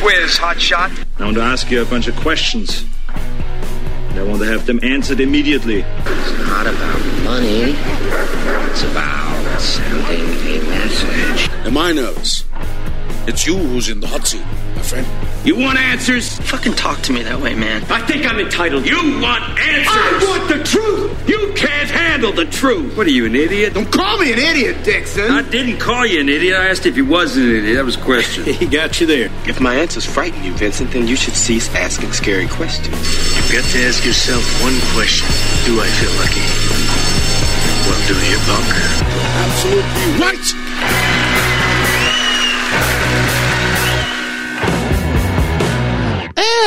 [0.00, 1.04] quiz, hotshot.
[1.18, 2.84] I want to ask you a bunch of questions.
[3.08, 5.80] And I want to have them answered immediately.
[5.80, 7.74] It's not about money.
[8.70, 11.50] It's about sending a message.
[11.64, 12.44] And my notes.
[13.26, 14.44] It's you who's in the hot seat,
[14.76, 15.06] my friend.
[15.44, 16.36] You want answers?
[16.40, 17.84] Fucking talk to me that way, man.
[17.84, 18.86] I think I'm entitled.
[18.86, 19.88] You want answers?
[19.88, 21.28] I want the truth!
[21.28, 22.96] You can't handle the truth.
[22.96, 23.74] What are you, an idiot?
[23.74, 25.30] Don't call me an idiot, Dixon!
[25.30, 26.56] I didn't call you an idiot.
[26.56, 27.76] I asked if you was an idiot.
[27.76, 28.44] That was a question.
[28.52, 29.30] he got you there.
[29.46, 32.96] If my answers frighten you, Vincent, then you should cease asking scary questions.
[33.36, 35.28] You've got to ask yourself one question.
[35.64, 36.42] Do I feel lucky?
[37.86, 38.88] Well, do you, Bunker?
[39.46, 41.27] Absolutely right!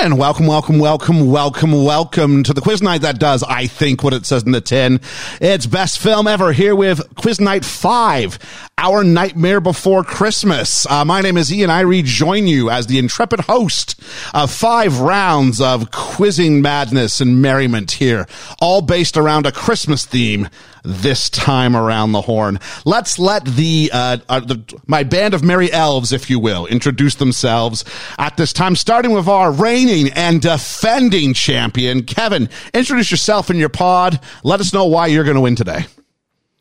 [0.04, 4.14] And welcome, welcome, welcome, welcome, welcome to the quiz night that does, I think, what
[4.14, 5.00] it says in the tin.
[5.40, 8.40] It's best film ever here with quiz night five,
[8.81, 10.88] our nightmare before Christmas.
[10.90, 11.70] Uh, my name is Ian.
[11.70, 14.02] I rejoin you as the intrepid host
[14.34, 18.26] of five rounds of quizzing madness and merriment here,
[18.59, 20.49] all based around a Christmas theme
[20.84, 22.59] this time around the horn.
[22.84, 27.13] Let's let the, uh, uh, the, my band of merry elves, if you will, introduce
[27.15, 27.85] themselves
[28.18, 32.49] at this time, starting with our reigning and defending champion, Kevin.
[32.74, 34.20] Introduce yourself and your pod.
[34.43, 35.85] Let us know why you're going to win today.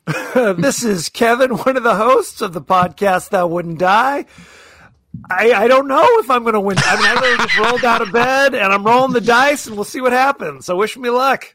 [0.33, 4.25] this is Kevin, one of the hosts of the podcast that wouldn't die.
[5.29, 6.77] I, I don't know if I'm going to win.
[6.79, 9.85] I mean, I just rolled out of bed and I'm rolling the dice, and we'll
[9.85, 10.65] see what happens.
[10.65, 11.53] So wish me luck.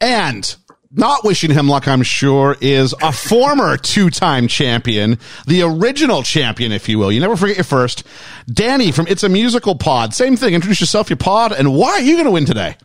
[0.00, 0.54] And
[0.90, 6.72] not wishing him luck, I'm sure, is a former two time champion, the original champion,
[6.72, 7.10] if you will.
[7.10, 8.04] You never forget your first.
[8.52, 10.12] Danny from It's a Musical Pod.
[10.12, 10.52] Same thing.
[10.52, 12.76] Introduce yourself, your pod, and why are you going to win today?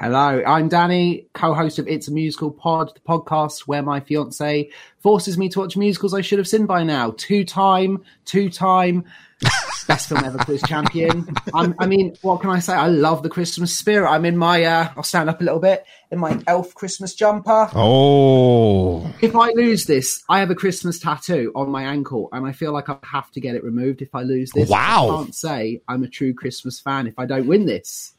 [0.00, 5.36] Hello, I'm Danny, co-host of It's a Musical Pod, the podcast where my fiance forces
[5.36, 7.14] me to watch musicals I should have seen by now.
[7.16, 9.04] Two-time, two-time
[9.88, 11.26] best film ever quiz champion.
[11.52, 12.74] I'm, I mean, what can I say?
[12.74, 14.08] I love the Christmas spirit.
[14.08, 17.68] I'm in my, uh, I'll stand up a little bit in my elf Christmas jumper.
[17.74, 19.12] Oh.
[19.20, 22.72] If I lose this, I have a Christmas tattoo on my ankle, and I feel
[22.72, 24.68] like I have to get it removed if I lose this.
[24.68, 25.08] Wow.
[25.10, 28.12] I can't say I'm a true Christmas fan if I don't win this.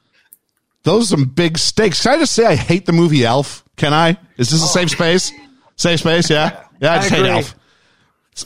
[0.83, 2.01] Those are some big stakes.
[2.03, 3.63] Can I just say I hate the movie Elf?
[3.75, 4.17] Can I?
[4.37, 5.31] Is this a safe space?
[5.75, 6.63] Safe space, yeah?
[6.81, 7.25] Yeah, I just hate.
[7.25, 7.55] Elf.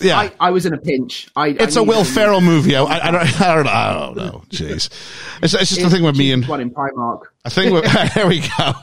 [0.01, 0.17] Yeah.
[0.17, 1.27] I, I was in a pinch.
[1.35, 2.75] I, it's I a Will Ferrell movie.
[2.75, 3.71] I, I, don't, I don't know.
[3.71, 4.43] I don't know.
[4.49, 4.89] Jeez.
[5.41, 7.21] It's, it's just the thing with me and one in Primark.
[7.45, 7.85] I think
[8.15, 8.73] there we go.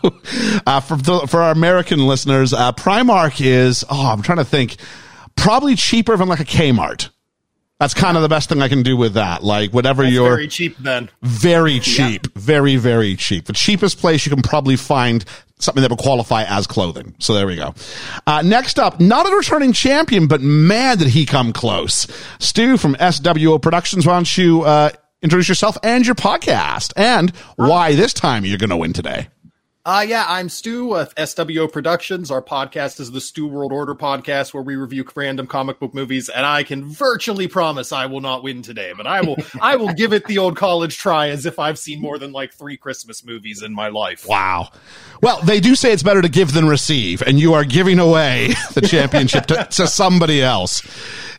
[0.66, 4.76] Uh, for the, for our American listeners, uh, Primark is oh, I'm trying to think,
[5.36, 7.10] probably cheaper than like a Kmart.
[7.80, 9.42] That's kind of the best thing I can do with that.
[9.42, 11.10] Like whatever That's you're very cheap then.
[11.22, 13.46] very cheap, very very cheap.
[13.46, 15.24] The cheapest place you can probably find
[15.58, 17.14] something that would qualify as clothing.
[17.18, 17.74] So there we go.
[18.26, 22.06] Uh, next up, not a returning champion, but man, did he come close.
[22.38, 24.06] Stu from SWO Productions.
[24.06, 24.90] Why don't you uh,
[25.22, 29.28] introduce yourself and your podcast and why this time you're going to win today?
[29.86, 32.30] Uh, yeah, I'm Stu with SWO Productions.
[32.30, 36.28] Our podcast is the Stu World Order podcast where we review random comic book movies,
[36.28, 39.94] and I can virtually promise I will not win today, but I will I will
[39.94, 43.24] give it the old college try as if I've seen more than like three Christmas
[43.24, 44.26] movies in my life.
[44.28, 44.68] Wow.
[45.22, 48.48] Well, they do say it's better to give than receive, and you are giving away
[48.74, 50.82] the championship to, to somebody else.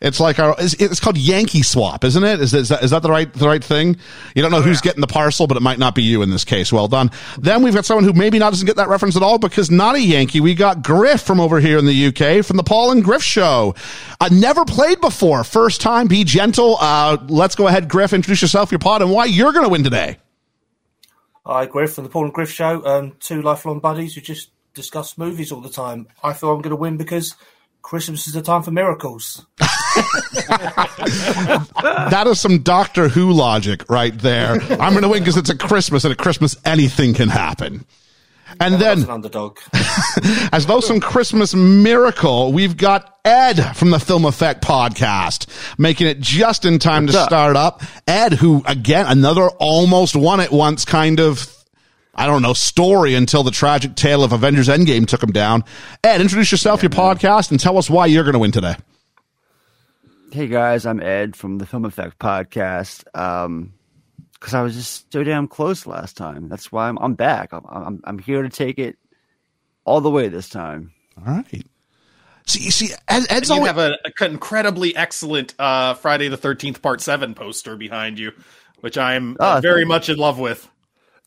[0.01, 2.41] It's like our, it's, it's called Yankee swap, isn't it?
[2.41, 3.97] Is, is, that, is that the right, the right thing?
[4.35, 6.44] You don't know who's getting the parcel, but it might not be you in this
[6.44, 6.74] case.
[6.74, 7.12] Well done.
[7.38, 9.96] Then we've got someone who maybe not doesn't get that reference at all because not
[9.96, 10.40] a Yankee.
[10.40, 13.75] We got Griff from over here in the UK from the Paul and Griff show.
[14.19, 15.44] Uh, never played before.
[15.44, 16.08] First time.
[16.08, 16.78] Be gentle.
[16.80, 18.14] Uh, let's go ahead, Griff.
[18.14, 20.18] Introduce yourself, your pod, and why you're going to win today.
[21.46, 22.86] Hi, Griff from the Paul and Griff Show.
[22.86, 26.08] Um, two lifelong buddies who just discuss movies all the time.
[26.24, 27.36] I feel I'm going to win because
[27.81, 29.46] Christmas is the time for miracles.
[31.98, 34.52] that is some Doctor Who logic right there.
[34.53, 37.86] I'm going to win because it's a Christmas, and at Christmas anything can happen.
[38.59, 39.57] And then, an underdog.
[40.51, 45.47] as though some Christmas miracle, we've got Ed from the Film Effect podcast
[45.79, 47.29] making it just in time What's to up?
[47.29, 47.81] start up.
[48.07, 51.51] Ed, who again, another almost won it once kind of,
[52.13, 55.63] I don't know, story until the tragic tale of Avengers Endgame took him down.
[56.03, 58.75] Ed, introduce yourself, your podcast, and tell us why you're going to win today.
[60.31, 63.03] Hey guys, I'm Ed from the Film Effect Podcast.
[63.18, 63.74] Um,
[64.41, 66.49] because I was just so damn close last time.
[66.49, 67.53] That's why I'm I'm back.
[67.53, 68.97] I'm I'm, I'm here to take it
[69.85, 70.91] all the way this time.
[71.17, 71.65] All right.
[72.47, 76.99] See, see, Ed, And you have a, a incredibly excellent uh, Friday the Thirteenth Part
[76.99, 78.31] Seven poster behind you,
[78.79, 80.67] which I'm uh, Oh, very much in love with.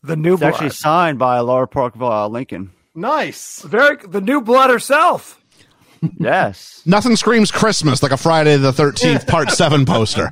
[0.03, 2.71] The new It's actually signed by Laura Parkville Lincoln.
[2.93, 3.61] Nice.
[3.61, 5.41] Very the new blood herself.
[6.19, 6.81] Yes.
[6.85, 10.31] Nothing screams Christmas like a Friday the 13th part 7 poster.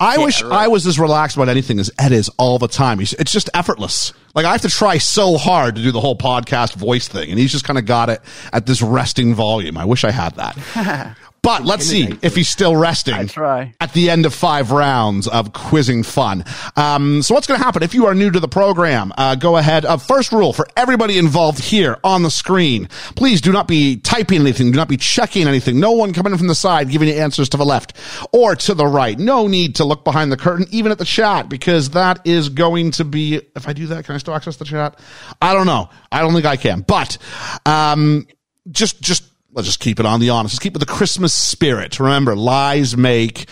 [0.00, 2.98] I wish I was as relaxed about anything as Ed is all the time.
[2.98, 4.12] He's, it's just effortless.
[4.34, 7.38] Like I have to try so hard to do the whole podcast voice thing, and
[7.38, 8.20] he's just kind of got it
[8.52, 9.76] at this resting volume.
[9.76, 11.16] I wish I had that.
[11.42, 13.74] But let's see if he's still resting I try.
[13.80, 16.44] at the end of five rounds of quizzing fun.
[16.76, 19.12] Um, so what's going to happen if you are new to the program?
[19.16, 19.84] Uh, go ahead.
[19.84, 24.40] Uh, first rule for everybody involved here on the screen: please do not be typing
[24.40, 25.80] anything, do not be checking anything.
[25.80, 27.96] No one coming from the side giving you answers to the left
[28.32, 29.18] or to the right.
[29.18, 32.90] No need to look behind the curtain, even at the chat, because that is going
[32.92, 33.40] to be.
[33.56, 34.98] If I do that, can I still access the chat?
[35.40, 35.88] I don't know.
[36.12, 36.82] I don't think I can.
[36.82, 37.16] But
[37.64, 38.26] um,
[38.70, 40.54] just just let's just keep it on the honest.
[40.54, 42.00] Let's keep it the Christmas spirit.
[42.00, 43.46] Remember, lies make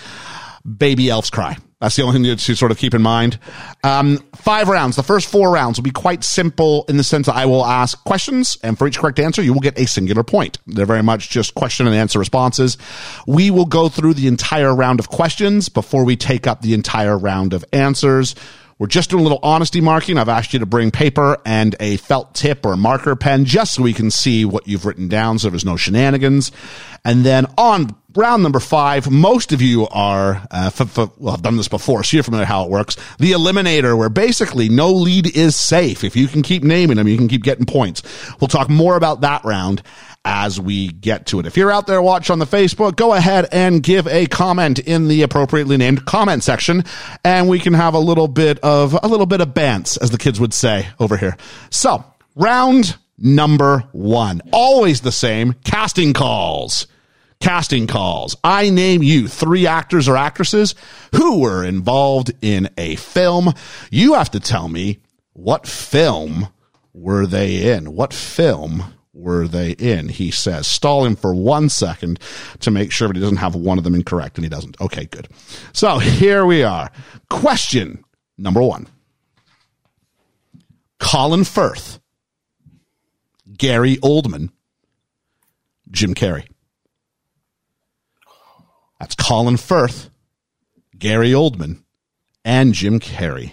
[0.65, 1.57] baby elves cry.
[1.81, 3.39] That's the only thing to sort of keep in mind.
[3.85, 4.97] Um, five rounds.
[4.97, 8.03] The first four rounds will be quite simple in the sense that I will ask
[8.03, 10.59] questions, and for each correct answer, you will get a singular point.
[10.67, 12.79] They're very much just question and answer responses.
[13.29, 17.17] We will go through the entire round of questions before we take up the entire
[17.17, 18.35] round of answers.
[18.79, 20.19] We're just doing a little honesty marking.
[20.19, 23.83] I've asked you to bring paper and a felt tip or marker pen just so
[23.83, 26.53] we can see what you've written down so there's no shenanigans.
[27.05, 31.43] And then on round number five, most of you are, uh, f- f- well, I've
[31.43, 32.97] done this before, so you're familiar how it works.
[33.19, 36.05] The eliminator, where basically no lead is safe.
[36.05, 38.03] If you can keep naming them, you can keep getting points.
[38.41, 39.83] We'll talk more about that round
[40.25, 41.47] as we get to it.
[41.47, 45.09] If you're out there watching on the Facebook, go ahead and give a comment in
[45.09, 46.85] the appropriately named comment section
[47.25, 50.19] and we can have a little bit of, a little bit of bants, as the
[50.19, 51.37] kids would say over here.
[51.71, 52.05] So
[52.35, 56.87] round number one, always the same casting calls.
[57.41, 58.37] Casting calls.
[58.43, 60.75] I name you three actors or actresses
[61.15, 63.55] who were involved in a film.
[63.93, 64.99] You have to tell me
[65.35, 66.49] what film
[66.93, 67.95] were they in?
[67.95, 70.09] What film were they in?
[70.09, 72.21] He says, stall him for one second
[72.61, 74.81] to make sure that he doesn't have one of them incorrect, and he doesn't.
[74.81, 75.29] Okay, good.
[75.73, 76.91] So here we are.
[77.29, 78.05] Question
[78.37, 78.87] number one
[80.99, 82.01] Colin Firth,
[83.57, 84.51] Gary Oldman,
[85.91, 86.47] Jim Carrey.
[89.01, 90.11] That's Colin Firth,
[90.97, 91.83] Gary Oldman,
[92.45, 93.53] and Jim Carrey.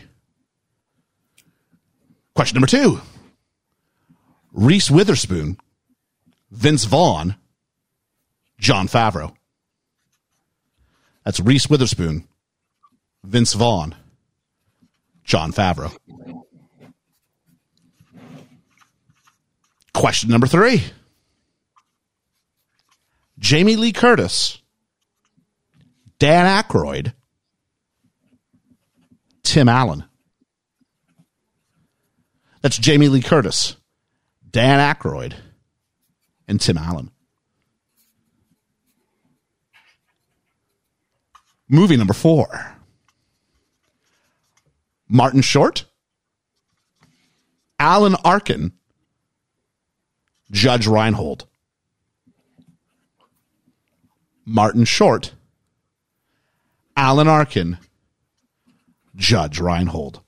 [2.34, 3.00] Question number two.
[4.56, 5.58] Reese Witherspoon,
[6.50, 7.36] Vince Vaughn,
[8.58, 9.36] Jon Favreau.
[11.26, 12.26] That's Reese Witherspoon,
[13.26, 13.96] Vince Vaughn,
[15.26, 15.92] Jon Favreau.
[19.94, 20.86] Question number three.
[23.38, 24.62] Jamie Lee Curtis,
[26.18, 27.14] Dan Aykroyd,
[29.44, 30.06] Tim Allen.
[32.62, 33.76] That's Jamie Lee Curtis,
[34.56, 35.34] Dan Aykroyd,
[36.48, 37.12] and Tim Allen.
[41.68, 42.78] Movie number four
[45.10, 45.84] Martin Short,
[47.80, 48.72] Alan Arkin,
[50.50, 51.48] Judge Reinhold.
[54.46, 55.34] Martin Short,
[56.96, 57.78] Alan Arkin,
[59.18, 60.22] Judge Reinhold.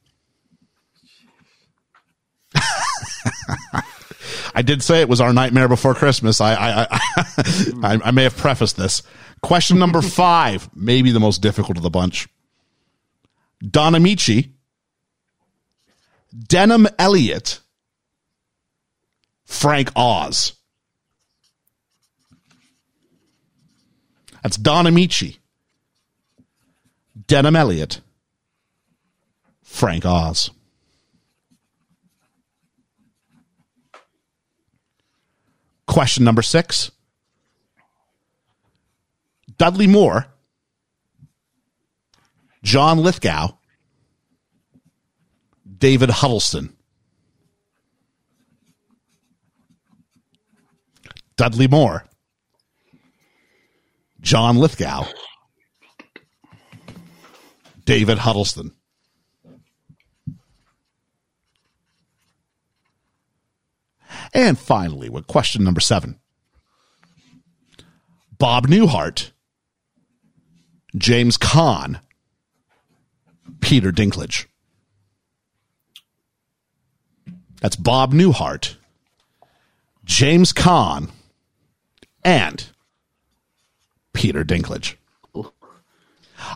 [4.57, 6.41] I did say it was our nightmare before Christmas.
[6.41, 9.03] I I, I, I may have prefaced this.
[9.43, 12.27] Question number five, maybe the most difficult of the bunch.
[13.61, 14.49] Don Ameche,
[16.35, 17.59] Denholm Elliott,
[19.45, 20.53] Frank Oz.
[24.41, 25.37] That's Don Ameche,
[27.27, 28.01] Denholm Elliott,
[29.61, 30.49] Frank Oz.
[35.87, 36.91] Question number six.
[39.57, 40.27] Dudley Moore,
[42.61, 43.57] John Lithgow,
[45.77, 46.73] David Huddleston.
[51.37, 52.03] Dudley Moore,
[54.21, 55.05] John Lithgow,
[57.85, 58.76] David Huddleston.
[64.33, 66.19] And finally, with question number seven
[68.37, 69.31] Bob Newhart,
[70.95, 71.99] James Caan,
[73.61, 74.45] Peter Dinklage.
[77.61, 78.75] That's Bob Newhart,
[80.05, 81.09] James Caan,
[82.23, 82.67] and
[84.13, 84.95] Peter Dinklage.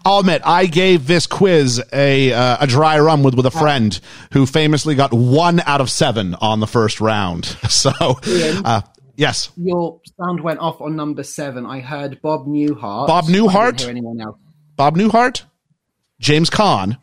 [0.06, 4.00] I'll admit, I gave this quiz a uh, a dry run with with a friend
[4.34, 7.56] who famously got one out of seven on the first round.
[7.70, 8.82] So, uh,
[9.16, 11.66] yes, Your sound went off on number seven.
[11.66, 13.08] I heard Bob Newhart.
[13.08, 13.88] Bob Newhart?
[13.88, 14.38] anyone else.
[14.76, 15.44] Bob Newhart.
[16.20, 16.98] James Caan,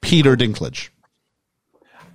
[0.00, 0.90] Peter Dinklage.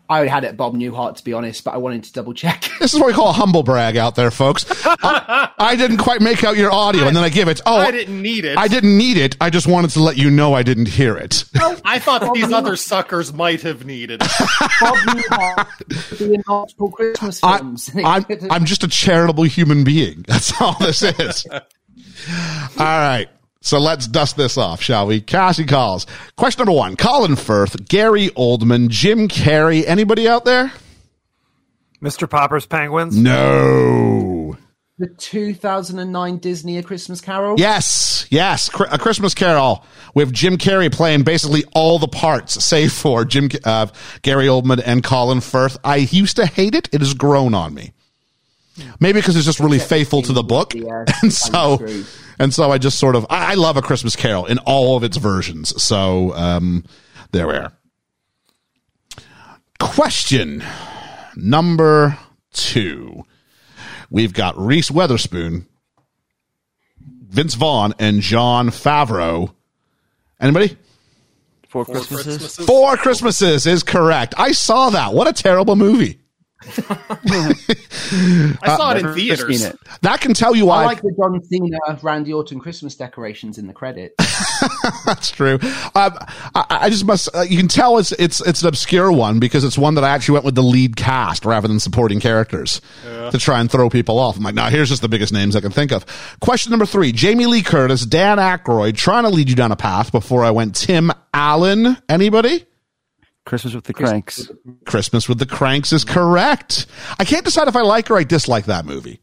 [0.08, 2.70] I already had it Bob Newhart to be honest, but I wanted to double check.
[2.86, 4.66] This is what we call a humble brag out there, folks.
[4.86, 7.62] I, I didn't quite make out your audio, and then I give it.
[7.66, 8.60] Oh, I didn't need it.
[8.60, 9.36] I did't need it.
[9.42, 11.46] I just wanted to let you know I didn't hear it.
[11.84, 14.32] I thought these other suckers might have needed it.
[14.82, 17.90] Bob Newhart be in multiple Christmas I, films.
[18.06, 20.26] I'm, I'm just a charitable human being.
[20.28, 21.48] That's all this is.
[21.52, 21.62] all
[22.78, 23.28] right.
[23.66, 25.22] So let's dust this off, shall we?
[25.22, 26.06] Cassie calls.
[26.38, 29.84] Question number one Colin Firth, Gary Oldman, Jim Carrey.
[29.88, 30.72] Anybody out there?
[32.00, 32.30] Mr.
[32.30, 33.18] Popper's Penguins.
[33.18, 34.56] No.
[35.00, 37.60] the 2009 Disney A Christmas Carol.
[37.60, 43.26] Yes, yes, a Christmas Carol with Jim Carrey playing basically all the parts, save for
[43.26, 43.88] Jim uh,
[44.22, 45.76] Gary Oldman and Colin Firth.
[45.84, 47.94] I used to hate it; it has grown on me.
[49.00, 50.76] Maybe because it's just really faithful to the book,
[51.24, 52.06] and so true.
[52.40, 55.04] And so I just sort of I, I love a Christmas Carol in all of
[55.04, 55.82] its versions.
[55.82, 56.84] So um,
[57.32, 57.72] there we are.
[59.80, 60.64] Question
[61.36, 62.18] number
[62.54, 63.26] two.
[64.10, 65.68] We've got Reese Witherspoon,
[67.00, 69.54] Vince Vaughn, and Jon Favreau.
[70.40, 70.78] Anybody?
[71.68, 72.56] Four Christmases.
[72.56, 74.34] Four Christmases is correct.
[74.38, 75.14] I saw that.
[75.14, 76.20] What a terrible movie.
[78.64, 79.60] I saw it in Never theaters.
[79.62, 79.80] seen it.
[80.02, 80.84] That can tell you why.
[80.84, 84.16] I like the John Cena, Randy Orton Christmas decorations in the credits.
[85.06, 85.60] That's true.
[85.96, 86.18] Um,
[86.56, 87.30] I, I just must.
[87.34, 90.10] Uh, you can tell it's it's it's an obscure one because it's one that I
[90.10, 94.20] actually went with the lead cast rather than supporting characters to try and throw people
[94.20, 94.38] off.
[94.38, 96.06] I'm like, now here's just the biggest names I can think of.
[96.40, 100.12] Question number three: Jamie Lee Curtis, Dan Aykroyd, trying to lead you down a path.
[100.12, 101.98] Before I went, Tim Allen.
[102.10, 102.66] Anybody?
[103.46, 104.50] Christmas with the Cranks.
[104.86, 106.88] Christmas with the Cranks is correct.
[107.20, 109.22] I can't decide if I like or I dislike that movie.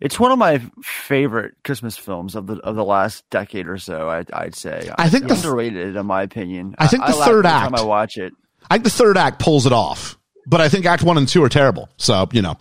[0.00, 4.08] It's one of my favorite Christmas films of the of the last decade or so.
[4.08, 4.90] I'd, I'd say.
[4.96, 6.74] I think the- underrated, in my opinion.
[6.78, 8.32] I think the laugh third every time act- I watch it.
[8.70, 11.42] I think the third act pulls it off, but I think Act One and Two
[11.44, 11.90] are terrible.
[11.98, 12.56] So you know,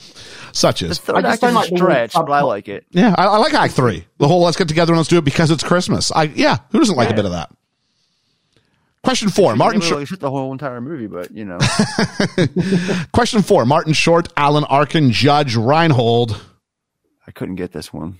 [0.51, 2.85] such The third I just act don't is like stretch, but I like it.
[2.91, 4.05] Yeah, I, I like Act Three.
[4.17, 6.11] The whole let's get together and let's do it because it's Christmas.
[6.11, 7.51] I yeah, who doesn't like a bit of that?
[9.03, 9.79] Question four, Martin.
[9.81, 9.91] Short.
[9.93, 11.57] really fit the whole entire movie, but you know,
[13.13, 16.39] Question four, Martin Short, Alan Arkin, Judge Reinhold.
[17.25, 18.19] I couldn't get this one.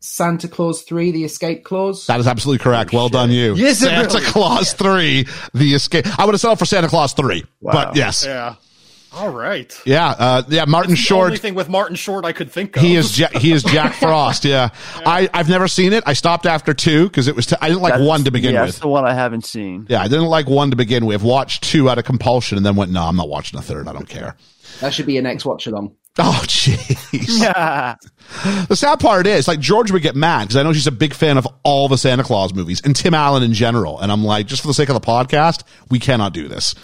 [0.00, 2.06] Santa Claus 3, The Escape Clause.
[2.08, 2.92] That is absolutely correct.
[2.92, 3.54] well done, you.
[3.54, 6.06] Yes, it Santa really- Claus Three, The Escape.
[6.18, 8.56] I would have settled for Santa Claus Three, but yes, Yeah.
[9.16, 9.72] All right.
[9.86, 10.64] yeah, uh, yeah.
[10.66, 11.26] Martin The Short.
[11.26, 12.82] only thing with Martin Short I could think of.
[12.82, 14.44] He is ja- he is Jack Frost.
[14.44, 14.70] Yeah,
[15.06, 16.02] I I've never seen it.
[16.06, 18.54] I stopped after two because it was t- I didn't like That's- one to begin
[18.54, 18.70] yeah, with.
[18.70, 19.86] That's the one I haven't seen.
[19.88, 21.22] Yeah, I didn't like one to begin with.
[21.22, 23.86] Watched two out of compulsion and then went, no, I'm not watching a third.
[23.88, 24.36] I don't care.
[24.80, 25.94] That should be your next watch along.
[26.18, 27.40] Oh, jeez.
[27.40, 27.96] Yeah.
[28.68, 31.12] the sad part is, like, George would get mad because I know she's a big
[31.12, 33.98] fan of all the Santa Claus movies and Tim Allen in general.
[34.00, 36.74] And I'm like, just for the sake of the podcast, we cannot do this.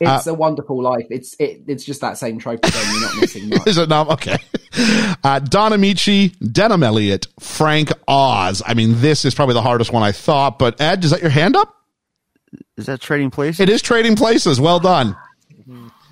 [0.00, 1.06] It's a wonderful life.
[1.10, 2.92] It's it, it's just that same trope again.
[2.92, 3.66] You're not missing much.
[3.66, 4.08] Is it not?
[4.10, 4.36] Okay.
[5.24, 8.62] Uh, Don Ameche, Denholm Elliott, Frank Oz.
[8.64, 10.58] I mean, this is probably the hardest one I thought.
[10.58, 11.74] But Ed, is that your hand up?
[12.76, 13.60] Is that Trading Places?
[13.60, 14.60] It is Trading Places.
[14.60, 15.16] Well done.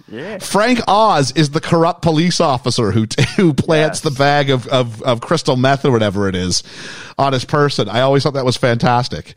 [0.08, 0.38] Yeah.
[0.38, 5.20] Frank Oz is the corrupt police officer who who plants the bag of, of, of
[5.20, 6.62] crystal meth or whatever it is
[7.18, 7.88] on his person.
[7.88, 9.34] I always thought that was fantastic.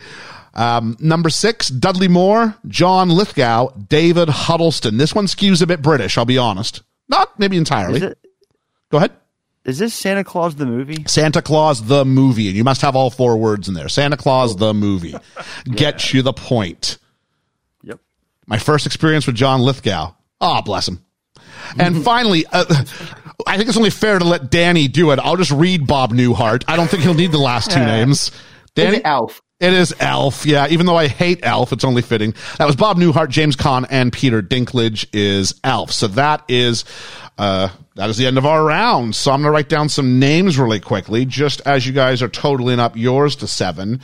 [0.53, 4.97] Um, number six, Dudley Moore, John Lithgow, David Huddleston.
[4.97, 6.81] This one skews a bit British, I'll be honest.
[7.07, 8.01] Not maybe entirely.
[8.01, 8.17] It,
[8.91, 9.11] Go ahead.
[9.65, 11.03] is this Santa Claus the movie?
[11.07, 13.89] Santa Claus the movie, and you must have all four words in there.
[13.89, 15.15] Santa Claus the movie.
[15.65, 16.97] Get you the point.
[17.83, 17.99] Yep.
[18.47, 20.13] My first experience with John Lithgow.
[20.41, 21.05] Ah, bless him.
[21.77, 22.65] And finally, uh,
[23.45, 25.19] I think it's only fair to let Danny do it.
[25.19, 26.63] I'll just read Bob Newhart.
[26.67, 28.31] I don't think he'll need the last two names.
[28.75, 29.41] Danny, Elf?
[29.59, 30.45] It is Elf.
[30.45, 32.33] Yeah, even though I hate Elf, it's only fitting.
[32.57, 35.91] That was Bob Newhart, James Caan, and Peter Dinklage is Elf.
[35.91, 36.85] So that is
[37.37, 39.15] uh that is the end of our round.
[39.15, 42.79] So I'm gonna write down some names really quickly, just as you guys are totaling
[42.79, 44.01] up yours to seven.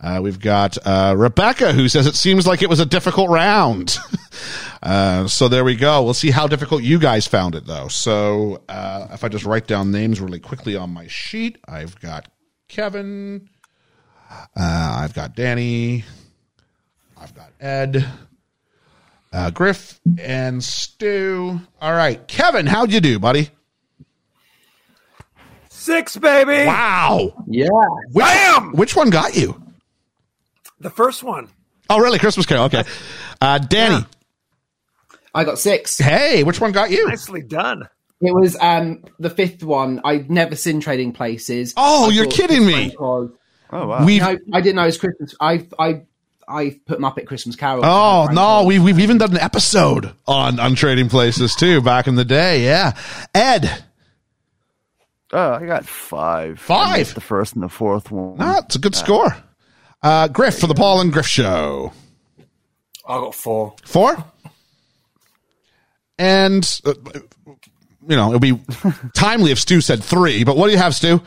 [0.00, 3.98] Uh, we've got uh, Rebecca who says it seems like it was a difficult round.
[4.82, 6.04] uh, so there we go.
[6.04, 7.88] We'll see how difficult you guys found it though.
[7.88, 12.28] So uh, if I just write down names really quickly on my sheet, I've got
[12.68, 13.48] Kevin.
[14.30, 16.04] Uh, I've got Danny.
[17.20, 18.06] I've got Ed,
[19.32, 21.60] uh, Griff, and Stu.
[21.80, 23.50] All right, Kevin, how'd you do, buddy?
[25.68, 26.66] Six, baby.
[26.66, 27.44] Wow.
[27.46, 27.68] Yeah.
[28.12, 28.72] Which, Bam!
[28.72, 29.60] Which one got you?
[30.80, 31.48] The first one.
[31.88, 32.18] Oh, really?
[32.18, 32.64] Christmas Carol.
[32.64, 32.84] Okay.
[33.40, 34.04] Uh, Danny.
[35.34, 35.96] I got six.
[35.98, 37.08] Hey, which one got you?
[37.08, 37.88] Nicely done.
[38.20, 40.00] It was um the fifth one.
[40.04, 41.72] I'd never seen Trading Places.
[41.76, 42.94] Oh, I you're kidding me.
[42.98, 43.30] Was-
[43.70, 44.04] Oh wow.
[44.04, 45.34] We've No, I didn't know it was Christmas.
[45.40, 46.02] I I
[46.48, 47.84] I put Muppet Christmas Carol.
[47.84, 48.66] Oh no, Oz.
[48.66, 52.64] we've we've even done an episode on on Trading Places too back in the day.
[52.64, 52.96] Yeah,
[53.34, 53.84] Ed,
[55.30, 56.58] Oh, I got five.
[56.58, 57.14] Five?
[57.14, 58.36] The first and the fourth one.
[58.40, 59.36] ah, it's a good score.
[60.02, 61.92] Uh, Griff for the Paul and Griff Show.
[63.06, 63.74] I got four.
[63.84, 64.24] Four.
[66.18, 66.94] And, uh,
[68.08, 68.58] you know, it'd be
[69.14, 71.20] timely if Stu said three, but what do you have, Stu?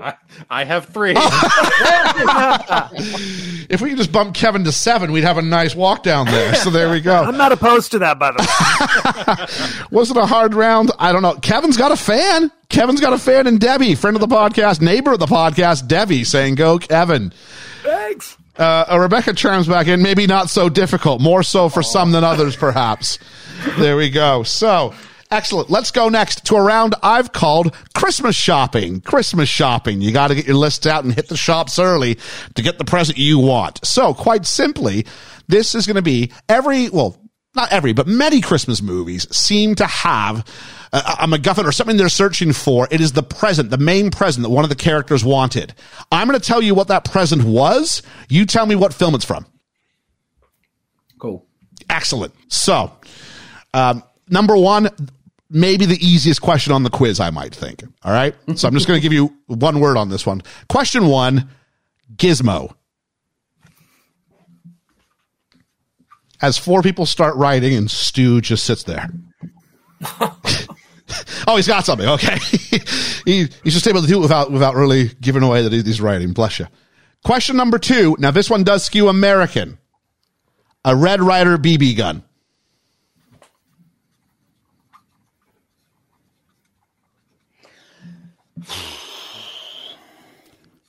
[0.00, 0.14] I,
[0.48, 1.14] I have three.
[3.68, 6.54] If we could just bump Kevin to seven, we'd have a nice walk down there.
[6.54, 7.14] So there we go.
[7.24, 9.86] I'm not opposed to that, by the way.
[9.90, 10.92] Was it a hard round?
[10.98, 11.34] I don't know.
[11.34, 12.50] Kevin's got a fan.
[12.68, 16.24] Kevin's got a fan in Debbie, friend of the podcast, neighbor of the podcast, Debbie,
[16.24, 17.32] saying, Go, Kevin.
[17.82, 18.36] Thanks.
[18.56, 20.00] Uh, Rebecca chimes back in.
[20.00, 21.20] Maybe not so difficult.
[21.20, 23.18] More so for some than others, perhaps.
[23.78, 24.44] There we go.
[24.44, 24.94] So,
[25.30, 25.70] excellent.
[25.70, 29.00] Let's go next to a round I've called Christmas shopping.
[29.00, 30.00] Christmas shopping.
[30.00, 32.18] You got to get your list out and hit the shops early
[32.54, 33.84] to get the present you want.
[33.84, 35.06] So, quite simply,
[35.48, 37.16] this is going to be every, well,
[37.54, 40.44] not every, but many Christmas movies seem to have
[40.92, 42.86] a, a MacGuffin or something they're searching for.
[42.90, 45.74] It is the present, the main present that one of the characters wanted.
[46.12, 48.02] I'm going to tell you what that present was.
[48.28, 49.46] You tell me what film it's from.
[51.18, 51.46] Cool.
[51.88, 52.34] Excellent.
[52.48, 52.92] So,
[53.72, 54.90] um, number one,
[55.50, 57.84] maybe the easiest question on the quiz, I might think.
[58.02, 58.34] All right.
[58.56, 60.42] So I'm just going to give you one word on this one.
[60.68, 61.48] Question one
[62.14, 62.74] Gizmo.
[66.42, 69.08] As four people start writing, and Stu just sits there.
[71.46, 72.06] oh, he's got something.
[72.06, 72.36] Okay.
[73.24, 76.32] he, he's just able to do it without, without really giving away that he's writing.
[76.32, 76.66] Bless you.
[77.24, 78.16] Question number two.
[78.18, 79.78] Now, this one does skew American.
[80.84, 82.22] A Red Ryder BB gun.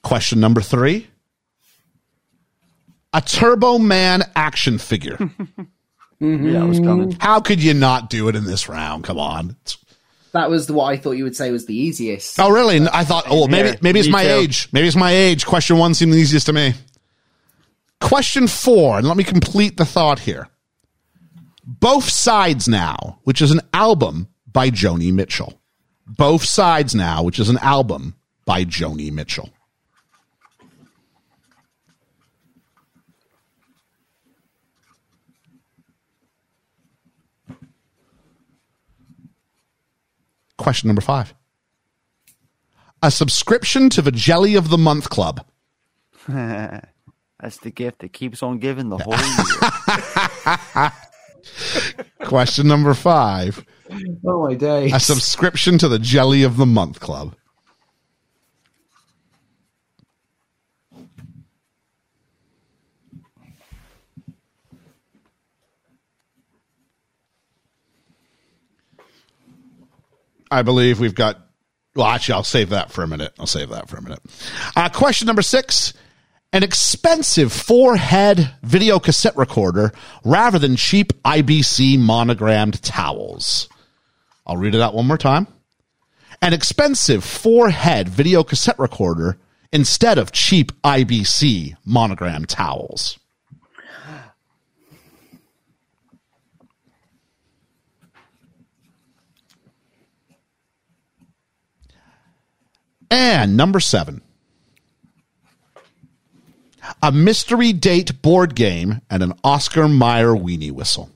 [0.03, 1.07] Question number three.
[3.13, 5.17] A Turbo Man action figure.
[6.19, 6.47] Mm-hmm.
[6.49, 7.11] Yeah, it was coming.
[7.19, 9.03] How could you not do it in this round?
[9.03, 9.51] Come on.
[9.51, 9.77] It's-
[10.31, 12.39] That was what I thought you would say was the easiest.
[12.39, 12.81] Oh, really?
[12.91, 14.29] I thought, oh, maybe, Yeah, maybe it's my too.
[14.31, 14.67] age.
[14.71, 15.45] Maybe it's my age.
[15.45, 16.73] Question one seemed the easiest to me.
[18.01, 20.47] Question four, and let me complete the thought here.
[21.63, 25.61] Both Sides Now, which is an album by Joni Mitchell.
[26.07, 28.15] Both Sides Now, which is an album
[28.45, 29.49] by Joni Mitchell.
[40.57, 41.33] Question number five.
[43.03, 45.45] A subscription to the Jelly of the Month Club.
[46.27, 49.13] That's the gift that keeps on giving the whole
[50.81, 50.91] year.
[52.27, 53.63] Question number five.
[54.25, 54.93] Oh my days.
[54.93, 57.35] A subscription to the Jelly of the Month Club.
[70.49, 71.39] I believe we've got.
[71.95, 73.33] Well, actually, I'll save that for a minute.
[73.39, 74.19] I'll save that for a minute.
[74.75, 75.93] Uh, question number six
[76.53, 79.91] an expensive four head video cassette recorder
[80.23, 83.67] rather than cheap IBC monogrammed towels.
[84.47, 85.45] I'll read it out one more time.
[86.41, 89.37] An expensive four head video cassette recorder
[89.73, 93.19] instead of cheap IBC monogram towels.
[103.09, 104.21] And number seven.
[107.01, 111.09] A mystery date board game and an Oscar Mayer weenie whistle.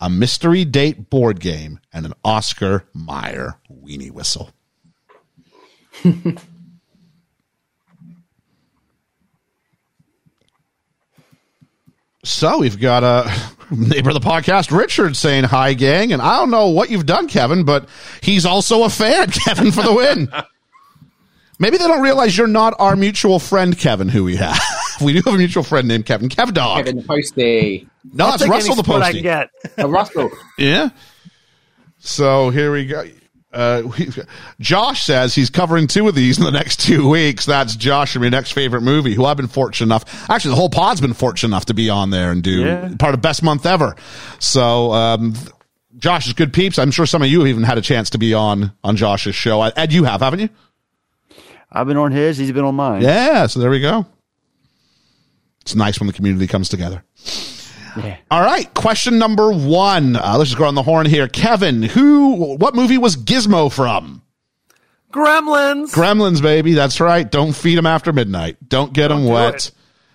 [0.00, 4.50] A mystery date board game and an Oscar Mayer weenie whistle.
[12.22, 13.32] So we've got a
[13.74, 16.12] neighbor of the podcast, Richard, saying hi, gang.
[16.12, 17.88] And I don't know what you've done, Kevin, but
[18.20, 20.30] he's also a fan, Kevin, for the win.
[21.58, 24.58] Maybe they don't realize you're not our mutual friend, Kevin, who we have.
[25.02, 26.28] we do have a mutual friend named Kevin.
[26.28, 26.84] Kev Dog.
[26.84, 27.88] Kevin Posty.
[28.04, 29.48] No, I'll it's take Russell any the sport I can get.
[29.78, 30.30] Oh, Russell.
[30.58, 30.90] Yeah.
[31.98, 33.04] So here we go.
[33.52, 34.08] Uh, we,
[34.60, 37.44] Josh says he's covering two of these in the next two weeks.
[37.44, 40.30] That's Josh from your next favorite movie, who I've been fortunate enough.
[40.30, 42.94] Actually, the whole pod's been fortunate enough to be on there and do Yeah.
[42.98, 43.96] part of best month ever.
[44.38, 45.34] So, um,
[45.98, 46.78] Josh is good peeps.
[46.78, 49.34] I'm sure some of you have even had a chance to be on on Josh's
[49.34, 49.60] show.
[49.60, 50.48] Ed, you have, haven't you?
[51.72, 53.02] I've been on his, he's been on mine.
[53.02, 53.46] Yeah.
[53.46, 54.06] So there we go.
[55.62, 57.04] It's nice when the community comes together.
[58.04, 58.16] Yeah.
[58.30, 60.16] All right, question number one.
[60.16, 61.28] Uh, let's just go on the horn here.
[61.28, 62.54] Kevin, who?
[62.56, 64.22] What movie was Gizmo from?
[65.12, 65.92] Gremlins.
[65.92, 66.74] Gremlins, baby.
[66.74, 67.28] That's right.
[67.30, 68.56] Don't feed them after midnight.
[68.68, 69.54] Don't get them do wet.
[69.66, 69.70] it.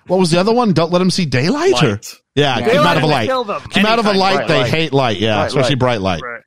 [0.08, 0.74] What was the other one?
[0.74, 1.82] Don't let them see daylight.
[1.84, 2.00] Or?
[2.36, 2.66] Yeah, Yeah.
[2.66, 3.28] keep 'em out of a light.
[3.28, 3.62] kill them.
[3.70, 4.36] Keep 'em out of a light.
[4.36, 4.70] bright they light.
[4.70, 5.20] hate light.
[5.20, 5.80] Yeah, Bright especially light.
[5.80, 6.22] bright light.
[6.22, 6.42] Right.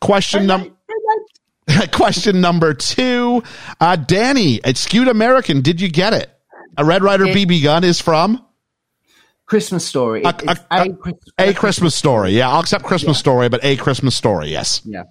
[0.00, 0.70] Question number.
[1.92, 3.42] Question number two,
[3.80, 5.60] uh, Danny, it's skewed American.
[5.62, 6.28] Did you get it?
[6.76, 8.44] A Red Ryder It- BB gun is from
[9.46, 10.22] Christmas story.
[10.24, 12.32] It- a, a- a, a- Chris- a Christmas story.
[12.32, 14.48] Yeah, I'll accept Christmas story, but a Christmas story.
[14.48, 14.80] Yes.
[14.84, 15.04] Yeah.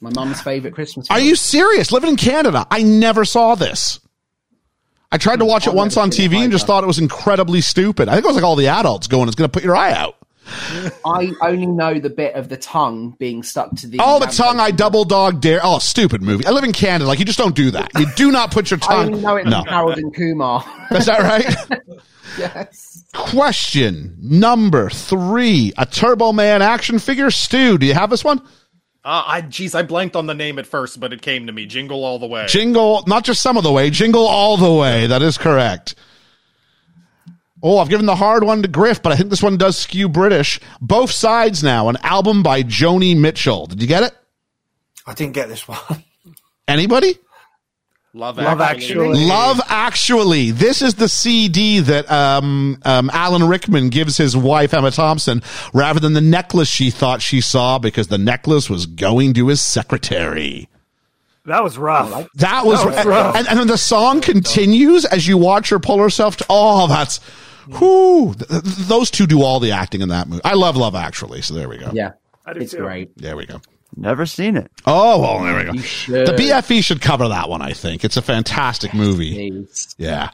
[0.00, 1.06] My mom's favorite Christmas.
[1.10, 1.92] Are you serious?
[1.92, 4.00] Living in Canada, I never saw this.
[5.12, 6.98] I tried to mm, watch it I've once on TV and just thought it was
[6.98, 8.08] incredibly stupid.
[8.08, 9.92] I think it was like all the adults going, "It's going to put your eye
[9.92, 13.98] out." I only know the bit of the tongue being stuck to the.
[14.00, 14.60] Oh, the lamp tongue!
[14.60, 15.60] I double dog dare.
[15.62, 16.46] Oh, stupid movie.
[16.46, 17.06] I live in Canada.
[17.06, 17.90] Like you just don't do that.
[17.98, 18.90] You do not put your tongue.
[18.90, 19.14] I tongue.
[19.14, 20.64] only know it no, from Harold and Kumar.
[20.92, 21.80] is that right?
[22.38, 23.04] yes.
[23.14, 27.30] Question number three: A Turbo Man action figure.
[27.30, 28.40] Stu, do you have this one?
[29.04, 31.66] Uh, I geez, I blanked on the name at first, but it came to me.
[31.66, 32.46] Jingle all the way.
[32.46, 35.06] Jingle, not just some of the way, jingle all the way.
[35.06, 35.94] That is correct.
[37.62, 40.08] Oh, I've given the hard one to Griff, but I think this one does skew
[40.08, 40.58] British.
[40.80, 43.66] Both sides now, an album by Joni Mitchell.
[43.66, 44.12] Did you get it?
[45.06, 45.78] I didn't get this one.
[46.66, 47.18] Anybody?
[48.14, 49.08] Love, Love actually.
[49.10, 49.24] Actually.
[49.26, 50.50] Love Actually.
[50.50, 55.98] This is the CD that um, um, Alan Rickman gives his wife, Emma Thompson, rather
[55.98, 60.68] than the necklace she thought she saw because the necklace was going to his secretary.
[61.46, 62.10] That was rough.
[62.34, 63.34] That was, That was rough.
[63.36, 67.18] and, and then the song continues as you watch her pull herself to, oh, that's,
[67.68, 68.34] whoo.
[68.34, 70.42] Th- th- Those two do all the acting in that movie.
[70.44, 71.90] I love Love Actually, so there we go.
[71.92, 72.12] Yeah.
[72.46, 72.78] I do It's too.
[72.78, 73.16] great.
[73.16, 73.60] There we go.
[73.96, 74.70] Never seen it.
[74.86, 76.24] Oh, well, there we go.
[76.24, 78.04] The BFE should cover that one, I think.
[78.04, 79.50] It's a fantastic movie.
[79.50, 79.94] Please.
[79.98, 80.30] Yeah.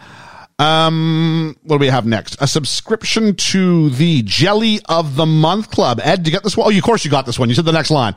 [0.61, 2.37] Um, what do we have next?
[2.41, 6.01] A subscription to the Jelly of the Month Club.
[6.03, 6.73] Ed, did you get this one?
[6.73, 7.49] Oh, of course you got this one.
[7.49, 8.15] You said the next line.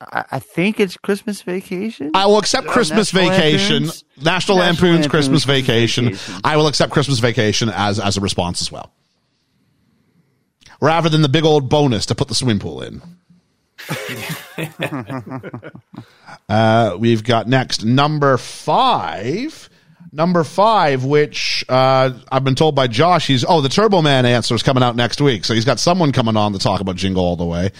[0.00, 2.12] I, I think it's Christmas Vacation.
[2.14, 6.04] I will accept Christmas National Vacation, Lampoon's- National, National Lampoon's Lampoon's Christmas Christmas Vacation.
[6.12, 6.40] Vacation.
[6.44, 8.92] I will accept Christmas Vacation as as a response as well,
[10.80, 13.02] rather than the big old bonus to put the swimming pool in.
[16.48, 19.68] uh, we've got next number five.
[20.10, 24.54] Number five, which uh, I've been told by Josh, he's oh the Turbo Man answer
[24.54, 27.22] is coming out next week, so he's got someone coming on to talk about Jingle
[27.22, 27.72] All the Way.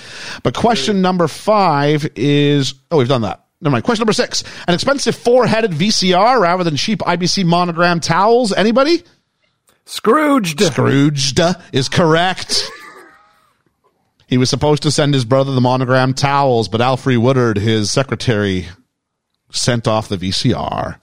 [0.42, 3.44] But question number five is oh we've done that.
[3.60, 3.84] Never mind.
[3.84, 8.52] Question number six: an expensive four-headed VCR rather than cheap IBC monogram towels.
[8.52, 9.02] Anybody?
[9.86, 10.60] Scrooged.
[10.60, 11.40] Scrooged
[11.72, 12.70] is correct.
[14.26, 18.68] He was supposed to send his brother the monogram towels, but Alfre Woodard, his secretary,
[19.50, 21.00] sent off the VCR.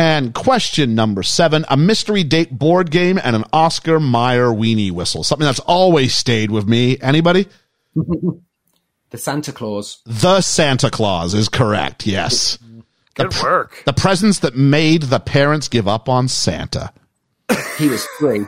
[0.00, 5.22] And question number seven, a mystery date board game and an Oscar Mayer weenie whistle.
[5.22, 6.98] Something that's always stayed with me.
[7.02, 7.46] Anybody?
[7.94, 10.00] The Santa Claus.
[10.06, 12.06] The Santa Claus is correct.
[12.06, 12.58] Yes.
[13.14, 13.82] Good work.
[13.84, 16.94] The presents that made the parents give up on Santa.
[17.76, 18.46] He was three.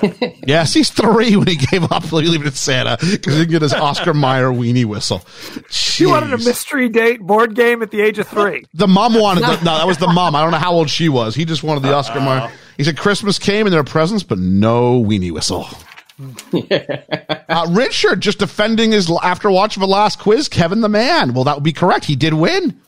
[0.46, 3.72] Yes, he's three when he gave up leaving it Santa because he didn't get his
[3.72, 5.24] Oscar Mayer weenie whistle.
[5.70, 8.64] She wanted a mystery date board game at the age of three.
[8.74, 10.34] The mom wanted the, no, that was the mom.
[10.34, 11.34] I don't know how old she was.
[11.34, 12.50] He just wanted the Oscar Mayer.
[12.76, 15.66] He said Christmas came and there were presents, but no weenie whistle.
[17.48, 20.48] uh, Richard just defending his after watching the last quiz.
[20.48, 21.34] Kevin the man.
[21.34, 22.04] Well, that would be correct.
[22.04, 22.80] He did win.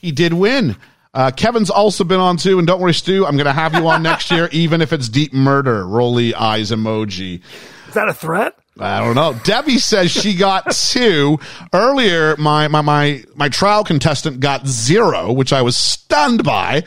[0.00, 0.76] He did win.
[1.14, 3.26] Uh, Kevin's also been on too, and don't worry, Stu.
[3.26, 5.86] I'm going to have you on next year, even if it's deep murder.
[5.86, 7.42] Rolly eyes emoji.
[7.88, 8.56] Is that a threat?
[8.80, 9.38] I don't know.
[9.44, 11.38] Debbie says she got two
[11.74, 12.34] earlier.
[12.38, 16.84] My my my my trial contestant got zero, which I was stunned by.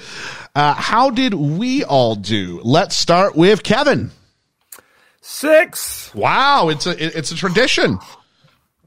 [0.55, 2.61] Uh, how did we all do?
[2.63, 4.09] Let's start with Kevin.
[5.21, 6.13] Six.
[6.15, 7.99] Wow, it's a it- it's a tradition.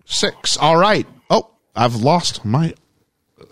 [0.04, 0.56] Six.
[0.56, 1.06] All right.
[1.30, 2.74] Oh, I've lost my.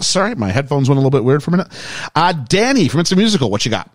[0.01, 1.69] Sorry, my headphones went a little bit weird for a minute.
[2.15, 3.51] Uh, Danny from It's a Musical.
[3.51, 3.91] What you got?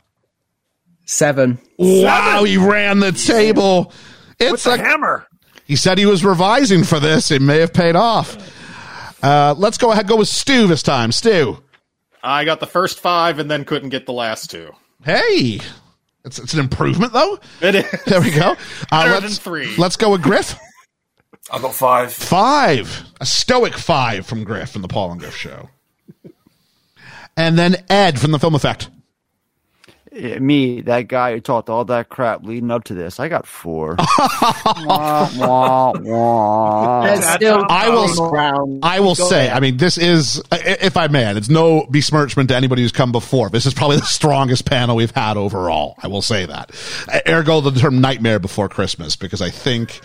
[1.05, 1.59] Seven.
[1.77, 3.91] Wow, he ran the table.
[4.39, 5.27] It's the a hammer.
[5.65, 7.31] He said he was revising for this.
[7.31, 8.37] It may have paid off.
[9.23, 10.07] Uh, let's go ahead.
[10.07, 11.11] Go with Stu this time.
[11.11, 11.61] Stu.
[12.23, 14.71] I got the first five and then couldn't get the last two.
[15.03, 15.59] Hey,
[16.23, 17.39] it's, it's an improvement though.
[17.61, 18.03] It is.
[18.05, 18.55] There we go.
[18.91, 19.75] Uh, Better let's than three.
[19.77, 20.55] let's go with Griff.
[21.51, 22.13] I got five.
[22.13, 25.69] Five, a stoic five from Griff from the Paul and Griff show,
[27.37, 28.89] and then Ed from the Film Effect.
[30.11, 33.95] Me, that guy who talked all that crap leading up to this, I got four.
[34.85, 37.15] Wah, wah, wah.
[37.35, 39.57] Still I will- I will Go say, ahead.
[39.57, 43.11] I mean, this is, if I may, and it's no besmirchment to anybody who's come
[43.11, 43.49] before.
[43.49, 45.95] This is probably the strongest panel we've had overall.
[46.01, 46.71] I will say that.
[47.27, 50.01] Ergo, the term nightmare before Christmas, because I think,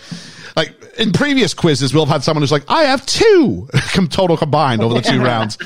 [0.55, 4.37] like, in previous quizzes, we'll have had someone who's like, I have two com- total
[4.37, 5.57] combined over the two rounds.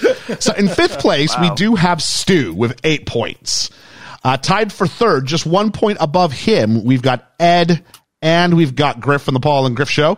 [0.44, 3.70] So in fifth place, we do have Stu with eight points.
[4.24, 7.84] Uh, tied for third, just one point above him, we've got Ed
[8.22, 10.18] and we've got Griff from the Paul and Griff Show.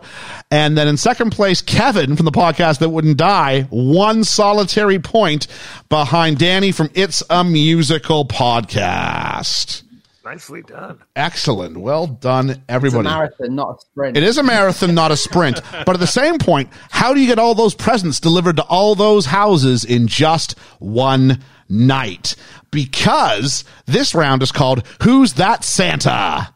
[0.50, 5.46] And then in second place, Kevin from the podcast that wouldn't die, one solitary point
[5.88, 9.82] behind Danny from It's a Musical Podcast.
[10.24, 11.00] Nicely done.
[11.14, 11.76] Excellent.
[11.76, 13.08] Well done, everybody.
[13.08, 14.16] It's a marathon, not a sprint.
[14.16, 15.60] It is a marathon, not a sprint.
[15.84, 18.94] But at the same point, how do you get all those presents delivered to all
[18.94, 22.36] those houses in just one night?
[22.74, 26.52] Because this round is called Who's That Santa?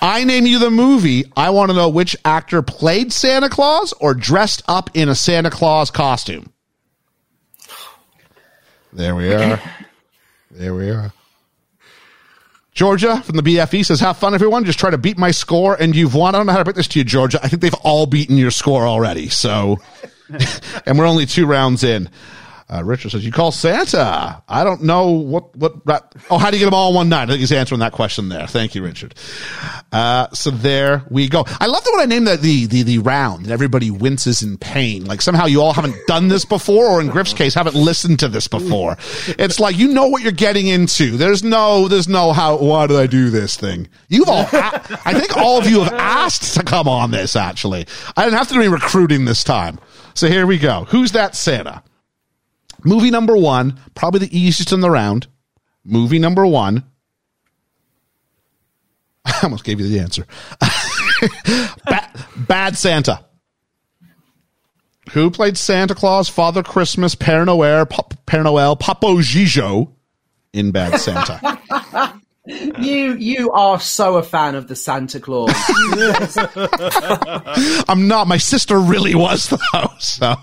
[0.00, 1.24] I name you the movie.
[1.36, 5.50] I want to know which actor played Santa Claus or dressed up in a Santa
[5.50, 6.52] Claus costume.
[8.92, 9.60] There we are.
[10.52, 11.12] There we are.
[12.72, 14.64] Georgia from the BFE says, have fun, everyone.
[14.64, 16.34] Just try to beat my score and you've won.
[16.34, 17.38] I don't know how to put this to you, Georgia.
[17.40, 19.28] I think they've all beaten your score already.
[19.28, 19.78] So,
[20.86, 22.10] and we're only two rounds in.
[22.72, 24.42] Uh, Richard says, you call Santa.
[24.48, 25.74] I don't know what, what,
[26.30, 27.24] oh, how do you get them all in one night?
[27.24, 28.46] I think he's answering that question there.
[28.46, 29.16] Thank you, Richard.
[29.90, 31.44] Uh, so there we go.
[31.58, 34.56] I love that when I named the, the, the, the round and everybody winces in
[34.56, 35.04] pain.
[35.04, 38.28] Like somehow you all haven't done this before or in Griff's case, haven't listened to
[38.28, 38.96] this before.
[39.26, 41.16] It's like, you know what you're getting into.
[41.16, 43.88] There's no, there's no how, why did I do this thing?
[44.08, 47.86] You've all, a- I think all of you have asked to come on this actually.
[48.16, 49.80] I didn't have to do any recruiting this time.
[50.14, 50.84] So here we go.
[50.84, 51.82] Who's that Santa?
[52.84, 55.26] Movie number one, probably the easiest in the round.
[55.84, 56.84] Movie number one.
[59.24, 60.26] I almost gave you the answer.
[61.86, 63.24] Ba- Bad Santa.
[65.12, 67.86] Who played Santa Claus, Father Christmas, Père Noël,
[68.26, 69.90] Père Noël, Papo Gijo
[70.52, 71.40] in Bad Santa?
[72.80, 75.52] You you are so a fan of the Santa Claus.
[77.88, 78.26] I'm not.
[78.28, 79.88] My sister really was though.
[80.00, 80.34] So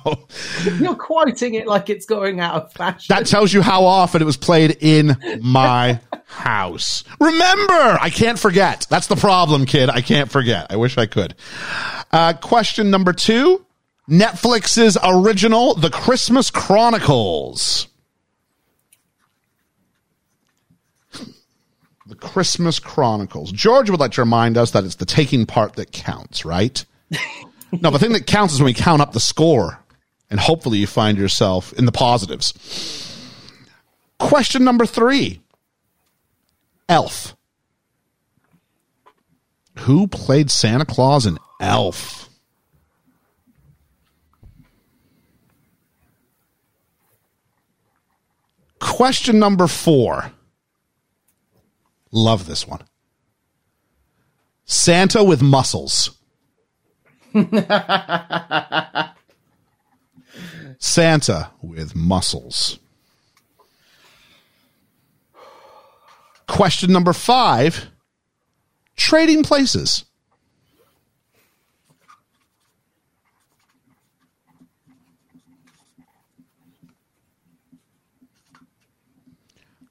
[0.80, 3.14] You're quoting it like it's going out of fashion.
[3.16, 7.04] that tells you how often it was played in my house.
[7.20, 8.86] Remember, I can't forget.
[8.90, 9.90] That's the problem, kid.
[9.90, 10.68] I can't forget.
[10.70, 11.34] I wish I could.
[12.12, 13.66] Uh, question number two.
[14.10, 17.88] Netflix's original, The Christmas Chronicles.
[22.20, 23.52] Christmas Chronicles.
[23.52, 26.84] George would like to remind us that it's the taking part that counts, right?
[27.72, 29.80] no, the thing that counts is when we count up the score,
[30.30, 32.54] and hopefully you find yourself in the positives.
[34.20, 35.42] Question number three
[36.90, 37.36] Elf.
[39.80, 42.30] Who played Santa Claus in Elf?
[48.80, 50.32] Question number four.
[52.12, 52.82] Love this one.
[54.66, 56.12] Santa with muscles.
[60.80, 62.80] Santa with muscles.
[66.48, 67.88] Question number five
[68.96, 70.06] Trading Places.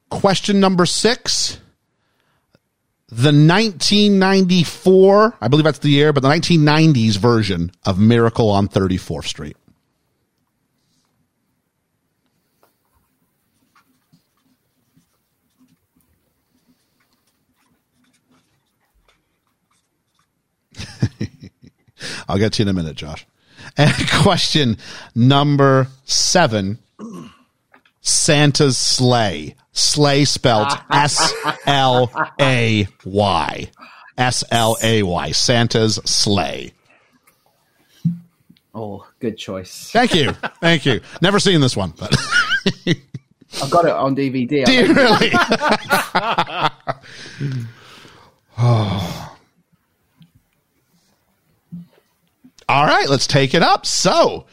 [0.08, 1.58] Question number six.
[3.16, 9.24] The 1994, I believe that's the year, but the 1990s version of Miracle on 34th
[9.24, 9.56] Street.
[22.28, 23.26] I'll get to you in a minute, Josh.
[23.78, 24.76] And question
[25.14, 26.80] number seven
[28.02, 29.56] Santa's Slay.
[29.76, 31.32] Sleigh spelled S
[31.66, 32.10] L
[32.40, 33.70] A Y.
[34.18, 35.30] S L A Y.
[35.32, 36.72] Santa's Slay.
[38.74, 39.90] Oh, good choice.
[39.90, 40.32] Thank you.
[40.60, 41.00] Thank you.
[41.22, 42.14] Never seen this one, but
[43.62, 44.64] I've got it on DVD.
[44.64, 45.30] do you really?
[48.58, 49.32] oh.
[52.68, 53.86] All right, let's take it up.
[53.86, 54.46] So,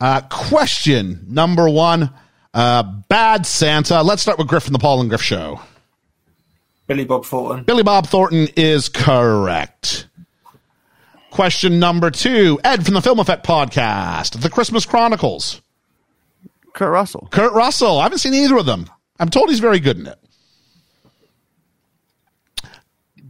[0.00, 2.12] uh, question number one
[2.54, 4.02] uh, Bad Santa.
[4.02, 5.60] Let's start with Griffin, the Paul and Griff Show.
[6.86, 7.64] Billy Bob Thornton.
[7.64, 10.06] Billy Bob Thornton is correct.
[11.30, 15.60] Question number two Ed from the Film Effect Podcast, The Christmas Chronicles.
[16.72, 17.28] Kurt Russell.
[17.30, 17.98] Kurt Russell.
[17.98, 18.88] I haven't seen either of them.
[19.20, 20.18] I'm told he's very good in it.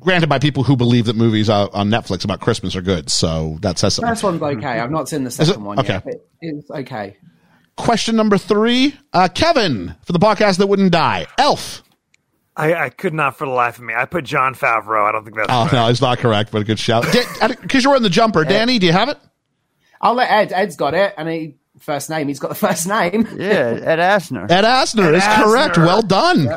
[0.01, 3.11] granted by people who believe that movies uh, on Netflix about Christmas are good.
[3.11, 4.11] So that says something.
[4.11, 4.79] First one's okay.
[4.79, 6.01] I've not seen the second one Okay.
[6.07, 6.21] yet.
[6.41, 7.17] It's okay.
[7.79, 11.27] Question number three, uh, Kevin for the podcast that wouldn't die.
[11.39, 11.83] Elf.
[12.57, 13.95] I, I could not for the life of me.
[13.97, 15.09] I put Jon Favreau.
[15.09, 15.73] I don't think that's Oh right.
[15.73, 17.05] no, it's not correct, but a good shout.
[17.63, 18.81] Because you're in the jumper, Danny.
[18.81, 19.17] Do you have it?
[20.01, 20.53] I'll let Ed.
[20.53, 22.27] Ed's got it, and he first name.
[22.29, 23.27] He's got the first name.
[23.37, 24.51] Yeah, Ed Asner.
[24.51, 25.79] Ed Asner Ed is correct.
[25.79, 26.49] Well done.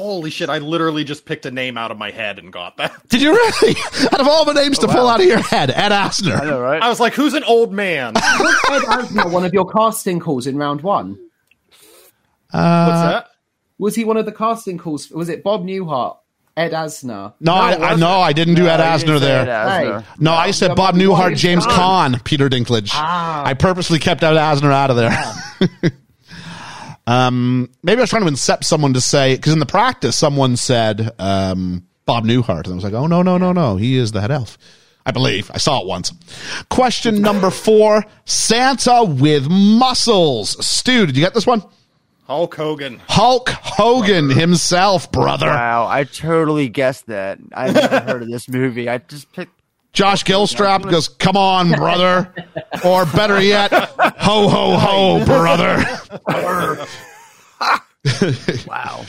[0.00, 0.48] Holy shit!
[0.48, 2.94] I literally just picked a name out of my head and got that.
[3.08, 3.76] Did you really?
[4.12, 6.40] out of all the names to Oh, pull out of your head, Ed Asner.
[6.40, 6.80] I know, right?
[6.82, 10.46] I was like, "Who's an old man?" Was Ed Asner one of your casting calls
[10.46, 11.18] in round one?
[12.50, 13.26] Uh, What's that?
[13.78, 15.10] Was he one of the casting calls?
[15.10, 16.16] Was it Bob Newhart?
[16.56, 17.34] Ed Asner?
[17.38, 19.42] No, I, I no, I didn't do No, Ed Asner there.
[19.42, 20.02] Ed Asner.
[20.02, 20.06] Hey.
[20.18, 22.14] No, I said Bob Bob Newhart, Newhart, James John.
[22.14, 22.90] Caan, Peter Dinklage.
[22.94, 23.44] Ah.
[23.44, 25.90] I purposely kept Ed Asner out of there.
[27.10, 30.56] Um, maybe I was trying to incept someone to say because in the practice someone
[30.56, 34.12] said um, Bob Newhart, and I was like, oh no, no, no, no, he is
[34.12, 34.56] the head elf.
[35.04, 36.12] I believe I saw it once.
[36.68, 40.64] Question number four: Santa with muscles.
[40.64, 41.64] Stu, did you get this one?
[42.28, 43.00] Hulk Hogan.
[43.08, 45.46] Hulk Hogan himself, brother.
[45.46, 47.40] Wow, I totally guessed that.
[47.52, 48.88] I've never heard of this movie.
[48.88, 49.59] I just picked.
[49.92, 52.32] Josh Gilstrap goes, "Come on, brother,"
[52.84, 55.84] or better yet, "Ho ho ho, brother."
[58.66, 59.04] wow.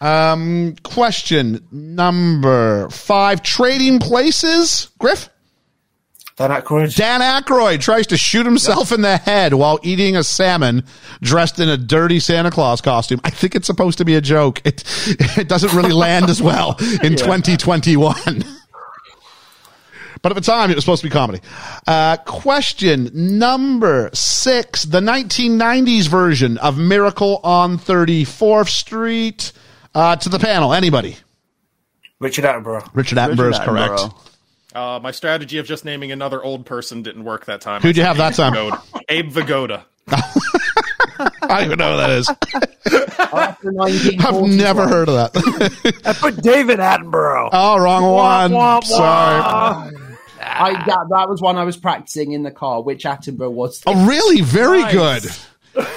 [0.00, 4.88] Um, question number five: Trading places.
[4.98, 5.28] Griff.
[6.36, 6.96] Dan Aykroyd.
[6.96, 10.82] Dan Aykroyd tries to shoot himself in the head while eating a salmon,
[11.20, 13.20] dressed in a dirty Santa Claus costume.
[13.22, 14.60] I think it's supposed to be a joke.
[14.64, 14.82] It
[15.38, 18.44] it doesn't really land as well in 2021.
[20.22, 21.40] But at the time, it was supposed to be comedy.
[21.86, 29.52] Uh, question number six: the 1990s version of Miracle on 34th Street.
[29.94, 31.16] Uh, to the panel, anybody?
[32.18, 32.88] Richard Attenborough.
[32.94, 34.00] Richard Attenborough is correct.
[34.74, 37.82] Uh, my strategy of just naming another old person didn't work that time.
[37.82, 38.78] Who'd you I have that said time?
[39.10, 39.84] Abe Vigoda.
[40.08, 42.28] I don't even know who that is.
[43.18, 46.00] After 1940s, I've never heard of that.
[46.06, 47.50] I put David Attenborough.
[47.52, 48.52] oh, wrong one.
[48.52, 49.84] wah, wah.
[49.84, 49.96] Sorry.
[50.42, 53.82] I, that, that was one I was practicing in the car, which Attenborough was.
[53.86, 54.40] Oh, really?
[54.42, 54.94] Very Nice.
[55.74, 55.86] good.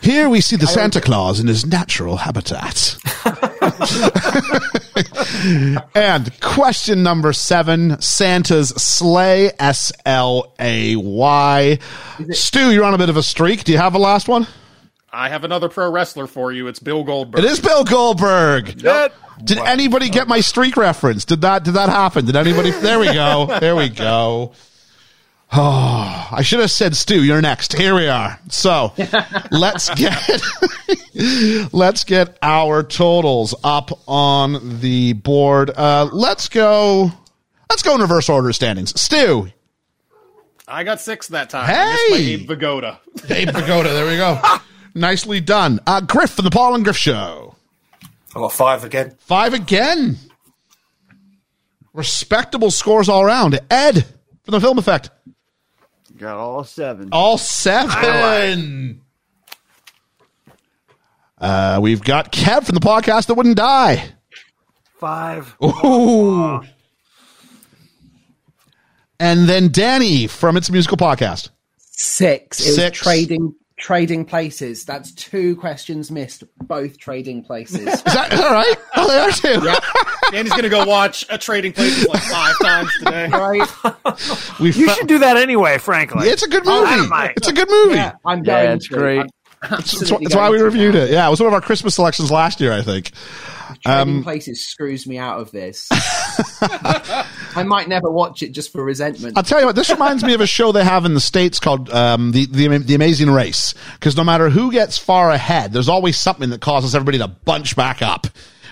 [0.00, 2.96] Here we see the Santa Claus in his natural habitat.
[5.94, 11.78] and question number seven Santa's sleigh, S L A Y.
[12.30, 13.64] Stu, you're on a bit of a streak.
[13.64, 14.46] Do you have a last one?
[15.12, 16.66] I have another pro wrestler for you.
[16.68, 17.42] It's Bill Goldberg.
[17.42, 18.82] It is Bill Goldberg.
[19.42, 21.24] Did anybody get my streak reference?
[21.24, 22.26] Did that did that happen?
[22.26, 23.58] Did anybody There we go.
[23.60, 24.52] There we go.
[25.50, 27.72] Oh, I should have said Stu, you're next.
[27.72, 28.38] Here we are.
[28.50, 28.92] So,
[29.50, 30.42] let's get
[31.72, 35.70] let's get our totals up on the board.
[35.70, 37.10] Uh, let's go
[37.70, 39.00] let's go in reverse order standings.
[39.00, 39.50] Stu,
[40.66, 41.64] I got six that time.
[41.66, 42.32] I missed my Hey!
[42.34, 42.98] Abe Vigoda.
[43.30, 44.38] Abe Pagoda, there we go.
[44.98, 45.80] Nicely done.
[45.86, 47.54] Uh, Griff from the Paul and Griff Show.
[48.34, 49.14] I got five again.
[49.20, 50.16] Five again.
[51.92, 53.58] Respectable scores all around.
[53.70, 54.04] Ed
[54.44, 55.10] from the film effect.
[56.16, 57.08] Got all seven.
[57.12, 59.00] All seven.
[61.38, 64.04] Uh, we've got Kev from the podcast that wouldn't die.
[64.98, 65.56] Five.
[65.62, 66.60] Ooh.
[69.20, 71.50] And then Danny from It's a Musical Podcast.
[71.78, 72.60] Six.
[72.60, 72.98] It was Six.
[72.98, 74.84] trading trading places.
[74.84, 76.44] That's two questions missed.
[76.62, 77.80] Both trading places.
[77.86, 78.74] Is that all right?
[78.96, 80.30] Oh, they are too.
[80.32, 83.28] Danny's gonna go watch a Trading Places like five times today.
[83.28, 83.68] right?
[84.60, 86.28] We You fa- should do that anyway, frankly.
[86.28, 86.96] It's a good Oh, movie.
[86.96, 87.32] Dynamite.
[87.36, 87.94] It's a good movie.
[87.94, 88.94] Yeah, I'm Yeah, going it's to.
[88.94, 89.20] great.
[89.62, 91.00] I'm That's, that's why we reviewed now.
[91.02, 91.10] it.
[91.10, 93.12] Yeah, it was one of our Christmas selections last year, I think.
[93.84, 95.88] Trading Um, places screws me out of this.
[96.60, 99.36] I might never watch it just for resentment.
[99.36, 99.76] I'll tell you what.
[99.76, 102.78] This reminds me of a show they have in the states called um, the, the
[102.78, 103.74] the Amazing Race.
[103.94, 107.74] Because no matter who gets far ahead, there's always something that causes everybody to bunch
[107.76, 108.26] back up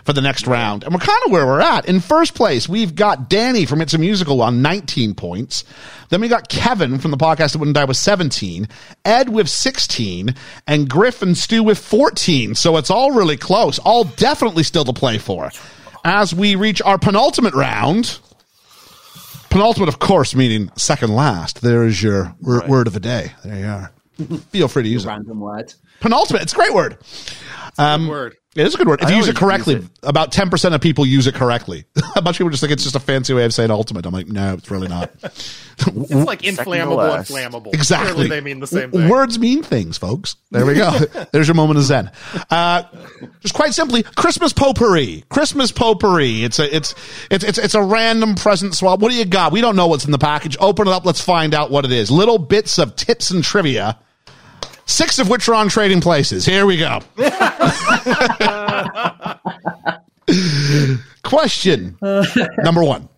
[0.07, 0.85] for the next round.
[0.85, 1.87] And we're kind of where we're at.
[1.87, 5.65] In first place, we've got Danny from It's a Musical on 19 points.
[6.11, 8.69] Then we got Kevin from the podcast that wouldn't die with 17,
[9.05, 10.33] Ed with 16,
[10.69, 12.55] and Griff and Stu with 14.
[12.55, 13.81] So it's all really close.
[13.81, 15.51] All definitely still to play for.
[16.09, 18.21] As we reach our penultimate round,
[19.51, 21.63] penultimate, of course, meaning second last.
[21.63, 23.33] There is your wor- word of the day.
[23.45, 23.93] There you are.
[24.51, 25.09] Feel free to use it.
[25.09, 25.75] Random word.
[25.99, 26.43] Penultimate.
[26.43, 26.99] It's a great word.
[27.77, 28.37] Um, word.
[28.57, 29.03] It is a good word.
[29.03, 29.91] If I you use it correctly, use it.
[30.03, 31.85] about 10% of people use it correctly.
[32.17, 34.07] a bunch of people just think it's just a fancy way of saying ultimate.
[34.07, 35.11] I'm like, no, it's really not.
[35.79, 37.75] It's like Second inflammable and flammable.
[37.75, 38.13] Exactly.
[38.13, 39.11] Clearly they mean the same thing.
[39.11, 40.37] Words mean things, folks.
[40.51, 40.91] There we go.
[41.33, 42.11] There's your moment of zen.
[42.51, 42.85] Uh,
[43.41, 45.25] just quite simply, Christmas potpourri.
[45.29, 46.45] Christmas potpourri.
[46.45, 46.95] It's a, it's,
[47.31, 49.01] it's, it's, it's a random present swap.
[49.01, 49.53] What do you got?
[49.53, 50.57] We don't know what's in the package.
[50.61, 51.05] Open it up.
[51.05, 52.11] Let's find out what it is.
[52.11, 53.99] Little bits of tips and trivia.
[54.87, 56.47] Six of which are on trading places.
[56.47, 57.01] Here we go.
[61.23, 63.09] Question number one.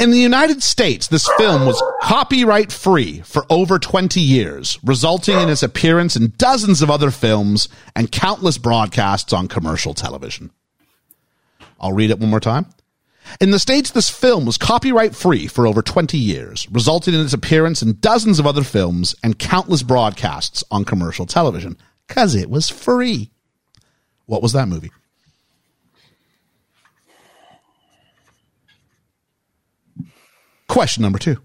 [0.00, 5.48] In the United States, this film was copyright free for over 20 years, resulting in
[5.48, 10.50] its appearance in dozens of other films and countless broadcasts on commercial television.
[11.80, 12.66] I'll read it one more time.
[13.40, 17.32] In the States, this film was copyright free for over 20 years, resulting in its
[17.32, 21.76] appearance in dozens of other films and countless broadcasts on commercial television.
[22.08, 23.30] Cause it was free.
[24.26, 24.90] What was that movie?
[30.68, 31.40] Question number two.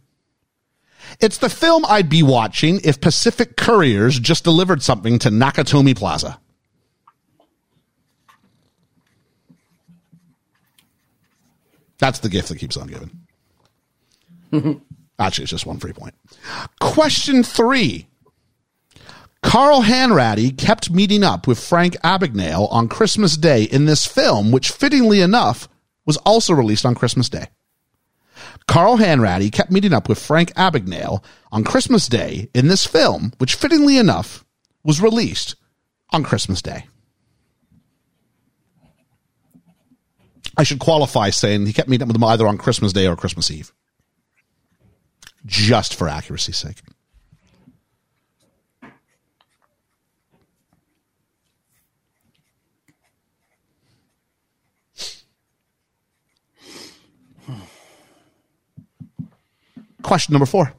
[1.20, 6.40] It's the film I'd be watching if Pacific Couriers just delivered something to Nakatomi Plaza.
[12.04, 13.12] That's the gift that keeps on giving.
[15.20, 16.14] Actually, it's just one free point.
[16.82, 18.08] Question three.
[19.42, 24.70] Carl Hanratty kept meeting up with Frank Abagnale on Christmas Day in this film, which
[24.70, 25.70] fittingly enough
[26.06, 27.46] was also released on Christmas Day.
[28.68, 31.24] Carl Hanratty kept meeting up with Frank Abagnale
[31.54, 34.44] on Christmas Day in this film, which fittingly enough
[34.84, 35.56] was released
[36.10, 36.86] on Christmas Day.
[40.56, 43.16] I should qualify saying he kept meeting up with them either on Christmas Day or
[43.16, 43.72] Christmas Eve.
[45.46, 46.78] Just for accuracy's sake.
[60.04, 60.74] Question number four.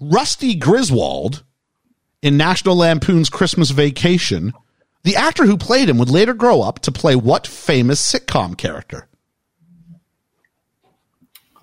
[0.00, 1.44] Rusty Griswold
[2.22, 4.52] in National Lampoon's Christmas Vacation,
[5.04, 9.08] the actor who played him would later grow up to play what famous sitcom character?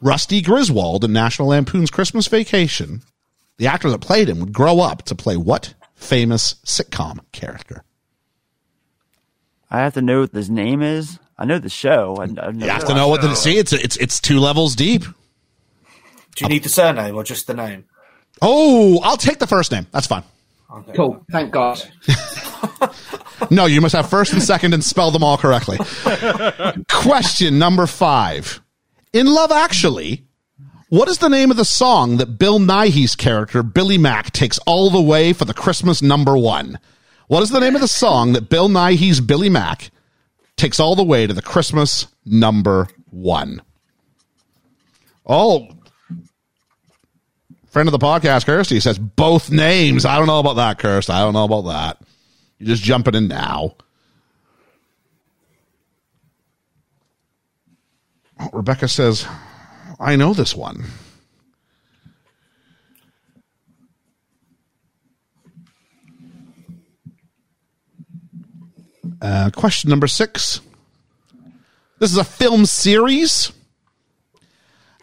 [0.02, 3.02] Rusty Griswold in National Lampoon's Christmas Vacation,
[3.58, 7.84] the actor that played him would grow up to play what famous sitcom character?
[9.70, 11.20] I have to know what his name is.
[11.38, 12.18] I know the show.
[12.18, 13.58] I, I You have to know what to see.
[13.58, 15.04] It's it's it's two levels deep.
[15.04, 17.86] Do you need the surname or just the name?
[18.42, 19.88] Oh, I'll take the first name.
[19.92, 20.24] That's fine.
[20.96, 21.26] Cool.
[21.32, 21.82] Thank God.
[23.50, 25.78] No, you must have first and second and spell them all correctly.
[26.90, 28.62] Question number five.
[29.14, 30.26] In Love Actually,
[30.90, 34.90] what is the name of the song that Bill Nighy's character, Billy Mack, takes all
[34.90, 36.80] the way for the Christmas number one?
[37.28, 39.90] What is the name of the song that Bill Nighy's Billy Mack
[40.58, 43.62] takes all the way to the Christmas number one?
[45.26, 45.70] Oh,
[47.70, 50.06] friend of the podcast, Kirsty, says both names.
[50.06, 51.14] I don't know about that, Kirsty.
[51.14, 52.02] I don't know about that.
[52.58, 53.76] You're just jumping in now.
[58.40, 59.26] Oh, Rebecca says,
[60.00, 60.86] I know this one.
[69.22, 70.62] Uh, question number six.
[72.00, 73.52] This is a film series.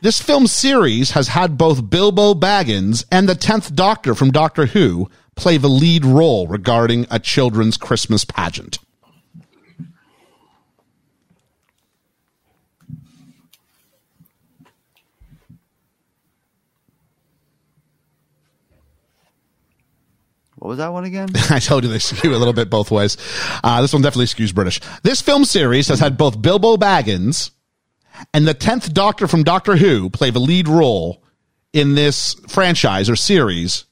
[0.07, 5.11] This film series has had both Bilbo Baggins and the 10th Doctor from Doctor Who
[5.35, 8.79] play the lead role regarding a children's Christmas pageant.
[20.55, 21.31] What was that one again?
[21.51, 23.17] I told you they skew a little bit both ways.
[23.65, 24.81] Uh, this one definitely skews British.
[25.03, 27.51] This film series has had both Bilbo Baggins
[28.33, 31.23] and the 10th Doctor from Doctor Who play the lead role
[31.73, 33.85] in this franchise or series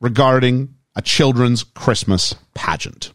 [0.00, 3.12] regarding a children's Christmas pageant.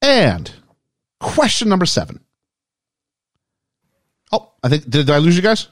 [0.00, 0.52] And
[1.20, 2.20] question number seven.
[4.32, 5.68] Oh, I think did, I lose you guys?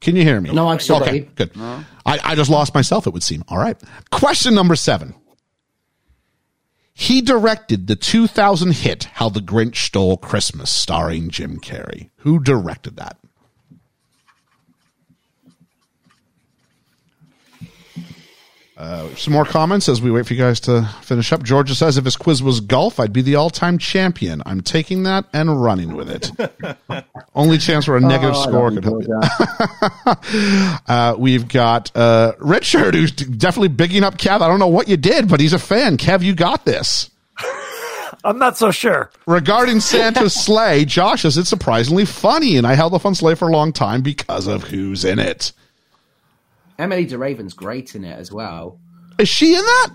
[0.00, 0.52] Can you hear me?
[0.52, 1.04] No, I'm still okay.
[1.06, 1.30] ready.
[1.34, 1.52] Good.
[1.56, 3.06] I, I just lost myself.
[3.06, 3.44] It would seem.
[3.48, 3.76] All right.
[4.10, 5.14] Question number seven.
[7.00, 12.10] He directed the 2000 hit "How the Grinch Stole Christmas," starring Jim Carrey.
[12.18, 13.18] Who directed that?
[18.78, 21.42] Uh, some more comments as we wait for you guys to finish up.
[21.42, 24.40] Georgia says, if his quiz was golf, I'd be the all time champion.
[24.46, 26.30] I'm taking that and running with it.
[27.34, 29.20] Only chance where a negative Oh, score could help you.
[30.94, 34.42] uh, we've got uh, Richard, who's definitely bigging up Kev.
[34.42, 35.96] I don't know what you did, but he's a fan.
[35.96, 37.10] Kev, you got this.
[38.22, 39.10] I'm not so sure.
[39.26, 43.48] Regarding Santa's sleigh, Josh says it's surprisingly funny, and I held off on sleigh for
[43.48, 45.52] a long time because of who's in it.
[46.78, 48.78] Emilie de Ravin's great in it as well.
[49.18, 49.90] Is she in that?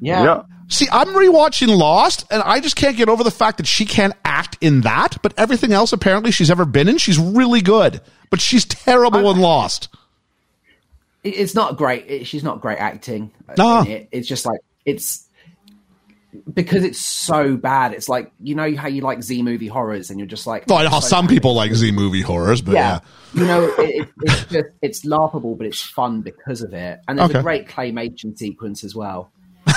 [0.00, 0.24] Yeah.
[0.24, 0.42] Yeah.
[0.68, 4.14] See, I'm rewatching Lost, and I just can't get over the fact that she can't
[4.24, 8.00] act in that, but everything else apparently she's ever been in, she's really good.
[8.30, 9.88] But she's terrible in Lost.
[11.24, 12.06] It's not great.
[12.08, 13.32] It, she's not great acting.
[13.58, 13.80] No.
[13.80, 14.08] in it.
[14.12, 15.26] It's just like it's
[16.52, 17.92] because it's so bad.
[17.92, 20.78] It's like you know how you like Z movie horrors, and you're just like, Well,
[20.78, 21.32] I know how so some bad.
[21.34, 23.00] people like Z movie horrors, but yeah.
[23.34, 23.40] yeah.
[23.40, 27.00] You know, it, it, it's just it's laughable, but it's fun because of it.
[27.08, 27.38] And there's Okay.
[27.38, 29.32] a great claymation sequence as well.
[29.66, 29.74] but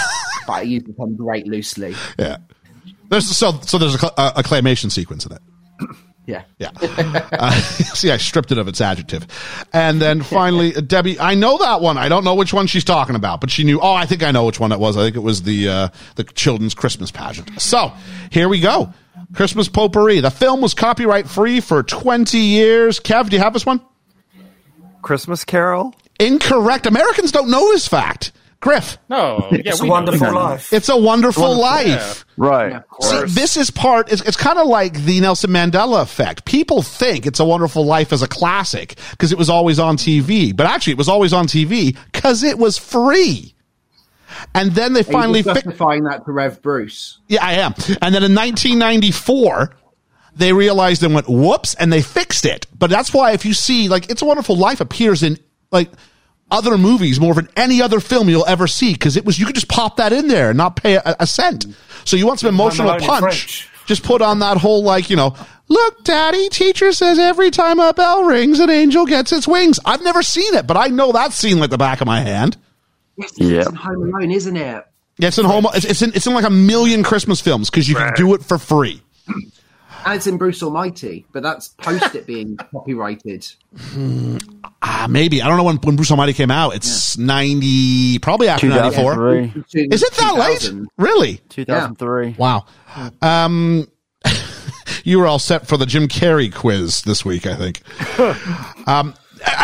[0.49, 1.95] I use the term great loosely.
[2.18, 2.38] Yeah.
[3.10, 5.41] There's so so there's a, a, a claymation sequence in it.
[6.26, 6.43] Yeah.
[6.57, 6.71] Yeah.
[6.82, 9.28] Uh, see, I stripped it of its adjective.
[9.74, 11.97] And then finally, uh, Debbie, I know that one.
[11.97, 13.80] I don't know which one she's talking about, but she knew.
[13.80, 14.95] Oh, I think I know which one it was.
[14.97, 17.61] I think it was the uh, the children's Christmas pageant.
[17.61, 17.91] So
[18.32, 18.93] here we go.
[19.34, 20.19] Christmas potpourri.
[20.19, 22.99] The film was copyright free for 20 years.
[22.99, 23.82] Kev, do you have this one?
[25.01, 25.93] Christmas Carol.
[26.19, 26.86] Incorrect.
[26.86, 28.32] Americans don't know this fact.
[28.64, 28.97] Griff.
[29.09, 30.34] No, yeah, It's a we know wonderful that.
[30.34, 30.74] life.
[30.74, 32.26] It's a wonderful, life.
[32.38, 32.82] Right.
[33.01, 34.11] See, this is part.
[34.11, 36.45] It's, it's kind of like the Nelson Mandela effect.
[36.45, 40.55] People think "It's a Wonderful Life" as a classic because it was always on TV,
[40.55, 43.53] but actually, it was always on TV because it was free.
[44.55, 45.66] And then they Are finally just fixed.
[45.66, 47.20] justifying that to Rev Bruce.
[47.28, 47.74] Yeah, I am.
[48.01, 49.76] And then in 1994,
[50.36, 52.66] they realized and went, whoops, and they fixed it.
[52.78, 55.38] But that's why if you see, like, It's a Wonderful Life appears in,
[55.72, 55.91] like,
[56.52, 59.56] other movies more than any other film you'll ever see because it was, you could
[59.56, 61.66] just pop that in there and not pay a, a cent.
[62.06, 63.70] So you want some emotional punch.
[63.86, 65.36] Just put on that whole, like, you know,
[65.68, 69.80] look, daddy, teacher says every time a bell rings, an angel gets its wings.
[69.84, 72.56] I've never seen it, but I know that scene like the back of my hand.
[73.38, 73.60] Yeah.
[73.60, 74.86] It's in Home Alone, isn't it?
[75.18, 75.68] Yeah, it's in home.
[75.74, 78.44] It's, it's in it's in like a million Christmas films because you can do it
[78.44, 79.02] for free.
[80.06, 83.47] And it's in Bruce Almighty, but that's post it being copyrighted.
[84.82, 86.76] Ah, maybe I don't know when when Bruce Almighty came out.
[86.76, 89.32] It's ninety, probably after ninety four.
[89.74, 90.72] Is it that late?
[90.97, 91.38] Really?
[91.49, 92.36] 2003.
[92.38, 92.66] Wow.
[93.22, 93.88] Um,
[95.04, 98.88] you were all set for the Jim Carrey quiz this week, I think.
[98.88, 99.14] um,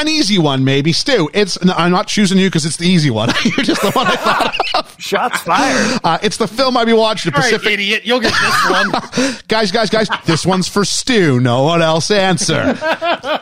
[0.02, 0.94] an easy one, maybe.
[0.94, 1.64] Stu, it's.
[1.64, 3.30] no, I'm not choosing you because it's the easy one.
[3.44, 4.96] You're just the one I thought of.
[5.00, 6.00] Shots fired.
[6.04, 7.32] Uh, it's the film I'd be watching.
[7.32, 7.74] The All right, Pacific.
[7.74, 9.36] idiot, you'll get this one.
[9.48, 11.40] guys, guys, guys, this one's for Stu.
[11.40, 12.78] No one else answer.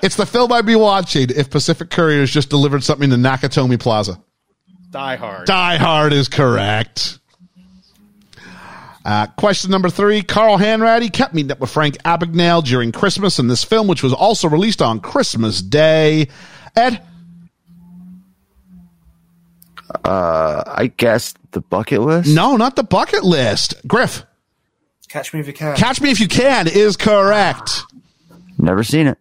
[0.03, 4.21] it's the film I'd be watching if Pacific Couriers just delivered something to Nakatomi Plaza.
[4.89, 5.47] Die Hard.
[5.47, 7.16] Die Hard is correct.
[9.07, 10.21] Uh, question number three.
[10.21, 14.11] Carl Hanratty kept meeting up with Frank Abagnale during Christmas in this film, which was
[14.11, 16.27] also released on Christmas Day.
[16.75, 17.01] Ed?
[20.03, 22.35] Uh, I guess the bucket list.
[22.35, 23.75] No, not the bucket list.
[23.87, 24.25] Griff.
[25.07, 25.77] Catch me if you can.
[25.77, 27.83] Catch Me If You Can is correct.
[28.57, 29.17] Never seen it.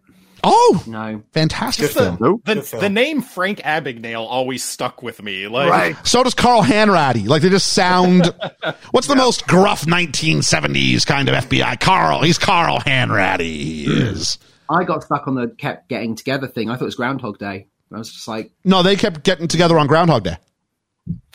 [0.49, 1.21] Oh, No.
[1.33, 2.17] fantastic film.
[2.19, 2.41] Nope.
[2.45, 2.81] The, Good film.
[2.81, 5.47] the name Frank Abagnale always stuck with me.
[5.47, 6.07] Like, Right.
[6.07, 7.27] So does Carl Hanratty.
[7.27, 8.33] Like they just sound.
[8.91, 11.79] what's the most gruff 1970s kind of FBI?
[11.79, 12.21] Carl.
[12.21, 13.39] He's Carl Hanratty.
[13.41, 14.37] He is.
[14.69, 16.69] I got stuck on the kept getting together thing.
[16.69, 17.67] I thought it was Groundhog Day.
[17.93, 20.37] I was just like, No, they kept getting together on Groundhog Day.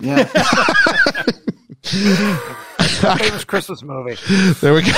[0.00, 0.28] yeah.
[3.18, 4.16] Famous Christmas movie.
[4.60, 4.92] There we go.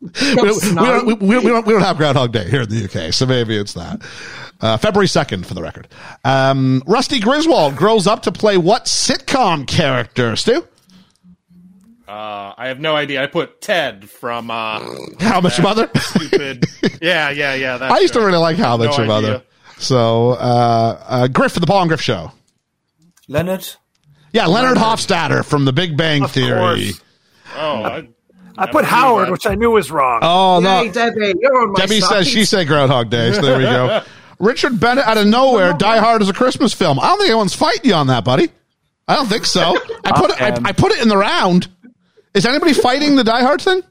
[0.00, 2.84] we, don't, we, don't, we, we don't, we don't have Groundhog Day here in the
[2.84, 4.02] UK, so maybe it's that.
[4.60, 5.88] Uh, February 2nd, for the record.
[6.24, 10.66] Um, Rusty Griswold grows up to play what sitcom character, Stu?
[12.08, 13.22] Uh, I have no idea.
[13.22, 14.80] I put Ted from uh,
[15.20, 15.90] How Much Your Mother?
[15.96, 16.64] stupid.
[17.02, 17.76] yeah, yeah, yeah.
[17.76, 18.26] That I used to show.
[18.26, 19.42] really like How Much No Your Mother.
[19.78, 22.32] So, uh, uh, Griff for the Paul and Griff Show.
[23.28, 23.68] Leonard.
[24.38, 26.92] Yeah, Leonard Hofstadter from The Big Bang Of Theory.
[26.92, 27.00] course.
[27.56, 28.08] Oh, I,
[28.56, 30.20] I put Howard, which I knew was wrong.
[30.22, 30.84] Oh, no.
[30.84, 32.18] Hey, Debbie, you're on my Debbie side.
[32.18, 34.00] says she said Groundhog Day, so there we go.
[34.38, 37.00] Richard Bennett out of nowhere, Die Hard is a Christmas film.
[37.00, 38.48] I don't think anyone's fighting you on that, buddy.
[39.08, 39.76] I don't think so.
[40.04, 41.66] I put it, I, I put it in the round.
[42.32, 43.82] Is anybody fighting the Die Hard thing?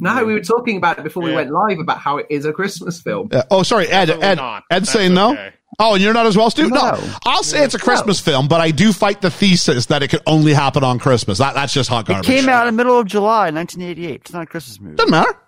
[0.00, 2.54] No, we were talking about it before we went live about how it is a
[2.54, 3.28] Christmas film.
[3.30, 3.42] Yeah.
[3.50, 4.06] Oh, sorry, Ed.
[4.06, 4.38] Definitely Ed.
[4.38, 5.50] Ed That's saying no.
[5.80, 5.90] Okay.
[5.90, 6.68] Oh, and you're not as well, Stu.
[6.68, 7.14] No, No.
[7.24, 10.22] I'll say it's a Christmas film, but I do fight the thesis that it could
[10.26, 11.38] only happen on Christmas.
[11.38, 12.28] That that's just hot garbage.
[12.28, 14.14] It came out in the middle of July, 1988.
[14.22, 14.96] It's not a Christmas movie.
[14.96, 15.38] Doesn't matter.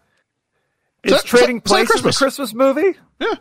[1.02, 2.16] Is Is Trading is that Places Christmas?
[2.16, 2.98] a Christmas movie?
[3.20, 3.34] Yeah.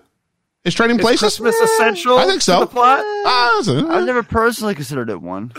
[0.66, 1.20] Is Trading Is Places?
[1.40, 2.18] Christmas essential?
[2.18, 2.62] I think so.
[2.62, 3.00] The plot?
[3.26, 5.52] Uh, so- I've never personally considered it one.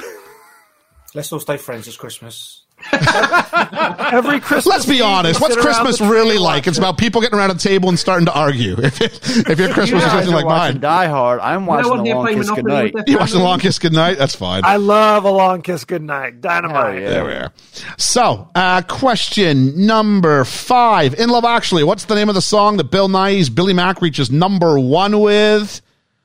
[1.15, 2.65] Let's all stay friends this Christmas.
[2.93, 4.67] Every Christmas.
[4.67, 5.41] Let's be honest.
[5.41, 6.67] What's Christmas really like?
[6.67, 6.81] It's it.
[6.81, 8.77] about people getting around a table and starting to argue.
[8.91, 11.39] If, it, if your Christmas is You anything like are mine, Die Hard.
[11.41, 13.09] I'm No watching one The Long Kiss Monopoly with Goodnight.
[13.09, 13.45] you watching the?
[13.45, 14.19] Long Kiss Goodnight?
[14.19, 14.65] That's fine.
[14.65, 16.41] I love a long kiss goodnight.
[16.41, 16.95] Dynamite.
[16.95, 17.11] Hell yeah.
[17.11, 17.53] There we are.
[17.99, 21.15] So, uh, question number five.
[21.15, 24.31] In Love Actually, what's the name of the song that Bill Nighy's Billy Mack reaches
[24.31, 25.83] number one with?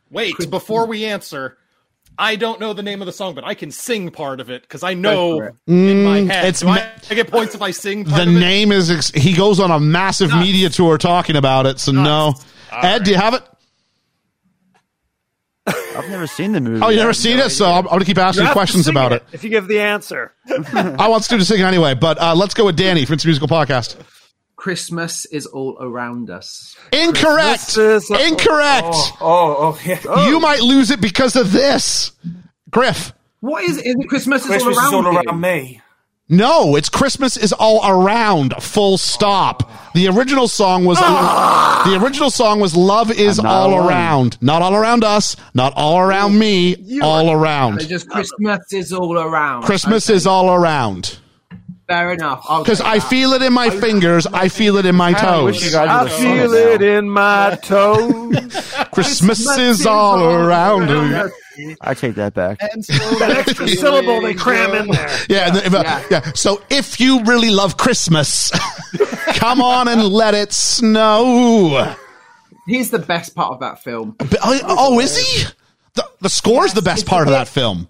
[0.09, 1.57] Wait, before we answer,
[2.17, 4.61] I don't know the name of the song, but I can sing part of it
[4.61, 6.45] because I know in my head.
[6.45, 8.89] it's Do I, ma- I get points if I sing part The of name is,
[8.91, 11.79] ex- he goes on a massive media tour talking about it.
[11.79, 12.33] So, no.
[12.71, 13.43] Ed, do you have it?
[15.97, 16.83] I've never seen the movie.
[16.83, 17.49] Oh, you I never seen no it?
[17.49, 17.65] So.
[17.65, 19.23] I'm, I'm going to keep asking have to questions about it.
[19.31, 20.33] If you give the answer.
[20.73, 23.47] I want Stu to sing anyway, but uh, let's go with Danny for It's Musical
[23.47, 23.95] Podcast.
[24.65, 26.75] Christmas is all around us.
[26.91, 27.75] Incorrect.
[27.75, 28.87] Christmas is- Incorrect.
[28.89, 29.99] Oh, oh, oh yeah.
[30.27, 30.39] You oh.
[30.39, 32.13] might lose it because of this.
[32.71, 33.13] Griff.
[33.41, 33.85] What is it?
[33.85, 35.19] Is it Christmas is Christmas all is around all you?
[35.19, 35.81] around me.
[36.29, 38.55] No, it's Christmas is all around.
[38.59, 39.69] Full stop.
[39.93, 41.83] The original song was ah!
[41.85, 43.87] the original song was Love is all alone.
[43.87, 44.41] around.
[44.41, 47.87] Not all around us, not all around me, all It's around.
[47.87, 49.61] just Christmas is all around.
[49.61, 51.19] Christmas Okay, is all around.
[51.87, 52.45] Fair enough.
[52.59, 55.71] Because I feel it in my fingers, I feel it in my I wish you
[55.71, 55.75] toes.
[55.75, 58.65] I would have sung feel it in my toes.
[58.91, 60.89] Christmas is all around.
[60.89, 61.31] us.
[61.81, 62.57] I take that back.
[62.61, 65.09] And so That extra syllable they cram in there.
[65.29, 66.03] Yeah, and if, uh, Yeah.
[66.11, 66.31] yeah.
[66.35, 68.51] So if you really love Christmas,
[69.35, 71.95] come on and let it snow.
[72.67, 74.15] Here's the best part of that film.
[74.17, 75.45] But- Oh, oh, is he?
[75.93, 77.87] The, the score's the best it's part of the that film.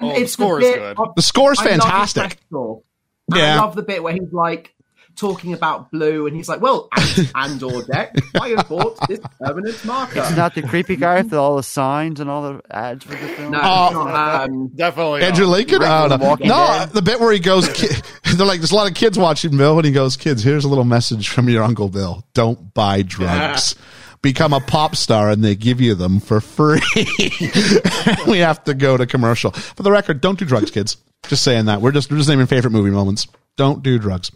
[0.00, 0.98] Oh, the score the is good.
[0.98, 2.38] of- The score's I love fantastic.
[2.50, 2.82] backstory.
[3.30, 3.54] And Yeah.
[3.54, 4.74] I love the bit where he's like
[5.16, 9.20] talking about blue, and he's like, "Well, and, and or deck, I have bought this
[9.40, 13.04] permanent marker." It's not the creepy guy with all the signs and all the ads
[13.04, 13.52] for the film.
[13.52, 13.90] no, Oh.
[13.92, 15.22] not, um, Definitely.
[15.22, 15.46] Andrew.
[15.46, 15.82] Lincoln?
[15.84, 16.90] Oh, no, no Dead.
[16.90, 17.86] the bit where he goes, ki-
[18.36, 20.68] they're like, there's a lot of kids watching Bill, and he goes, kids, here's a
[20.68, 22.26] little message from your Uncle Bill.
[22.34, 23.76] Don't buy drugs.
[24.24, 26.80] Become a pop star, and they give you them for free.
[28.26, 29.50] we have to go to commercial.
[29.50, 30.96] For the record, don't do drugs, kids.
[31.28, 31.82] Just saying that.
[31.82, 33.26] We're just, we're just naming favorite movie moments.
[33.58, 34.30] Don't do drugs.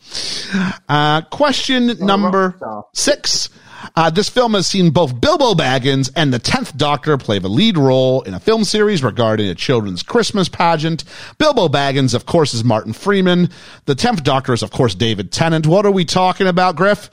[0.91, 2.55] Uh, question number
[2.93, 3.49] six.
[3.97, 7.78] Uh, this film has seen both Bilbo Baggins and the 10th Doctor play the lead
[7.78, 11.05] role in a film series regarding a children's Christmas pageant.
[11.39, 13.49] Bilbo Baggins, of course, is Martin Freeman.
[13.86, 15.66] The 10th Doctor is, of course, David Tennant.
[15.66, 17.09] What are we talking about, Griff?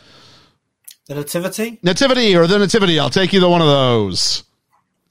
[1.08, 1.80] The Nativity?
[1.84, 3.00] Nativity or the Nativity?
[3.00, 4.44] I'll take either one of those.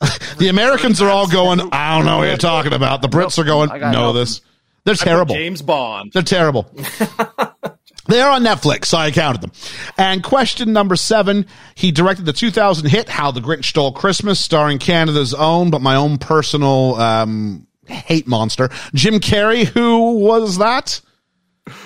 [0.38, 3.00] the Americans are all going, I don't know what you're talking about.
[3.00, 4.40] The Brits are going, I know this.
[4.84, 5.34] They're terrible.
[5.34, 6.12] James Bond.
[6.12, 6.68] They're terrible.
[8.08, 9.52] they are on Netflix, so I counted them.
[9.96, 14.78] And question number seven, he directed the 2000 hit How the Grinch Stole Christmas, starring
[14.78, 19.64] Canada's own, but my own personal um, hate monster, Jim Carrey.
[19.64, 21.00] Who was that?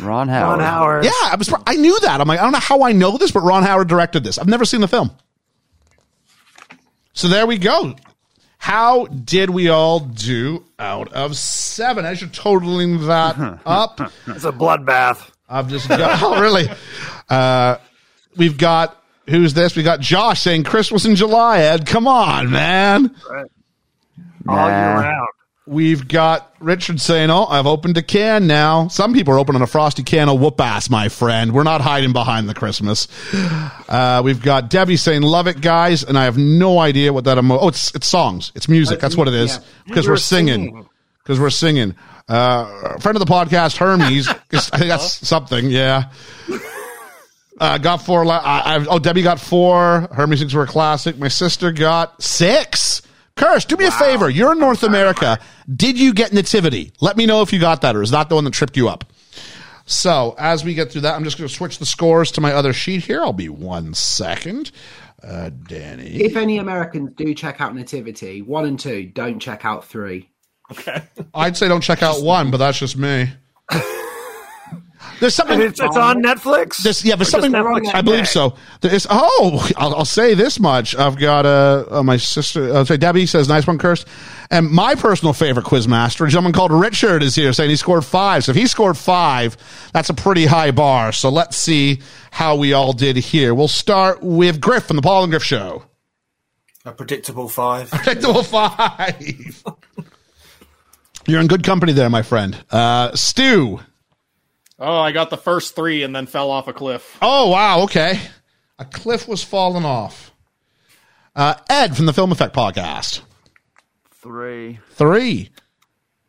[0.01, 0.59] Ron Howard.
[0.59, 1.05] Ron Howard.
[1.05, 1.53] Yeah, I was.
[1.67, 2.21] I knew that.
[2.21, 4.39] I'm like, I don't know how I know this, but Ron Howard directed this.
[4.39, 5.11] I've never seen the film.
[7.13, 7.95] So there we go.
[8.59, 12.05] How did we all do out of seven?
[12.05, 15.31] As you're totaling that up, It's a bloodbath.
[15.49, 16.69] I've just got, oh, really?
[17.29, 17.77] Uh,
[18.37, 19.77] we've got, who's this?
[19.77, 21.87] We got Josh saying Christmas in July, Ed.
[21.87, 23.15] Come on, man.
[24.49, 25.29] All year round.
[25.69, 28.89] We've got Richard saying, Oh, I've opened a can now.
[28.89, 31.53] Some people are opening a frosty can of whoop ass, my friend.
[31.53, 33.07] We're not hiding behind the Christmas.
[33.87, 36.03] Uh, we've got Debbie saying, Love it, guys.
[36.05, 38.51] And I have no idea what that emo- Oh, it's, it's songs.
[38.55, 38.99] It's music.
[38.99, 39.61] That's what it is.
[39.87, 40.87] Because You we're singing.
[41.23, 41.95] Because we're singing.
[42.29, 44.29] Uh, friend of the podcast, Hermes.
[44.29, 45.67] I think that's something.
[45.71, 46.11] Yeah.
[47.61, 48.25] Uh, got four.
[48.25, 50.09] La- I, I, oh, Debbie got four.
[50.13, 51.19] Hermes thinks we're a classic.
[51.19, 53.03] My sister got six.
[53.39, 54.29] Curse, do me a favor.
[54.29, 55.39] You're in North America.
[55.73, 56.93] Did you get Nativity?
[57.01, 58.89] Let me know if you got that, or is that the one that tripped you
[58.89, 59.05] up?
[59.87, 62.53] So, as we get through that, I'm just going to switch the scores to my
[62.53, 63.23] other sheet here.
[63.23, 64.73] I'll be one second.
[65.23, 66.21] Uh, Danny.
[66.21, 70.29] if any Americans do check out Nativity, one and two, don't check out three.
[70.73, 71.03] Okay.
[71.33, 73.31] I'd say don't check out one, but that's just me.
[75.21, 75.55] There's something.
[75.55, 76.83] And it's, it's on Netflix.
[76.83, 78.57] This, yeah, but Or just something Netflix I believe so.
[78.81, 80.95] There is, oh, I'll, I'll say this much.
[80.97, 82.75] I've got uh, uh, my sister.
[82.75, 84.07] I'll say Debbie says nice one, cursed.
[84.51, 88.45] And my personal favorite quizmaster, a gentleman called Richard, is here saying he scored five.
[88.45, 89.57] So if he scored five,
[89.93, 91.13] that's a pretty high bar.
[91.13, 92.01] So let's see
[92.31, 93.55] how we all did here.
[93.55, 95.85] We'll start with Griff from the Paul and Griff Show.
[96.85, 97.91] A predictable five.
[97.91, 99.63] Predictable five.
[101.27, 102.57] You're in good company there, my friend.
[102.71, 103.81] Uh, Stu.
[104.79, 107.19] Oh, I got the first three and then fell off a cliff.
[107.21, 108.21] Oh wow, okay.
[108.79, 110.33] A cliff was falling off.
[111.35, 113.23] Uh, Ed from the Film Effect Podcast.
[114.13, 114.79] Three.
[114.91, 115.51] Three.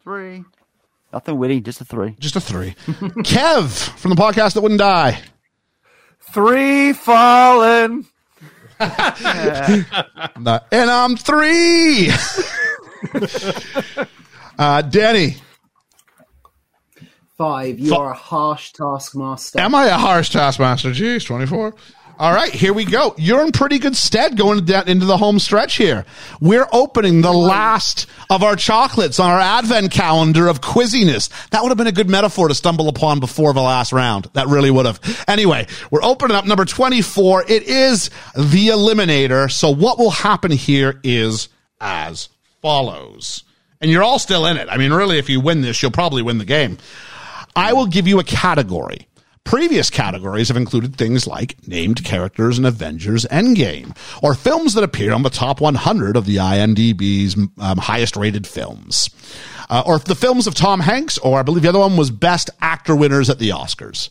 [0.03, 0.43] Three.
[1.11, 2.15] Nothing witty, just a three.
[2.19, 2.71] Just a three.
[3.23, 5.21] Kev from the podcast that wouldn't die.
[6.31, 8.05] Three fallen.
[8.79, 9.85] and
[10.71, 12.11] I'm three.
[14.59, 15.37] uh, Danny.
[17.39, 17.79] Five.
[17.79, 19.61] You are a harsh taskmaster.
[19.61, 20.89] Am I a harsh taskmaster?
[20.89, 21.73] Jeez, 24.
[22.19, 23.15] All right, here we go.
[23.17, 26.03] You're in pretty good stead going down into the home stretch here.
[26.41, 31.29] We're opening the last of our chocolates on our advent calendar of quizziness.
[31.51, 34.27] That would have been a good metaphor to stumble upon before the last round.
[34.33, 35.23] That really would have.
[35.25, 37.45] Anyway, we're opening up number 24.
[37.47, 39.49] It is the eliminator.
[39.49, 41.47] So what will happen here is
[41.79, 42.27] as
[42.61, 43.45] follows.
[43.79, 44.67] And you're all still in it.
[44.69, 46.79] I mean, really, if you win this, you'll probably win the game.
[47.59, 49.05] I will give you a category.
[49.43, 55.11] Previous categories have included things like named characters in Avengers Endgame, or films that appear
[55.11, 59.09] on the top 100 of the IMDb's um, highest rated films,
[59.69, 62.49] uh, or the films of Tom Hanks, or I believe the other one was Best
[62.61, 64.09] Actor winners at the Oscars.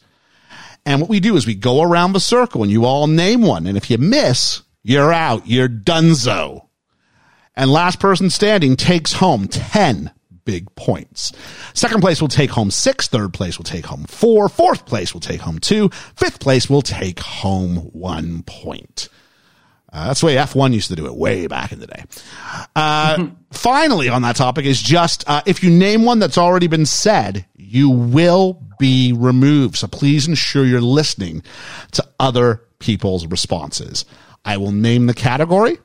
[0.84, 3.66] And what we do is we go around the circle and you all name one.
[3.66, 5.46] And if you miss, you're out.
[5.46, 6.66] You're donezo.
[7.56, 10.12] And last person standing takes home 10
[10.48, 11.30] big points.
[11.74, 13.06] Second place will take home six.
[13.06, 14.48] Third place will take home four.
[14.48, 15.90] Fourth place will take home two.
[16.16, 19.10] Fifth place will take home one point.
[19.92, 22.02] Uh, that's the way F1 used to do it way back in the day.
[22.74, 26.86] Uh, finally, on that topic is just uh, if you name one that's already been
[26.86, 29.76] said, you will be removed.
[29.76, 31.42] So please ensure you're listening
[31.92, 34.06] to other people's responses.
[34.46, 35.76] I will name the category.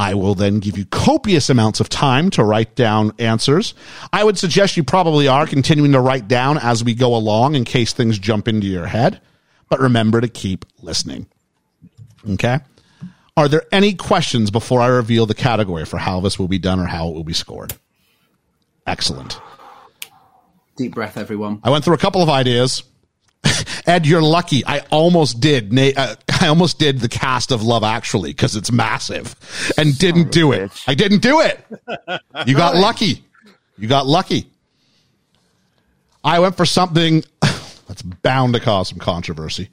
[0.00, 3.74] I will then give you copious amounts of time to write down answers.
[4.10, 7.66] I would suggest you probably are continuing to write down as we go along in
[7.66, 9.20] case things jump into your head.
[9.68, 11.26] But remember to keep listening.
[12.30, 12.60] Okay?
[13.36, 16.80] Are there any questions before I reveal the category for how this will be done
[16.80, 17.74] or how it will be scored?
[18.86, 19.38] Excellent.
[20.78, 21.60] Deep breath, everyone.
[21.62, 22.84] I went through a couple of ideas.
[23.86, 24.64] Ed, you're lucky.
[24.64, 25.78] I almost did.
[25.78, 29.36] Uh, I almost did the cast of Love Actually because it's massive,
[29.76, 30.72] and didn't do it.
[30.86, 31.64] I didn't do it.
[32.46, 33.24] You got lucky.
[33.76, 34.50] You got lucky.
[36.24, 39.68] I went for something that's bound to cause some controversy.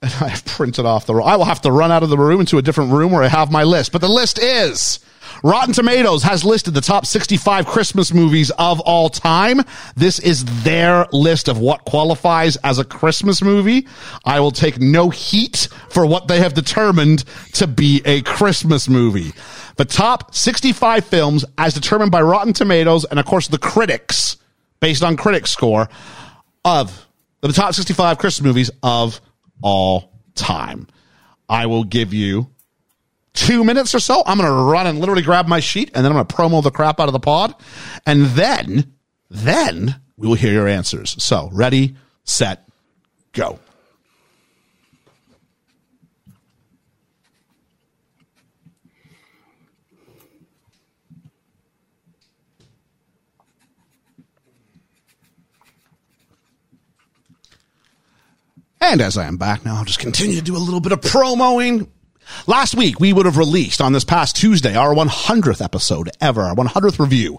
[0.00, 1.14] And I've printed off the.
[1.14, 3.28] I will have to run out of the room into a different room where I
[3.28, 3.92] have my list.
[3.92, 4.98] But the list is
[5.44, 9.62] Rotten Tomatoes has listed the top 65 Christmas movies of all time.
[9.96, 13.88] This is their list of what qualifies as a Christmas movie.
[14.24, 17.24] I will take no heat for what they have determined
[17.54, 19.32] to be a Christmas movie.
[19.78, 24.36] The top 65 films as determined by Rotten Tomatoes and of course the critics
[24.78, 25.88] based on critic score
[26.64, 27.08] of
[27.40, 29.20] the top 65 Christmas movies of
[29.60, 30.86] all time.
[31.48, 32.52] I will give you
[33.34, 34.22] two minutes or so.
[34.26, 36.62] I'm going to run and literally grab my sheet and then I'm going to promo
[36.62, 37.54] the crap out of the pod.
[38.06, 38.94] And then,
[39.30, 41.22] then we will hear your answers.
[41.22, 42.68] So ready, set,
[43.32, 43.58] go.
[58.80, 61.00] And as I am back now, I'll just continue to do a little bit of
[61.00, 61.88] promoing.
[62.46, 66.54] Last week, we would have released on this past Tuesday our 100th episode ever, our
[66.54, 67.38] 100th review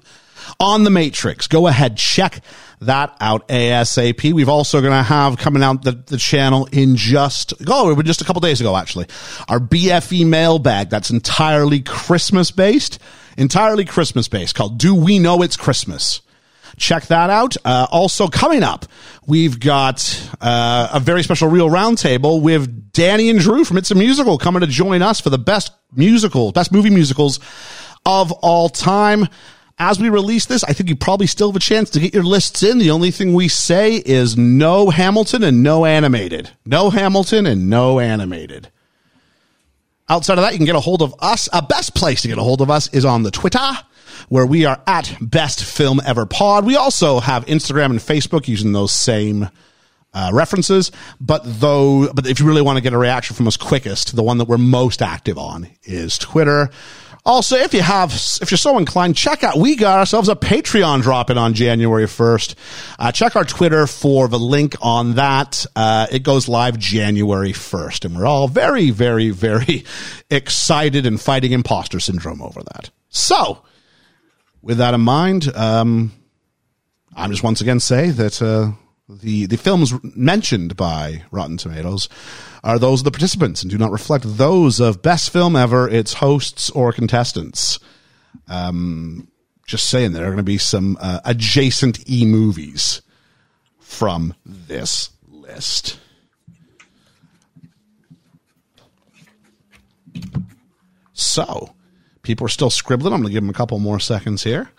[0.59, 1.47] on The Matrix.
[1.47, 2.43] Go ahead, check
[2.81, 4.33] that out ASAP.
[4.33, 8.05] We've also going to have coming out the, the channel in just, oh, it was
[8.05, 9.07] just a couple days ago, actually.
[9.47, 12.99] Our BFE mailbag that's entirely Christmas based,
[13.37, 16.21] entirely Christmas based called Do We Know It's Christmas?
[16.77, 17.55] Check that out.
[17.63, 18.85] Uh, also coming up,
[19.25, 23.95] we've got uh, a very special real roundtable with Danny and Drew from It's a
[23.95, 27.39] Musical coming to join us for the best musical, best movie musicals
[28.05, 29.27] of all time.
[29.79, 32.23] As we release this, I think you probably still have a chance to get your
[32.23, 32.77] lists in.
[32.77, 36.51] The only thing we say is no Hamilton and no animated.
[36.65, 38.69] No Hamilton and no animated.
[40.09, 41.47] Outside of that, you can get a hold of us.
[41.53, 43.59] A best place to get a hold of us is on the Twitter
[44.29, 46.65] where we are at Best Film Ever Pod.
[46.65, 49.49] We also have Instagram and Facebook using those same
[50.13, 50.91] uh, references.
[51.19, 54.23] But though, but if you really want to get a reaction from us quickest, the
[54.23, 56.69] one that we're most active on is Twitter.
[57.25, 58.11] Also, if you have,
[58.41, 62.55] if you're so inclined, check out, we got ourselves a Patreon dropping on January 1st.
[62.99, 65.65] Uh, check our Twitter for the link on that.
[65.73, 69.85] Uh, it goes live January 1st and we're all very, very, very
[70.29, 72.89] excited and fighting imposter syndrome over that.
[73.07, 73.63] So,
[74.61, 76.11] with that in mind, um,
[77.15, 78.71] I'm just once again say that uh,
[79.07, 82.09] the the films mentioned by Rotten Tomatoes
[82.63, 86.13] are those of the participants and do not reflect those of best film ever, its
[86.13, 87.79] hosts or contestants.
[88.47, 89.27] Um,
[89.67, 93.01] just saying, there are going to be some uh, adjacent e movies
[93.79, 95.99] from this list.
[101.13, 101.73] So,
[102.21, 103.13] people are still scribbling.
[103.13, 104.69] I'm going to give them a couple more seconds here.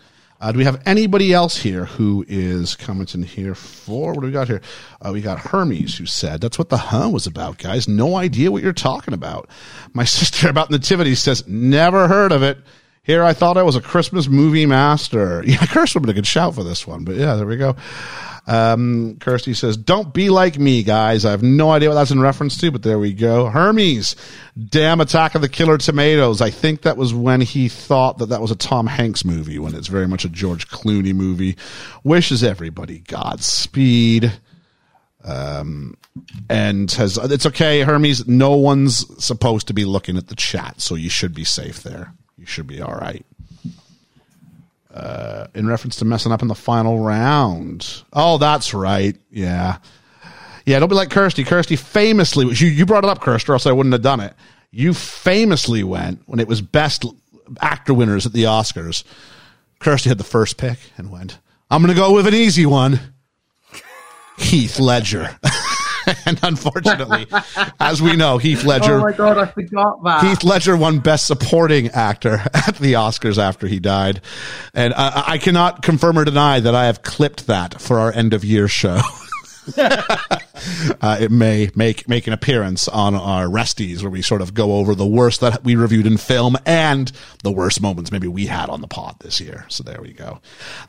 [0.45, 4.31] Uh, do we have anybody else here who is commenting here for what do we
[4.31, 4.61] got here?
[5.01, 7.89] Uh, we got Hermes who said that's what the huh was about, guys.
[7.89, 9.49] No idea what you're talking about.
[9.95, 12.59] My sister about nativity says never heard of it.
[13.05, 15.43] Here I thought I was a Christmas movie master.
[15.47, 17.57] Yeah, Kirst would have been a good shout for this one, but yeah, there we
[17.57, 17.75] go.
[18.47, 21.25] Um, Kirsty says, don't be like me, guys.
[21.25, 23.47] I have no idea what that's in reference to, but there we go.
[23.47, 24.17] Hermes,
[24.69, 26.43] damn Attack of the Killer Tomatoes.
[26.43, 29.75] I think that was when he thought that that was a Tom Hanks movie, when
[29.75, 31.57] it's very much a George Clooney movie.
[32.03, 34.33] Wishes everybody Godspeed.
[35.25, 35.97] Um,
[36.51, 38.29] and has, it's okay, Hermes.
[38.29, 42.13] No one's supposed to be looking at the chat, so you should be safe there.
[42.37, 43.25] You should be all right
[44.95, 48.05] uh, in reference to messing up in the final round.
[48.13, 49.17] Oh, that's right.
[49.31, 49.79] Yeah.
[50.65, 51.45] Yeah, don't be like Kirsty.
[51.45, 54.33] Kirsty famously, you, you brought it up, Kirsty, or else I wouldn't have done it.
[54.71, 57.05] You famously went when it was best
[57.61, 59.05] actor winners at the Oscars.
[59.81, 61.39] Kirsty had the first pick and went,
[61.71, 63.01] I'm going to go with an easy one
[64.39, 65.39] Heath Ledger.
[66.27, 67.27] and unfortunately,
[67.81, 68.99] as we know, Heath Ledger.
[68.99, 70.25] Oh my god, I forgot that.
[70.25, 74.21] Heath Ledger won Best Supporting Actor at the Oscars after he died,
[74.73, 78.35] and I, I cannot confirm or deny that I have clipped that for our end
[78.35, 79.01] of year show.
[79.77, 84.75] uh, it may make make an appearance on our resties where we sort of go
[84.75, 87.13] over the worst that we reviewed in film and
[87.43, 89.65] the worst moments maybe we had on the pod this year.
[89.69, 90.41] So there we go.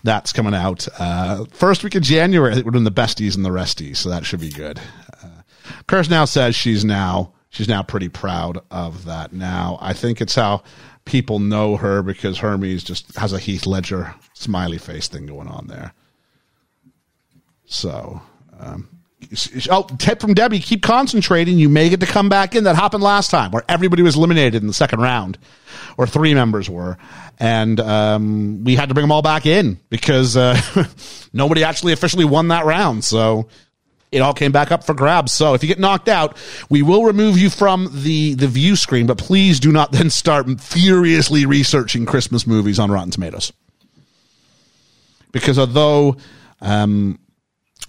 [0.04, 2.52] That's coming out uh, first week of January.
[2.52, 4.80] I think we're doing the besties and the resties, so that should be good.
[5.24, 9.32] Uh, now says she's now she's now pretty proud of that.
[9.32, 10.64] Now I think it's how
[11.06, 15.68] people know her because Hermes just has a Heath Ledger smiley face thing going on
[15.68, 15.94] there.
[17.66, 18.22] So
[18.60, 18.90] um,
[19.70, 21.58] oh, tip from Debbie: keep concentrating.
[21.58, 22.66] You may get to come back in.
[22.66, 25.38] That happened last time, where everybody was eliminated in the second round,
[25.98, 26.98] or three members were,
[27.40, 30.60] and um, we had to bring them all back in because uh,
[31.34, 33.04] nobody actually officially won that round.
[33.04, 33.48] So
[34.12, 35.34] it all came back up for grabs.
[35.34, 36.38] So if you get knocked out,
[36.70, 40.48] we will remove you from the the view screen, but please do not then start
[40.62, 43.52] furiously researching Christmas movies on Rotten Tomatoes.
[45.32, 46.16] Because although
[46.62, 47.20] um,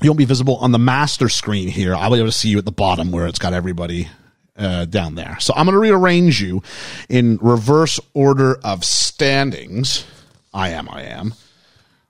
[0.03, 1.95] you won't be visible on the master screen here.
[1.95, 4.09] I'll be able to see you at the bottom where it's got everybody
[4.57, 5.39] uh, down there.
[5.41, 6.63] So I'm going to rearrange you
[7.09, 10.05] in reverse order of standings.
[10.53, 11.35] I am, I am.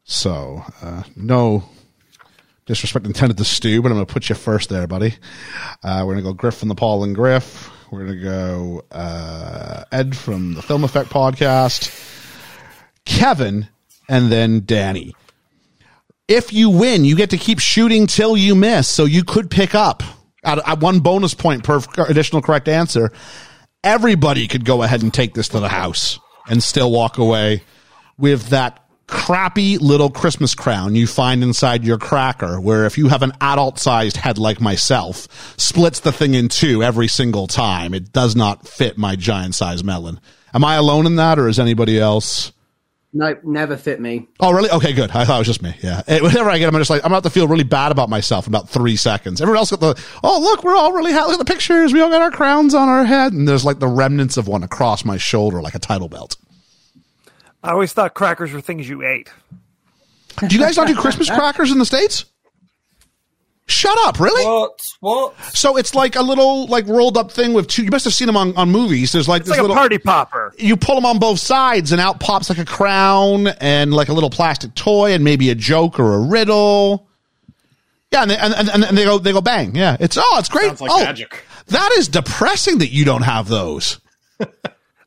[0.04, 1.64] So uh, no
[2.66, 5.14] disrespect intended to Stu, but I'm going to put you first there, buddy.
[5.82, 7.70] Uh, we're going to go Griff from the Paul and Griff.
[7.90, 11.92] We're going to go uh, Ed from the Film Effect podcast,
[13.04, 13.68] Kevin,
[14.08, 15.14] and then Danny
[16.28, 18.88] if you win, you get to keep shooting till you miss.
[18.88, 20.02] So you could pick up
[20.44, 23.12] at, one bonus point per additional correct answer.
[23.84, 26.18] Everybody could go ahead and take this to the house
[26.48, 27.62] and still walk away
[28.18, 33.22] with that crappy little Christmas crown you find inside your cracker, where if you have
[33.22, 35.28] an adult sized head like myself,
[35.60, 37.94] splits the thing in two every single time.
[37.94, 40.20] It does not fit my giant sized melon.
[40.52, 42.50] Am I alone in that or is anybody else?
[43.16, 44.28] Nope, never fit me.
[44.40, 44.68] Oh, really?
[44.68, 45.10] Okay, good.
[45.10, 45.74] I thought it was just me.
[45.82, 46.02] Yeah.
[46.06, 48.10] It, whenever I get them, I'm just like, I'm about to feel really bad about
[48.10, 49.40] myself in about three seconds.
[49.40, 51.28] Everyone else got the, oh, look, we're all really happy.
[51.28, 51.94] Look at the pictures.
[51.94, 53.32] We all got our crowns on our head.
[53.32, 56.36] And there's like the remnants of one across my shoulder, like a title belt.
[57.62, 59.30] I always thought crackers were things you ate.
[60.38, 62.26] Do you guys not do Christmas crackers in the States?
[63.68, 64.20] Shut up!
[64.20, 64.44] Really?
[64.44, 64.80] What?
[65.00, 65.34] What?
[65.52, 67.82] So it's like a little like rolled up thing with two.
[67.84, 69.10] You must have seen them on, on movies.
[69.10, 70.54] There's like it's this like little a party popper.
[70.56, 74.12] You pull them on both sides, and out pops like a crown and like a
[74.12, 77.08] little plastic toy, and maybe a joke or a riddle.
[78.12, 79.74] Yeah, and they, and, and, and they go they go bang.
[79.74, 80.68] Yeah, it's oh, it's great.
[80.68, 81.44] Sounds like oh, magic.
[81.66, 84.00] That is depressing that you don't have those.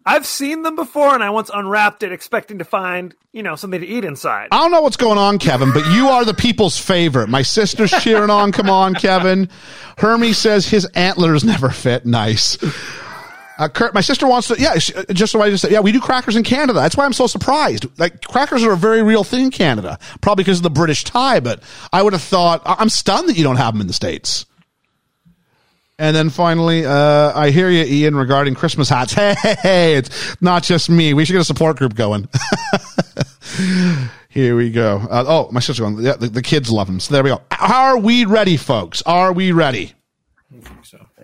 [0.06, 3.82] I've seen them before, and I once unwrapped it expecting to find, you know, something
[3.82, 4.48] to eat inside.
[4.52, 7.30] I don't know what's going on, Kevin, but you are the people's favorite.
[7.30, 8.52] My sister's cheering on.
[8.52, 9.50] Come on, Kevin.
[9.98, 12.06] Hermie says his antlers never fit.
[12.06, 12.58] Nice.
[13.60, 15.92] Uh, Kurt, my sister wants to, yeah, uh, just so I just said, yeah, we
[15.92, 16.80] do crackers in Canada.
[16.80, 17.86] That's why I'm so surprised.
[18.00, 21.42] Like, crackers are a very real thing in Canada, probably because of the British tie,
[21.42, 24.46] but I would have thought, I'm stunned that you don't have them in the States.
[26.00, 29.14] And then finally, uh, I hear you, Ian, regarding Christmas hats.
[29.20, 31.14] Hey, hey, hey, it's not just me.
[31.14, 32.30] We should get a support group going.
[34.30, 35.06] Here we go.
[35.10, 35.98] Uh, oh, my sister going.
[36.00, 37.02] Yeah, the, the kids love them.
[37.02, 37.42] So there we go.
[37.60, 39.02] Are we ready, folks?
[39.02, 39.92] Are we ready?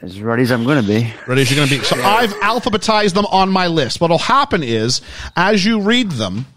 [0.01, 1.13] As ready as I'm going to be.
[1.25, 1.83] Ready as you're going to be.
[1.85, 4.01] So I've alphabetized them on my list.
[4.01, 5.01] What'll happen is,
[5.37, 6.47] as you read them,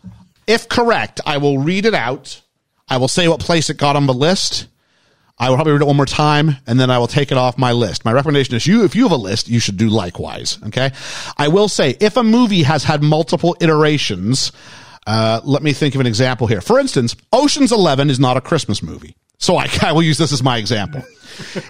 [0.49, 2.43] if correct, I will read it out.
[2.89, 4.67] I will say what place it got on the list.
[5.39, 7.57] I will probably read it one more time, and then I will take it off
[7.59, 8.05] my list.
[8.05, 10.59] My recommendation is you, if you have a list, you should do likewise.
[10.67, 10.91] Okay.
[11.37, 14.53] I will say if a movie has had multiple iterations,
[15.07, 16.61] uh, let me think of an example here.
[16.61, 19.17] For instance, Ocean's Eleven is not a Christmas movie.
[19.39, 21.03] So I, I will use this as my example.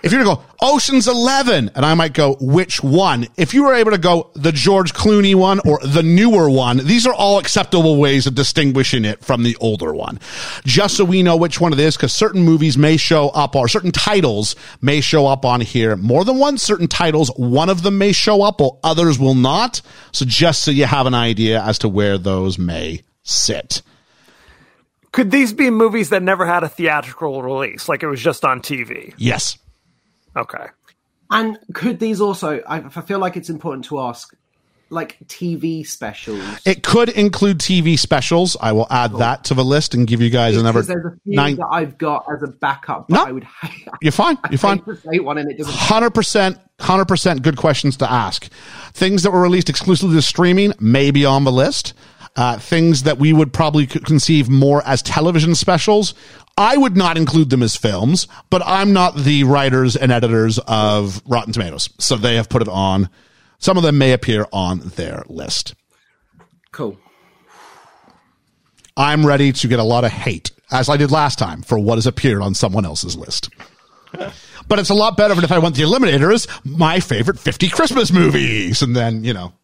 [0.02, 3.26] If you're to go Ocean's Eleven, and I might go which one?
[3.36, 7.06] If you were able to go the George Clooney one or the newer one, these
[7.06, 10.20] are all acceptable ways of distinguishing it from the older one.
[10.64, 13.68] Just so we know which one it is, because certain movies may show up or
[13.68, 16.56] certain titles may show up on here more than one.
[16.56, 19.82] Certain titles, one of them may show up, or others will not.
[20.12, 23.82] So just so you have an idea as to where those may sit.
[25.12, 28.60] Could these be movies that never had a theatrical release, like it was just on
[28.60, 29.14] TV?
[29.16, 29.58] Yes.
[30.36, 30.66] Okay.
[31.30, 32.60] And could these also?
[32.66, 34.34] I, I feel like it's important to ask,
[34.90, 36.42] like TV specials.
[36.64, 38.56] It could include TV specials.
[38.60, 41.16] I will add that to the list and give you guys another Because there's a
[41.24, 41.56] few nine.
[41.56, 43.08] that I've got as a backup.
[43.08, 43.24] But No.
[43.24, 43.44] I would.
[43.44, 44.38] hate- You're fine.
[44.50, 44.82] You're fine.
[45.12, 45.74] say one and it doesn't.
[45.74, 47.42] Hundred percent, hundred percent.
[47.42, 48.48] Good questions to ask.
[48.94, 51.92] Things that were released exclusively to streaming may be on the list.
[52.38, 56.14] Uh, things that we would probably conceive more as television specials.
[56.56, 61.20] I would not include them as films, but I'm not the writers and editors of
[61.26, 63.10] Rotten Tomatoes, so they have put it on.
[63.58, 65.74] Some of them may appear on their list.
[66.70, 66.96] Cool.
[68.96, 71.96] I'm ready to get a lot of hate, as I did last time, for what
[71.96, 73.50] has appeared on someone else's list.
[74.12, 78.12] But it's a lot better than if I went the Eliminators, my favorite 50 Christmas
[78.12, 78.80] movies.
[78.80, 79.54] And then, you know,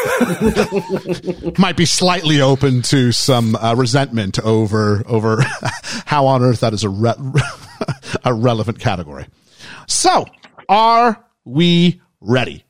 [1.58, 5.42] might be slightly open to some uh, resentment over, over
[6.06, 7.14] how on earth that is a, re-
[8.24, 9.26] a relevant category.
[9.86, 10.26] So,
[10.68, 12.64] are we ready?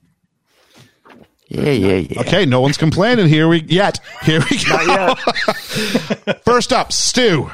[1.48, 2.20] Yeah, yeah, yeah.
[2.20, 3.98] Okay, no one's complaining here we yet.
[4.22, 5.14] Here we go.
[6.44, 7.50] First up, Stu.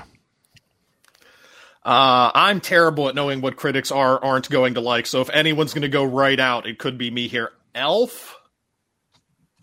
[1.86, 5.06] Uh, I'm terrible at knowing what critics are aren't going to like.
[5.06, 7.52] So if anyone's going to go right out, it could be me here.
[7.76, 8.36] Elf.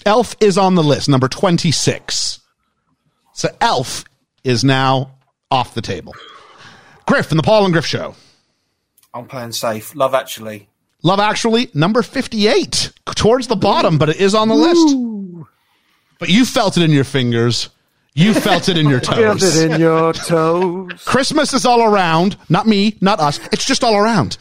[0.05, 2.39] Elf is on the list, number 26.
[3.33, 4.03] So Elf
[4.43, 5.11] is now
[5.49, 6.13] off the table.
[7.05, 8.15] Griff and the Paul and Griff Show.
[9.13, 9.95] I'm playing safe.
[9.95, 10.67] Love Actually.
[11.03, 12.91] Love Actually, number 58.
[13.15, 15.47] Towards the bottom, but it is on the list.
[16.19, 17.69] But you felt it in your fingers.
[18.15, 19.55] You felt it in your Feel toes.
[19.57, 21.03] it in your toes.
[21.03, 22.37] Christmas is all around.
[22.47, 23.39] Not me, not us.
[23.51, 24.37] It's just all around.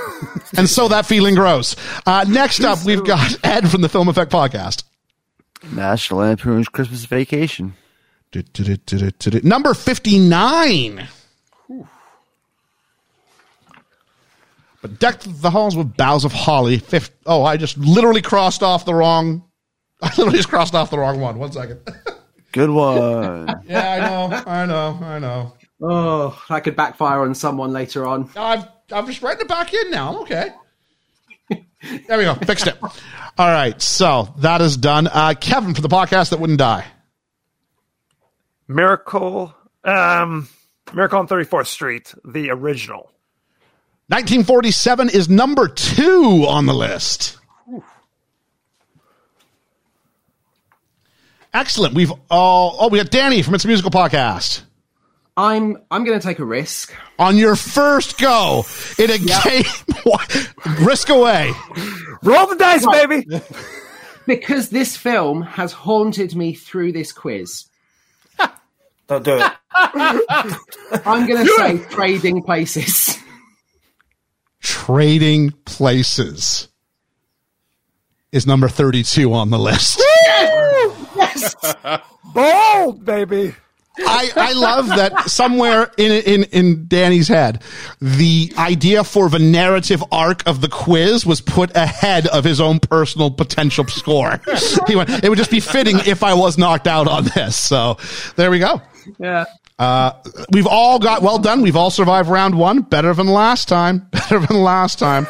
[0.56, 1.76] and so that feeling grows.
[2.06, 4.84] Uh, next up, we've got Ed from the Film Effect Podcast.
[5.70, 7.74] National Lampoon's Christmas Vacation.
[9.42, 11.08] Number 59.
[14.80, 16.78] But decked the halls with boughs of holly.
[16.78, 19.44] Fifth, oh, I just literally crossed off the wrong.
[20.02, 21.38] I literally just crossed off the wrong one.
[21.38, 21.80] One second.
[22.52, 23.48] Good one.
[23.64, 24.42] yeah, I know.
[24.46, 24.98] I know.
[25.02, 25.56] I know.
[25.80, 28.28] Oh, that could backfire on someone later on.
[28.36, 30.10] I've I'm just writing it back in now.
[30.10, 30.50] I'm okay.
[31.82, 32.34] There we go.
[32.34, 32.76] Fixed it.
[32.82, 32.90] All
[33.38, 33.80] right.
[33.80, 35.08] So that is done.
[35.08, 36.86] Uh, Kevin for the podcast that wouldn't die.
[38.68, 39.54] Miracle,
[39.84, 40.48] um,
[40.94, 43.10] Miracle on 34th Street, the original.
[44.08, 47.38] 1947 is number two on the list.
[51.54, 51.94] Excellent.
[51.94, 54.62] We've all, oh, we got Danny from It's a Musical Podcast.
[55.36, 56.94] I'm I'm going to take a risk.
[57.18, 58.64] On your first go
[58.98, 59.64] in a game,
[60.86, 61.52] risk away.
[62.22, 63.26] Roll the dice, baby.
[64.24, 67.64] Because this film has haunted me through this quiz.
[69.08, 69.52] Don't do it.
[71.04, 73.18] I'm going to say Trading Places.
[74.60, 76.68] Trading Places
[78.30, 80.00] is number 32 on the list.
[81.16, 81.56] yes.
[82.32, 83.56] Bold, baby.
[83.98, 87.62] I, I love that somewhere in, in, in Danny's head,
[88.00, 92.80] the idea for the narrative arc of the quiz was put ahead of his own
[92.80, 94.40] personal potential score.
[94.86, 97.56] He went, it would just be fitting if I was knocked out on this.
[97.56, 97.98] So
[98.36, 98.80] there we go.
[99.18, 99.44] Yeah.
[99.78, 100.12] Uh,
[100.52, 101.60] we've all got well done.
[101.62, 102.82] We've all survived round one.
[102.82, 104.06] Better than last time.
[104.12, 105.26] Better than last time.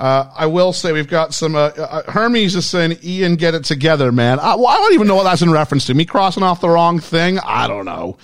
[0.00, 1.54] Uh, I will say we've got some.
[1.54, 5.06] Uh, uh, Hermes is saying, "Ian, get it together, man." I, well, I don't even
[5.06, 5.94] know what that's in reference to.
[5.94, 7.38] Me crossing off the wrong thing.
[7.38, 8.16] I don't know.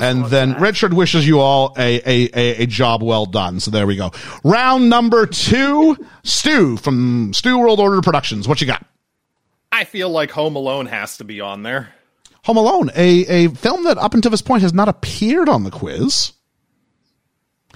[0.00, 3.60] and then Richard wishes you all a, a, a, a job well done.
[3.60, 4.10] So there we go.
[4.42, 5.98] Round number two.
[6.24, 8.48] Stu from Stu World Order Productions.
[8.48, 8.82] What you got?
[9.70, 11.92] I feel like Home Alone has to be on there.
[12.44, 15.70] Home Alone, a, a film that up until this point has not appeared on the
[15.70, 16.32] quiz.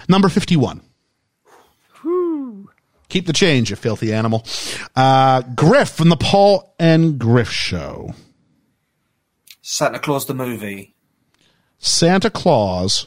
[0.08, 0.80] Number 51.
[3.16, 4.44] Keep the change, you filthy animal.
[4.94, 8.12] Uh, Griff from the Paul and Griff Show.
[9.62, 10.94] Santa Claus the movie.
[11.78, 13.06] Santa Claus,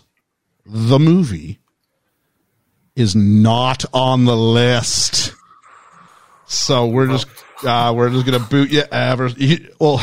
[0.65, 1.59] the movie,
[2.95, 5.35] is not on the list.
[6.47, 7.27] So we're just
[7.63, 9.27] uh, we're just gonna boot you ever.
[9.27, 9.99] You, well,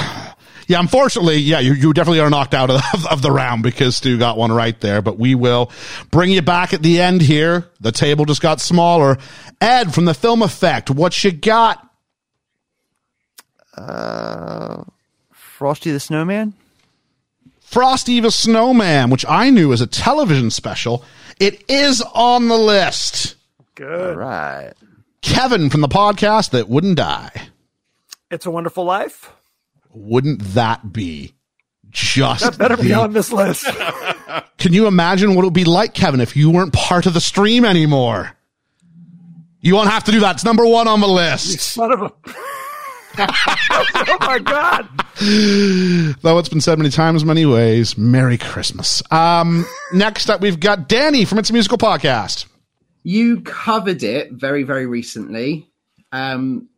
[0.67, 0.81] yeah.
[0.81, 4.37] Unfortunately, yeah, you, you definitely are knocked out of, of the round because Stu got
[4.37, 5.03] one right there.
[5.03, 5.71] But we will
[6.11, 7.69] bring you back at the end here.
[7.81, 9.19] The table just got smaller.
[9.61, 11.83] Ed from the Film Effect, what you got?
[13.77, 14.85] Uh,
[15.33, 16.55] Frosty the Snowman.
[17.61, 21.05] Frosty the Snowman, which I knew was a television special.
[21.41, 23.35] It is on the list.
[23.75, 24.11] Good.
[24.11, 24.73] All right.
[25.21, 27.49] Kevin from the podcast that wouldn't die.
[28.31, 29.33] It's a Wonderful Life.
[29.97, 31.32] Wouldn't that be
[31.88, 33.64] just That better be on this list.
[34.59, 37.20] Can you imagine what it would be like, Kevin, if you weren't part of the
[37.20, 38.36] stream anymore?
[39.62, 40.34] You won't have to do that.
[40.34, 41.61] It's number one on the list.
[41.61, 42.12] Son of a.
[43.18, 44.86] oh my God.
[46.20, 47.97] Though it's been said many times, many ways.
[47.97, 49.03] Merry Christmas.
[49.11, 52.44] Um, next up, we've got Danny from It's a Musical Podcast.
[53.03, 55.70] You covered it very, very recently.
[56.12, 56.68] Um,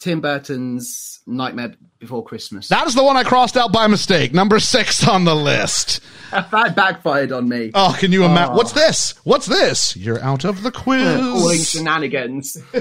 [0.00, 2.68] Tim Burton's Nightmare Before Christmas.
[2.68, 4.32] That is the one I crossed out by mistake.
[4.32, 6.00] Number six on the list.
[6.32, 7.70] that backfired on me.
[7.74, 8.54] Oh, can you imagine?
[8.54, 8.56] Oh.
[8.56, 9.14] What's this?
[9.24, 9.94] What's this?
[9.96, 11.20] You're out of the quiz.
[11.20, 12.56] Calling shenanigans.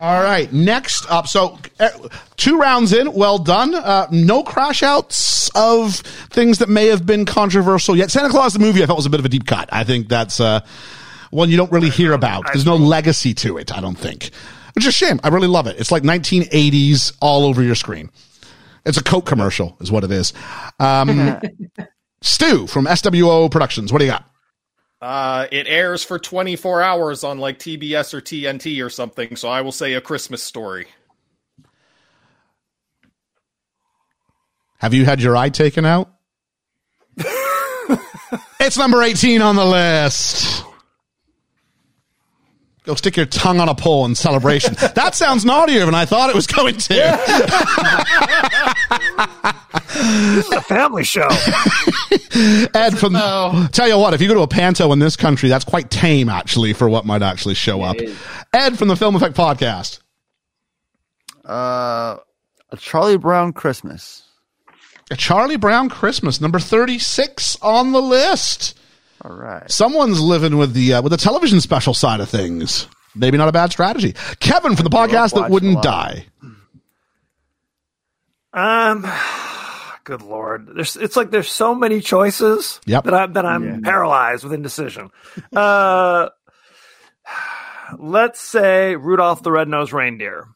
[0.00, 1.26] All right, next up.
[1.26, 1.90] So, uh,
[2.36, 3.74] two rounds in, well done.
[3.74, 5.94] Uh, no crash outs of
[6.30, 8.10] things that may have been controversial yet.
[8.12, 9.68] Santa Claus the movie, I thought was a bit of a deep cut.
[9.72, 10.60] I think that's uh,
[11.30, 12.44] one you don't really hear about.
[12.46, 14.30] There's no legacy to it, I don't think.
[14.74, 15.20] Which is a shame.
[15.22, 15.78] I really love it.
[15.78, 18.10] It's like 1980s all over your screen.
[18.84, 20.32] It's a Coke commercial, is what it is.
[20.80, 21.40] Um,
[22.22, 24.28] Stu from SWO Productions, what do you got?
[25.00, 29.60] Uh, it airs for 24 hours on like TBS or TNT or something, so I
[29.60, 30.86] will say a Christmas story.
[34.78, 36.12] Have you had your eye taken out?
[38.60, 40.64] it's number 18 on the list.
[42.84, 44.74] Go stick your tongue on a pole in celebration.
[44.94, 46.98] that sounds naughtier than I thought it was going to.
[49.94, 51.28] This is a family show.
[52.74, 53.12] Ed from
[53.70, 56.28] tell you what, if you go to a panto in this country, that's quite tame
[56.28, 57.96] actually for what might actually show up.
[58.52, 60.00] Ed from the Film Effect Podcast.
[61.44, 62.16] Uh,
[62.70, 64.22] a Charlie Brown Christmas.
[65.10, 68.78] A Charlie Brown Christmas, number 36 on the list.
[69.24, 69.70] All right.
[69.70, 72.88] Someone's living with the uh, with the television special side of things.
[73.14, 74.14] Maybe not a bad strategy.
[74.40, 76.26] Kevin from the podcast that wouldn't die.
[78.54, 79.06] Um,
[80.04, 83.04] good lord, there's it's like there's so many choices Yep.
[83.04, 85.10] that I'm that I'm paralyzed with indecision.
[85.54, 86.28] Uh,
[87.98, 90.48] let's say Rudolph the Red-Nosed Reindeer.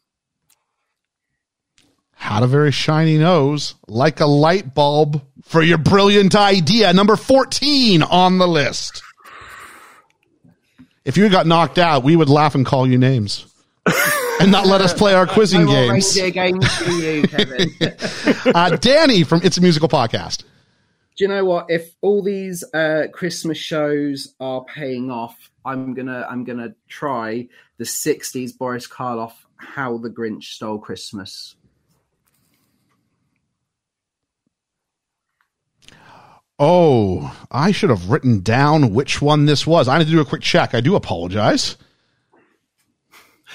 [2.26, 6.92] Had a very shiny nose, like a light bulb for your brilliant idea.
[6.92, 9.00] Number 14 on the list.
[11.04, 13.46] If you got knocked out, we would laugh and call you names
[14.40, 16.16] and not let us play our quizzing games.
[16.16, 16.32] you,
[18.52, 20.42] Uh, Danny from It's a Musical Podcast.
[21.16, 21.66] Do you know what?
[21.70, 27.46] If all these uh, Christmas shows are paying off, I'm gonna I'm gonna try
[27.78, 31.54] the '60s Boris Karloff "How the Grinch Stole Christmas."
[36.58, 39.88] Oh, I should have written down which one this was.
[39.88, 40.74] I need to do a quick check.
[40.74, 41.76] I do apologize.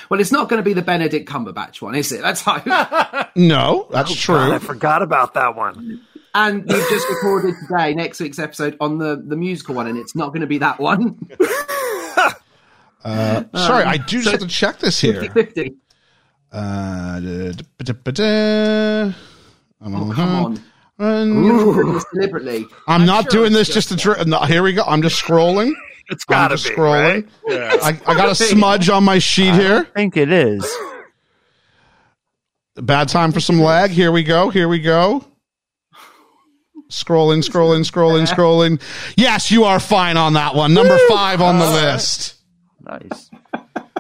[0.10, 2.22] Well, it's not going to be the Benedict Cumberbatch one, is it?
[2.22, 3.28] That's how.
[3.36, 4.36] No, that's true.
[4.36, 6.02] God, I forgot about that one.
[6.36, 10.16] and you've just recorded today next week's episode on the the musical one, and it's
[10.16, 11.18] not going to be that one.
[13.04, 15.24] Uh, sorry, I do just have to check this here.
[15.24, 15.76] 50-50.
[16.52, 19.14] Uh, da- da- da- da-
[19.84, 20.64] Oh, come on.
[21.02, 22.68] You're doing deliberately.
[22.88, 23.96] I'm not sure doing this just to.
[23.96, 24.84] just Tr- no, here we go.
[24.84, 25.72] I'm just scrolling.
[26.10, 27.28] It's I'm gotta just be scrolling.
[27.48, 27.82] right?
[27.84, 29.88] I, I got a smudge on my sheet here.
[29.90, 30.66] I think it is.
[32.76, 33.92] Bad time for some lag.
[33.92, 34.50] Here we go.
[34.50, 35.26] Here we go.
[36.90, 38.82] Scrolling, scrolling, scrolling, scrolling.
[39.16, 40.74] Yes, you are fine on that one.
[40.74, 42.36] Number five on the list.
[42.82, 43.30] Nice.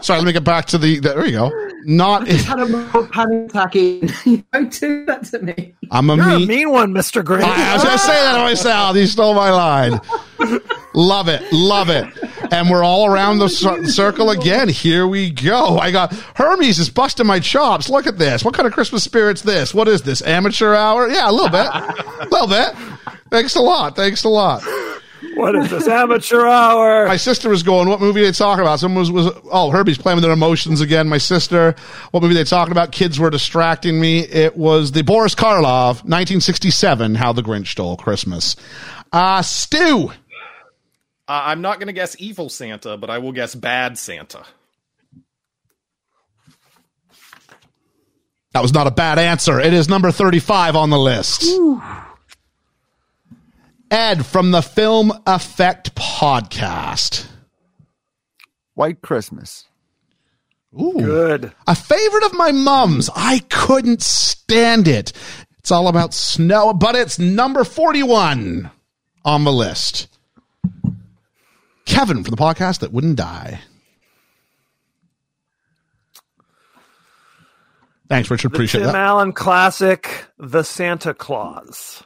[0.02, 1.00] Sorry, let me get back to the.
[1.00, 1.52] There you go.
[1.84, 2.26] Not.
[2.28, 3.76] Just had a more panic attack.
[3.76, 4.10] in.
[4.26, 5.74] You don't do that to me.
[5.90, 6.48] I'm a You're a mean.
[6.48, 7.44] mean one, Mister Green.
[7.44, 8.96] I was going to say that to myself.
[8.96, 10.00] He stole my line.
[10.94, 11.42] love it.
[11.52, 12.06] Love it.
[12.52, 14.70] and we're all around the cir- circle again.
[14.70, 15.78] Here we go.
[15.80, 17.90] I got Hermes is busting my chops.
[17.90, 18.44] Look at this.
[18.46, 19.74] What kind of Christmas spirit's this?
[19.74, 20.22] What is this?
[20.22, 21.08] Amateur hour?
[21.10, 21.66] Yeah, a little bit.
[21.68, 22.74] A little bit.
[23.30, 23.96] Thanks a lot.
[23.96, 24.64] Thanks a lot.
[25.36, 27.08] What is this amateur hour?
[27.08, 28.80] My sister was going, what movie they talking about?
[28.80, 31.08] Someone was, was oh, Herbie's playing with their emotions again.
[31.08, 31.76] My sister,
[32.10, 32.92] what movie they talking about?
[32.92, 34.22] Kids were distracting me.
[34.22, 38.56] It was the Boris Karloff, 1967, How the Grinch Stole Christmas.
[39.12, 40.10] Uh, Stu.
[40.10, 40.14] Uh,
[41.28, 44.44] I'm not going to guess evil Santa, but I will guess bad Santa.
[48.54, 49.60] That was not a bad answer.
[49.60, 51.46] It is number 35 on the list.
[53.92, 57.28] Ed from the Film Effect Podcast.
[58.74, 59.66] White Christmas.
[60.82, 60.94] Ooh.
[60.98, 61.52] Good.
[61.68, 63.10] A favorite of my mom's.
[63.14, 65.12] I couldn't stand it.
[65.60, 68.72] It's all about snow, but it's number 41
[69.26, 70.08] on the list.
[71.86, 73.60] Kevin from the podcast that wouldn't die.
[78.08, 78.52] Thanks, Richard.
[78.52, 78.96] The Appreciate Tim that.
[78.96, 82.04] Allen classic, The Santa Claus.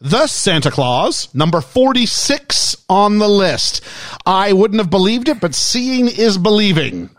[0.00, 3.80] The Santa Claus, number 46 on the list.
[4.26, 7.10] I wouldn't have believed it, but seeing is believing.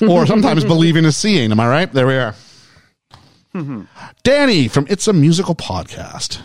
[0.00, 1.50] Or sometimes believing is seeing.
[1.50, 1.92] Am I right?
[1.92, 2.34] There we are.
[4.22, 6.38] Danny from It's a Musical Podcast.
[6.38, 6.44] Am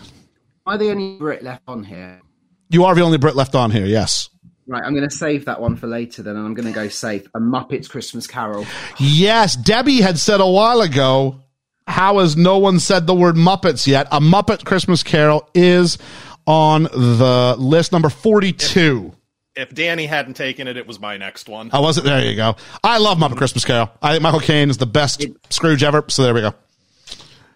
[0.66, 2.20] I the only Brit left on here?
[2.68, 4.28] You are the only Brit left on here, yes.
[4.66, 6.88] Right, I'm going to save that one for later then, and I'm going to go
[6.88, 7.26] safe.
[7.34, 8.66] A Muppets Christmas Carol.
[8.98, 11.40] Yes, Debbie had said a while ago,
[11.88, 14.06] how has no one said the word Muppets yet?
[14.12, 15.98] A Muppet Christmas Carol is
[16.46, 19.12] on the list number 42.
[19.56, 21.70] If Danny hadn't taken it, it was my next one.
[21.72, 22.06] I wasn't.
[22.06, 22.56] There you go.
[22.84, 23.90] I love Muppet Christmas Carol.
[24.00, 26.04] I think Michael Caine is the best Scrooge ever.
[26.08, 26.54] So there we go.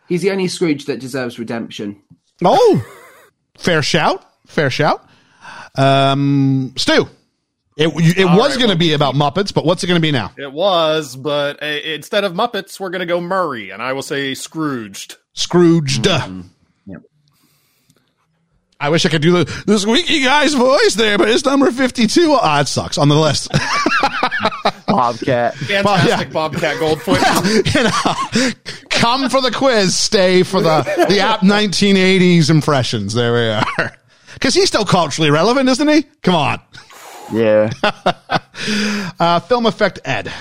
[0.08, 2.02] He's the only Scrooge that deserves redemption.
[2.44, 2.84] Oh,
[3.56, 4.24] fair shout.
[4.46, 5.06] Fair shout.
[5.76, 7.08] Um, Stu,
[7.76, 10.00] it, it All was right, going to well, be about Muppets, but what's it going
[10.00, 10.32] to be now?
[10.36, 14.02] It was, but uh, instead of Muppets, we're going to go Murray, and I will
[14.02, 15.16] say Scrooged.
[15.32, 16.06] Scrooged.
[18.82, 22.36] I wish I could do the, the squeaky guy's voice there, but it's number 52.
[22.42, 23.48] Ah, it sucks on the list.
[24.88, 25.54] Bobcat.
[25.54, 27.74] Fantastic Bobcat Goldthwait.
[27.74, 28.50] you know,
[28.90, 33.14] come for the quiz, stay for the, the app 1980s impressions.
[33.14, 33.92] There we are.
[34.34, 36.02] Because he's still culturally relevant, isn't he?
[36.24, 36.60] Come on.
[37.32, 37.70] Yeah.
[39.18, 40.32] Uh, film effect Ed.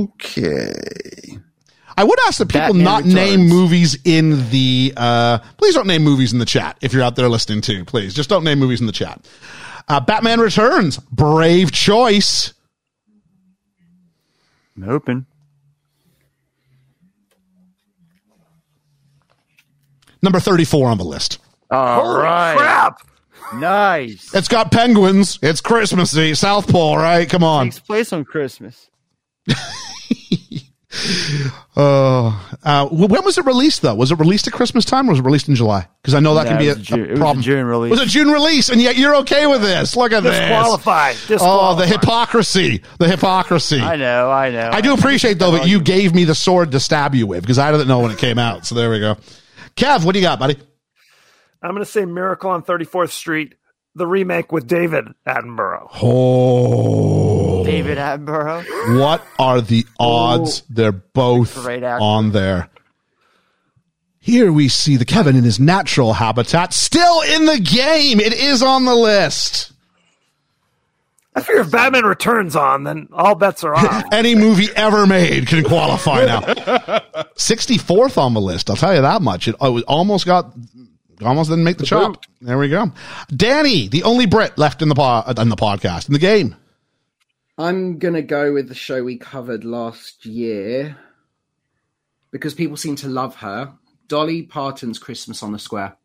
[0.00, 1.38] Okay.
[1.96, 3.14] I would ask that people Batman not Returns.
[3.14, 4.92] name movies in the.
[4.96, 7.84] Uh, please don't name movies in the chat if you're out there listening too.
[7.84, 9.26] Please just don't name movies in the chat.
[9.88, 12.54] Uh, Batman Returns, brave choice.
[14.76, 15.26] I'm hoping.
[20.22, 21.38] Number 34 on the list.
[21.70, 22.56] All Holy right.
[22.56, 23.00] crap!
[23.54, 24.34] Nice.
[24.34, 25.38] It's got penguins.
[25.42, 26.34] It's Christmassy.
[26.34, 27.28] South Pole, right?
[27.28, 27.66] Come on.
[27.66, 28.88] Takes place on Christmas.
[31.76, 33.94] Oh, uh, when was it released though?
[33.94, 35.86] Was it released at Christmas time or was it released in July?
[36.02, 37.42] Because I know that No, can be a, June- a it was a problem.
[37.42, 37.90] June release.
[37.92, 38.68] Was it June release?
[38.70, 39.96] And yet you're okay with this?
[39.96, 40.36] Look at this.
[40.36, 41.16] Disqualified.
[41.40, 42.82] Oh, the hypocrisy.
[42.98, 43.80] The hypocrisy.
[43.80, 44.68] I know, I know.
[44.72, 47.58] I do appreciate though that you gave me the sword to stab you with because
[47.58, 48.66] I didn't know when it came out.
[48.66, 49.16] So there we go.
[49.76, 50.58] Kev, what do you got, buddy?
[51.62, 53.54] I'm going to say Miracle on 34th Street,
[53.94, 55.88] the remake with David Attenborough.
[56.02, 58.98] Oh, David Attenborough.
[58.98, 62.70] what are the odds they're both on there?
[64.22, 68.20] Here we see the Kevin in his natural habitat, still in the game.
[68.20, 69.72] It is on the list.
[71.34, 74.04] I figure if Batman Returns on, then all bets are off.
[74.12, 76.40] Any movie ever made can qualify now.
[77.38, 78.68] 64th on the list.
[78.68, 79.48] I'll tell you that much.
[79.48, 80.52] It, oh, it was almost got,
[81.26, 82.24] almost didn't make the chop.
[82.40, 82.92] There we go.
[83.34, 86.56] Danny, the only Brit left in the pod, uh, in the podcast, in the game.
[87.58, 90.96] I'm going to go with the show we covered last year
[92.30, 93.74] because people seem to love her.
[94.08, 95.96] Dolly Parton's Christmas on the Square.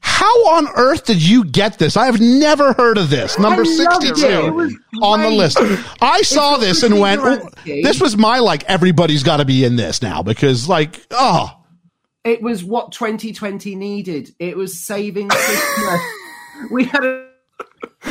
[0.00, 1.96] How on earth did you get this?
[1.96, 3.38] I have never heard of this.
[3.38, 4.16] Number I loved it.
[4.16, 5.58] 62 It on the list.
[6.00, 9.76] I saw this and went, "Oh, this was my like, everybody's got to be in
[9.76, 11.61] this now because like, oh,
[12.24, 14.30] It was what 2020 needed.
[14.38, 16.00] It was saving Christmas.
[16.70, 17.28] we had a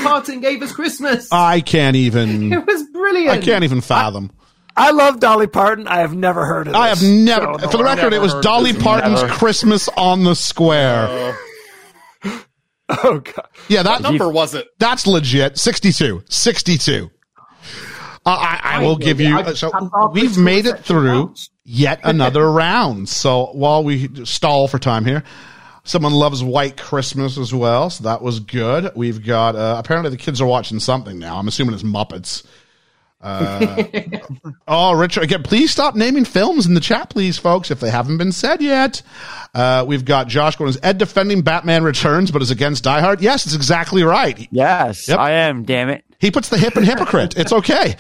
[0.04, 1.30] Parton gave us Christmas.
[1.32, 3.30] I can't even, it was brilliant.
[3.30, 4.32] I can't even fathom.
[4.76, 5.88] I love Dolly Parton.
[5.88, 6.82] I have never heard of this.
[6.82, 7.98] I have never, show in the for the world.
[7.98, 8.74] record, it was Dolly.
[8.74, 9.34] Parton's Never.
[9.34, 11.38] Christmas on the Square.
[13.04, 13.48] Oh, God.
[13.70, 14.68] Yeah, that What number was it?
[14.78, 15.58] that's legit.
[15.58, 16.24] 62.
[16.28, 17.10] 62.
[18.26, 19.38] Uh, I, I will give you.
[19.38, 19.72] I- So
[20.12, 21.50] we've made it through rounds.
[21.72, 23.10] Yet another round.
[23.10, 25.24] So while we stall for time here,
[25.84, 28.92] Someone loves White Christmas as well, so that was good.
[28.96, 31.38] We've got uh, apparently the kids are watching something now.
[31.38, 32.44] I'm assuming it's Muppets.
[33.22, 33.84] Uh,
[34.68, 38.18] oh, Richard, again, please stop naming films in the chat, please, folks, if they haven't
[38.18, 39.02] been said yet.
[39.54, 43.22] Uh, we've got Josh going, is Ed defending Batman Returns, but is against Die Hard?
[43.22, 44.48] Yes, it's exactly right.
[44.52, 45.20] Yes, Yep.
[45.20, 45.64] I am.
[45.64, 46.04] Damn it.
[46.20, 47.36] He puts the hip and hypocrite.
[47.36, 47.96] It's okay.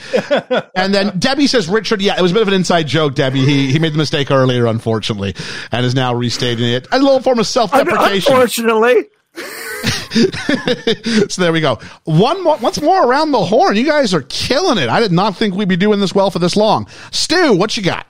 [0.76, 3.44] And then Debbie says, Richard, yeah, it was a bit of an inside joke, Debbie.
[3.44, 5.34] He, he made the mistake earlier, unfortunately,
[5.72, 6.88] and is now restating it.
[6.92, 8.32] A little form of self-deprecation.
[8.32, 9.08] Unfortunately,
[11.30, 11.80] so there we go.
[12.04, 13.76] One more, once more around the horn.
[13.76, 14.90] You guys are killing it.
[14.90, 16.88] I did not think we'd be doing this well for this long.
[17.12, 18.08] Stu, what you got?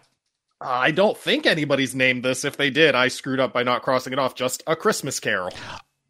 [0.59, 2.45] I don't think anybody's named this.
[2.45, 4.35] If they did, I screwed up by not crossing it off.
[4.35, 5.51] Just a Christmas Carol,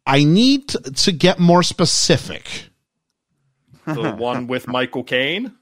[0.06, 2.68] I need to, get more specific.
[3.86, 5.52] the one with Michael Caine.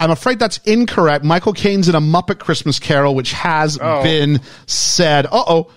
[0.00, 1.24] I'm afraid that's incorrect.
[1.24, 4.02] Michael Caine's in a Muppet Christmas Carol, which has Oh.
[4.02, 5.24] been said.
[5.26, 5.70] Uh oh.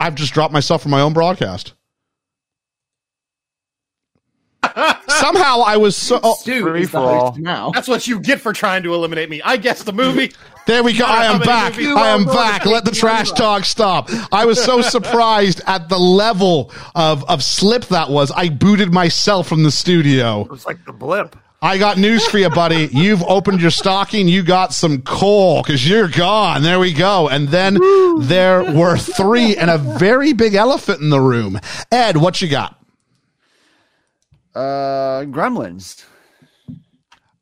[0.00, 1.74] I've just dropped myself from my own broadcast.
[5.08, 6.20] Somehow I was so.
[6.22, 7.36] Oh, Stu Free for all.
[7.38, 7.70] now.
[7.70, 9.42] That's what you get for trying to eliminate me.
[9.42, 10.32] I guess the movie.
[10.66, 11.04] there we go.
[11.04, 11.76] I am back.
[11.78, 12.64] I am back.
[12.64, 14.08] Let the trash talk stop.
[14.32, 18.30] I was so surprised at the level of, of slip that was.
[18.30, 20.42] I booted myself from the studio.
[20.42, 21.36] it was like the blip.
[21.62, 22.88] I got news for you, buddy.
[22.90, 24.28] You've opened your stocking.
[24.28, 26.62] You got some coal because you're gone.
[26.62, 27.28] There we go.
[27.28, 27.74] And then
[28.20, 31.60] there were three and a very big elephant in the room.
[31.92, 32.76] Ed, what you got?
[34.54, 36.02] Uh, Gremlins.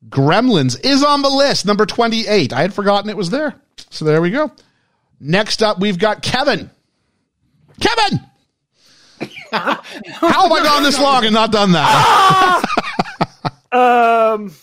[0.09, 2.51] Gremlins is on the list, number 28.
[2.51, 3.55] I had forgotten it was there.
[3.89, 4.51] So there we go.
[5.21, 6.69] Next up, we've got Kevin.
[7.79, 8.19] Kevin!
[9.51, 9.81] How
[10.49, 12.65] have I gone this long and not done that?
[13.79, 14.53] Um.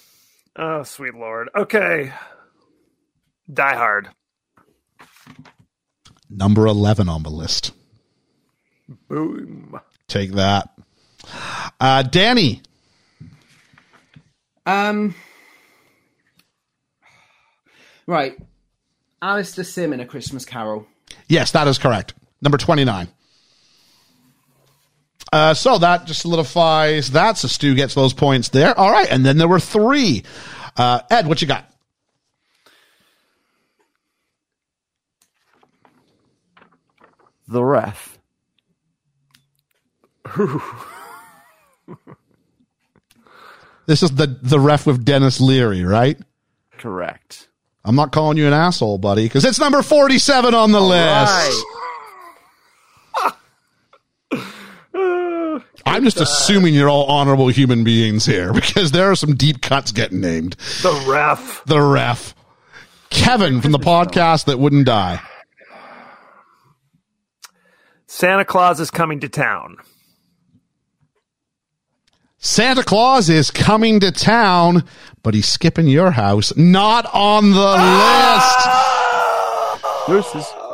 [0.57, 1.49] Oh, sweet lord.
[1.55, 2.13] Okay.
[3.53, 4.09] Die Hard.
[6.29, 7.73] number 11 on the list.
[9.09, 9.79] Boom.
[10.09, 10.71] Take that.
[11.81, 12.63] Uh, Danny.
[14.67, 15.15] Um.
[18.07, 18.37] Right.
[19.23, 20.87] Alastair Sim in A Christmas Carol.
[21.29, 22.15] Yes, that is correct.
[22.43, 23.09] Number 29.
[25.37, 27.37] Uh, so that just solidifies that.
[27.37, 28.77] So Stu gets those points there.
[28.79, 29.07] All right.
[29.11, 30.23] And then there were three.
[30.79, 31.71] Uh, Ed, what you got?
[37.49, 38.19] The Ref.
[43.87, 46.19] This is the, the ref with Denis Leary, right?
[46.79, 47.47] Correct.
[47.85, 51.65] I'm not calling you an asshole, buddy, because it's number 47 on the list.
[55.87, 59.93] I'm just assuming you're all honorable human beings here because there are some deep cuts
[59.93, 60.57] getting named.
[60.83, 61.63] The ref.
[61.65, 62.35] The ref.
[63.11, 65.21] Kevin from the podcast that wouldn't die.
[68.07, 69.77] Santa Claus is coming to town.
[72.39, 74.85] Santa Claus is coming to town,
[75.23, 76.55] but he's skipping your house.
[76.57, 78.49] Not on the ah!
[80.09, 80.35] list.
[80.35, 80.66] Deuces.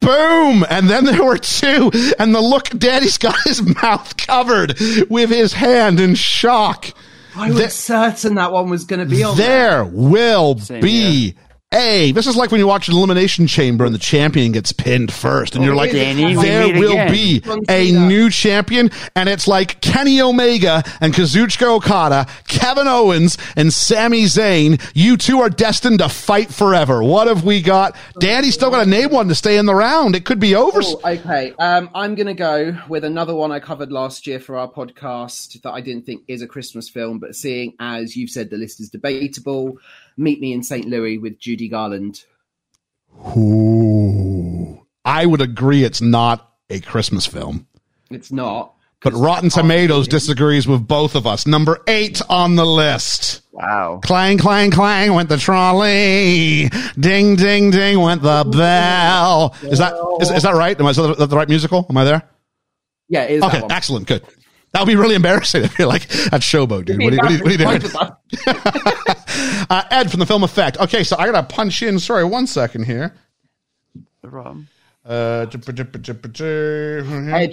[0.00, 0.64] Boom!
[0.68, 4.78] And then there were two, and the look Daddy's got his mouth covered
[5.08, 6.92] with his hand in shock.
[7.36, 11.34] I was certain that one was going to be on There will Same be
[11.74, 12.12] a.
[12.12, 15.54] This is like when you watch an elimination chamber and the champion gets pinned first,
[15.54, 20.82] and you're like, Danny, there will be a new champion, and it's like Kenny Omega
[21.00, 24.80] and Kazuchika Okada, Kevin Owens, and Sami Zayn.
[24.94, 27.02] You two are destined to fight forever.
[27.02, 27.96] What have we got?
[28.18, 30.16] Danny's still got to name one to stay in the round.
[30.16, 30.80] It could be over.
[30.82, 31.52] Oh, okay.
[31.58, 35.60] Um, I'm going to go with another one I covered last year for our podcast
[35.62, 38.80] that I didn't think is a Christmas film, but seeing as you've said the list
[38.80, 39.78] is debatable,
[40.16, 40.86] Meet Me in St.
[40.86, 42.24] Louis with Judy Garland.
[43.36, 44.84] Ooh.
[45.04, 47.66] I would agree it's not a Christmas film.
[48.10, 48.72] It's not.
[49.02, 51.46] But Rotten Tomatoes disagrees with both of us.
[51.46, 53.42] Number eight on the list.
[53.52, 54.00] Wow.
[54.02, 56.70] Clang, clang, clang went the trolley.
[56.98, 59.54] Ding, ding, ding went the bell.
[59.62, 60.78] Is that is, is that right?
[60.80, 61.86] Am I is that the right musical?
[61.90, 62.22] Am I there?
[63.10, 63.72] Yeah, it is Okay, that one.
[63.72, 64.22] excellent, good.
[64.72, 67.02] That would be really embarrassing if you're like at Showboat, dude.
[67.02, 69.06] What are you, what are you, what are you doing?
[69.36, 69.66] Both of us.
[69.70, 70.78] Uh, Ed from the film Effect.
[70.78, 71.98] Okay, so I gotta punch in.
[71.98, 73.14] Sorry, one second here.
[74.22, 74.68] The rum.
[75.06, 75.46] Uh.
[75.50, 75.54] Ed,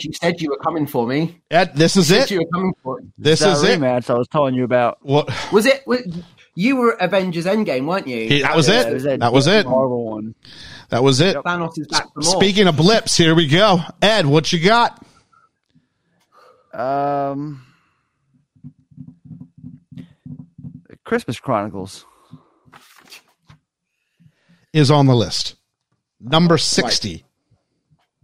[0.03, 1.41] you said you were coming for me.
[1.51, 2.31] Ed, this is You said it.
[2.31, 3.05] you were coming for it.
[3.17, 3.79] This that is it.
[3.79, 4.99] rematch I was telling you about.
[5.01, 5.29] What?
[5.51, 5.85] Was it?
[5.85, 6.01] Was,
[6.55, 8.27] you were Avengers Endgame, weren't you?
[8.27, 8.99] He- that was Yeah, it.
[9.03, 9.65] that That was it.
[9.65, 10.33] Marvel one.
[10.89, 11.35] That was it.
[11.37, 12.35] Thanos is back for more.
[12.35, 13.79] Speaking of blips, here we go.
[14.01, 15.01] Ed, what you got?
[16.73, 17.65] Um,
[21.11, 22.05] Christmas Chronicles.
[24.71, 25.55] Is on the list.
[26.21, 27.25] Number 60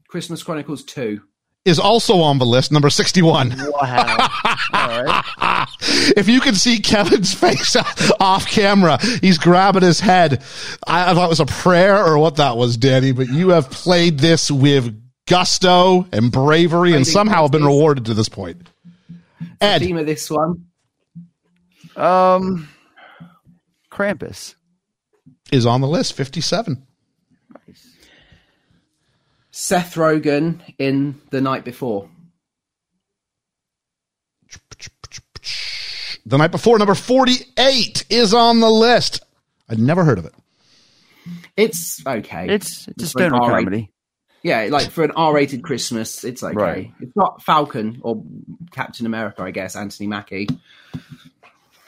[0.08, 1.20] Christmas Chronicles 2.
[1.66, 2.72] is also on the list.
[2.72, 3.50] Number 61.
[3.50, 4.30] Wow.
[4.72, 5.68] All right.
[6.16, 7.76] if you can see Kevin's face
[8.22, 10.42] off camera, he's grabbing his head.
[10.88, 13.70] I, I thought it was a prayer or what that was, Danny, but you have
[13.70, 18.66] played this with gusto and bravery and somehow have been rewarded to this point.
[19.60, 20.68] The Ed, theme of this one.
[21.98, 22.70] Um,
[23.98, 24.53] Krampus.
[25.52, 26.86] is on the list, 57.
[29.49, 32.10] Seth Rogen in The Night Before.
[36.28, 39.24] The night before, number 48 is on the list.
[39.69, 40.34] I'd never heard of it.
[41.56, 42.48] It's okay.
[42.49, 43.91] It's it's a For an stoner comedy.
[44.44, 46.56] Yeah, like for an R-rated Christmas, it's okay.
[46.56, 46.91] Right.
[46.99, 48.24] It's not Falcon or
[48.72, 49.76] Captain America, I guess.
[49.76, 50.48] Anthony Mackie.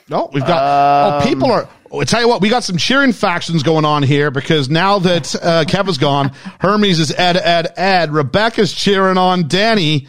[0.09, 0.57] No, we've got.
[0.57, 1.69] Um, oh, people are.
[1.91, 5.35] I tell you what, we got some cheering factions going on here because now that
[5.41, 6.29] uh, Kevin's gone,
[6.59, 8.11] Hermes is Ed, Ed, Ed.
[8.11, 10.07] Rebecca's cheering on Danny.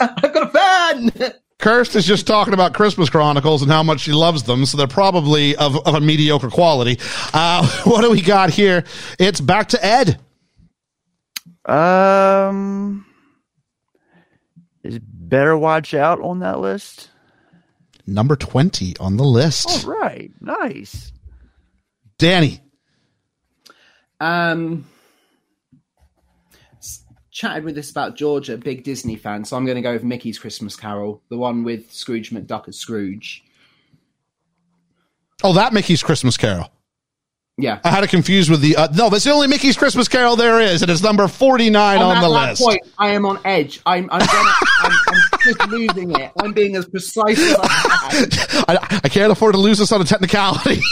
[0.00, 1.32] I've got a fan.
[1.60, 4.86] Kirst is just talking about Christmas Chronicles and how much she loves them, so they're
[4.86, 6.98] probably of, of a mediocre quality.
[7.32, 8.84] Uh, what do we got here?
[9.18, 10.20] It's back to Ed.
[11.64, 13.06] Um,
[14.82, 17.08] is Better Watch Out on that list?
[18.06, 19.86] Number 20 on the list.
[19.86, 21.12] All right, nice.
[22.18, 22.60] Danny.
[24.20, 24.86] Um,
[27.30, 30.38] chatted with this about Georgia, big Disney fan, so I'm going to go with Mickey's
[30.38, 33.44] Christmas Carol, the one with Scrooge McDuck as Scrooge.
[35.42, 36.70] Oh, that Mickey's Christmas Carol.
[37.56, 37.78] Yeah.
[37.84, 38.74] I had it confused with the.
[38.76, 42.16] Uh, no, that's the only Mickey's Christmas Carol there is, and it's number 49 on,
[42.16, 42.62] at the that list.
[42.62, 43.80] point, I am on edge.
[43.86, 44.52] I'm, I'm, gonna,
[44.82, 46.32] I'm, I'm just losing it.
[46.42, 47.66] I'm being as precise as I
[48.10, 48.64] can.
[48.68, 50.80] I, I can't afford to lose this on a technicality.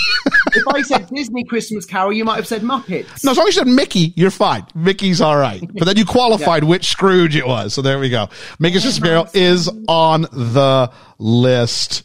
[0.54, 3.24] If I said Disney Christmas Carol, you might have said Muppets.
[3.24, 4.66] no, as long as you said Mickey, you're fine.
[4.74, 5.62] Mickey's all right.
[5.72, 7.72] But then you qualified which Scrooge it was.
[7.72, 8.28] So there we go.
[8.58, 12.02] Mickey's Christmas Carol is on the list.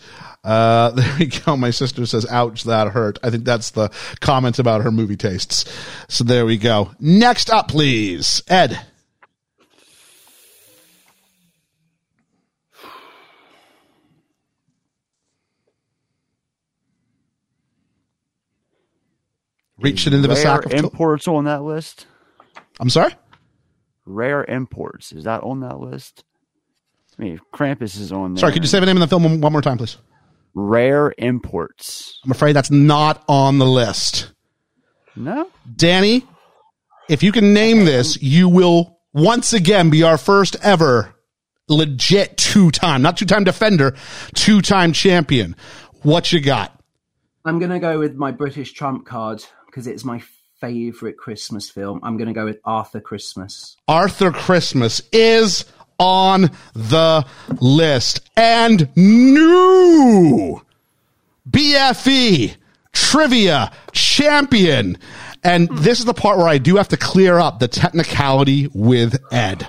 [0.48, 1.58] Uh, there we go.
[1.58, 3.20] My sister says, ouch, that hurt.
[3.22, 3.90] I think that's the
[4.22, 5.66] comment about her movie tastes.
[6.08, 6.92] So there we go.
[7.02, 8.42] Next up, please.
[8.48, 8.80] Ed.
[19.80, 22.08] Reaching into the sack of imports on that list.
[22.80, 23.14] I'm sorry?
[24.06, 26.24] Rare imports is that on that list?
[27.20, 28.40] I mean, Krampus is on there.
[28.40, 29.98] Sorry, could you say the name of the film one more time, please?
[30.60, 32.20] Rare imports.
[32.26, 34.32] I'm afraid that's not on the list.
[35.16, 35.52] No.
[35.76, 36.26] Danny,
[37.08, 41.14] if you can name this, you will once again be our first ever
[41.70, 43.96] legit two time, not two time defender,
[44.34, 45.56] two time champion.
[46.02, 46.74] What you got?
[47.46, 50.24] I'm going to go with my British trump card because it's my
[50.60, 52.00] favorite Christmas film.
[52.02, 53.78] I'm going to go with Arthur Christmas.
[53.88, 55.66] Arthur Christmas is
[56.00, 57.26] on the
[57.60, 58.30] list.
[58.36, 60.62] And new
[61.50, 62.56] BFE
[62.92, 64.98] trivia champion.
[65.44, 69.18] And this is the part where I do have to clear up the technicality with
[69.32, 69.68] Ed.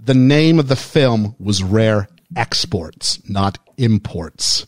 [0.00, 4.66] The name of the film was Rare Exports, not Imports.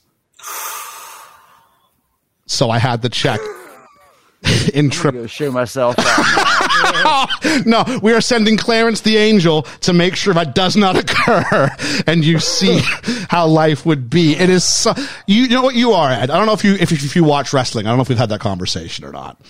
[2.47, 3.41] So I had to check
[4.75, 5.29] in trip.
[5.29, 5.97] Show myself
[7.67, 11.71] no, we are sending Clarence the Angel to make sure that does not occur,
[12.07, 12.81] and you see
[13.29, 14.35] how life would be.
[14.35, 14.95] It is so,
[15.27, 16.31] you know what you are, Ed.
[16.31, 17.87] I don't know if you if, if you watch wrestling.
[17.87, 19.41] I don't know if we've had that conversation or not.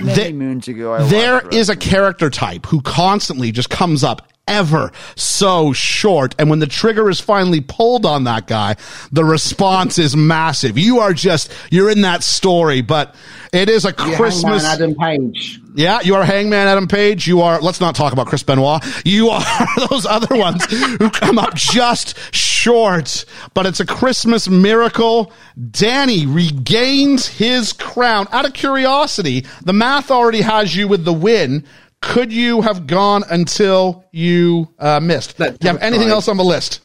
[0.00, 4.28] Many There- moons ago, I there is a character type who constantly just comes up
[4.50, 6.34] ever so short.
[6.38, 8.76] And when the trigger is finally pulled on that guy,
[9.12, 10.76] the response is massive.
[10.76, 13.14] You are just, you're in that story, but
[13.52, 14.64] it is a You're Christmas.
[14.64, 15.60] Hangman Adam Page.
[15.74, 17.28] Yeah, you are Hangman Adam Page.
[17.28, 18.82] You are, let's not talk about Chris Benoit.
[19.04, 19.42] You are
[19.90, 23.24] those other ones who come up just short,
[23.54, 25.32] but it's a Christmas miracle.
[25.70, 28.26] Danny regains his crown.
[28.32, 31.64] Out of curiosity, the math already has you with the win.
[32.02, 35.36] Could you have gone until you uh, missed?
[35.36, 36.14] Do you have have anything try.
[36.14, 36.80] else on the list?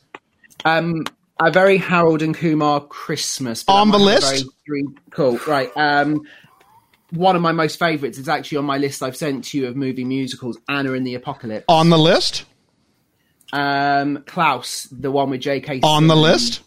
[0.65, 1.03] Um,
[1.41, 4.27] a very Harold and Kumar Christmas On the list?
[4.27, 5.69] very dream- cool, right?
[5.75, 6.21] Um,
[7.11, 9.75] one of my most favourites is actually on my list I've sent to you of
[9.75, 10.57] movie musicals.
[10.67, 11.65] Anna and the Apocalypse.
[11.69, 12.45] On the list?
[13.53, 15.79] Um, Klaus, the one with J.K.
[15.83, 16.61] On the list?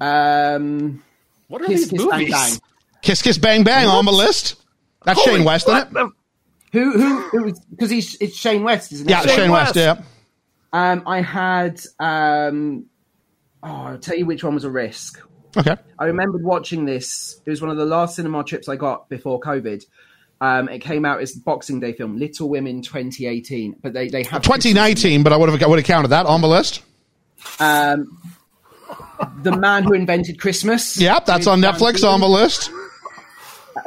[0.00, 1.02] Um,
[1.48, 2.30] What are Kiss these Kiss movies?
[2.30, 2.52] Bang.
[3.02, 4.56] Kiss Kiss Bang Bang on the list?
[5.04, 5.92] That's Holy- Shane West, isn't it?
[5.92, 6.12] the-
[6.72, 9.10] Who who who was because he's it's Shane West, isn't it?
[9.10, 10.00] Yeah, Shane Shane West, West.
[10.00, 10.02] yeah.
[10.72, 12.86] Um, I had um,
[13.62, 15.20] oh, I'll tell you which one was a risk.
[15.56, 15.76] Okay.
[15.98, 17.40] I remembered watching this.
[17.46, 19.84] It was one of the last cinema trips I got before COVID.
[20.40, 23.76] Um, it came out as Boxing Day film, Little Women 2018.
[23.82, 26.42] But they, they have 2019, but I would have I would have counted that on
[26.42, 26.82] the list.
[27.58, 28.20] Um,
[29.42, 31.00] the Man Who Invented Christmas.
[31.00, 32.70] Yep, that's on Netflix on the list.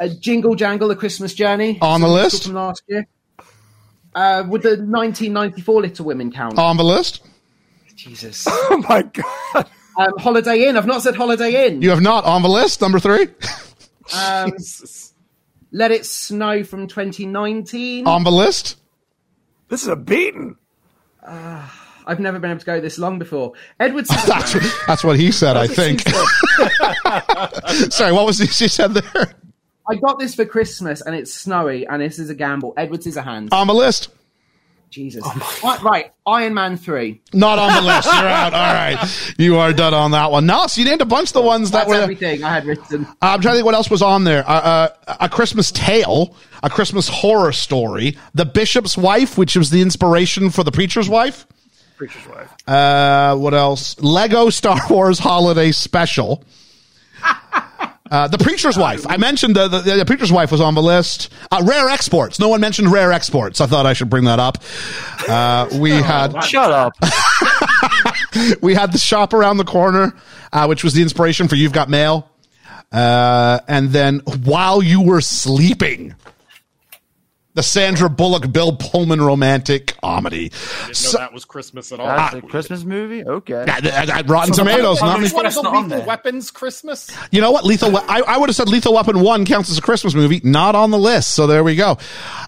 [0.00, 2.44] Uh, Jingle Jangle: A Christmas Journey On the It's a musical list.
[2.44, 3.06] from last year.
[4.14, 6.58] Uh, would the 1994 Little Women count?
[6.58, 7.22] On the list.
[7.94, 8.46] Jesus.
[8.50, 9.68] Oh my god.
[9.98, 10.76] Um, Holiday Inn.
[10.76, 11.82] I've not said Holiday Inn.
[11.82, 12.80] You have not on the list.
[12.80, 13.28] Number three.
[14.16, 14.52] Um,
[15.72, 18.06] Let It Snow from 2019.
[18.06, 18.78] on the list.
[19.68, 20.56] This is a beating.
[21.24, 23.52] I've never been able to go this long before.
[23.78, 24.86] Edward That's, Scissorhands.
[24.86, 26.00] that's what he said, I think.
[27.92, 29.34] Sorry, what was he, she said there?
[29.88, 32.74] I got this for Christmas and it's snowy and this is a gamble.
[32.76, 33.52] Edward Scissorhands.
[33.52, 34.08] On the list.
[34.90, 35.24] Jesus.
[35.64, 37.18] right, right, Iron Man 3.
[37.32, 38.04] Not on the list.
[38.06, 38.52] You're out.
[38.52, 39.34] All right.
[39.38, 40.44] You are done on that one.
[40.44, 41.94] No, so you named a bunch of the ones that That's were.
[42.02, 43.06] everything I had written.
[43.06, 44.46] Uh, I'm trying to think what else was on there.
[44.46, 49.80] Uh, uh, a Christmas Tale, a Christmas horror story, The Bishop's Wife, which was the
[49.80, 51.46] inspiration for The Preacher's Wife.
[51.96, 52.52] Preacher's wife.
[52.68, 53.98] Uh, what else?
[54.00, 56.44] Lego Star Wars Holiday Special.
[58.12, 59.06] Uh, the Preacher's Wife.
[59.08, 61.32] I mentioned the, the, the Preacher's Wife was on the list.
[61.50, 62.38] Uh, rare exports.
[62.38, 63.58] No one mentioned rare exports.
[63.58, 64.58] I thought I should bring that up.
[65.26, 66.92] Uh, we had Shut up.
[68.60, 70.14] we had the shop around the corner,
[70.52, 72.28] uh, which was the inspiration for You've Got Mail.
[72.92, 76.14] Uh, and then while you were sleeping,
[77.54, 80.48] the Sandra Bullock Bill Pullman romantic comedy.
[80.86, 82.06] Didn't So- that was Christmas at all.
[82.06, 83.24] That's a Christmas movie?
[83.24, 83.64] Okay.
[83.68, 85.26] At- at- at Rotten Tomatoes, not me.
[85.26, 86.06] It's one of the That's not on Lethal there.
[86.06, 87.10] Weapons Christmas.
[87.30, 87.64] You know what?
[87.64, 87.90] Lethal.
[87.90, 90.74] We- I, I would have said Lethal Weapon One counts as a Christmas movie, not
[90.74, 91.34] on the list.
[91.34, 91.98] So there we go.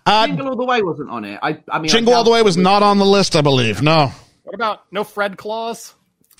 [0.06, 1.38] Uh, Jingle All the Way wasn't on it.
[1.42, 3.82] I, I mean, Jingle I All the Way was not on the list, I believe.
[3.82, 4.10] No.
[4.44, 5.94] What about no Fred Claus?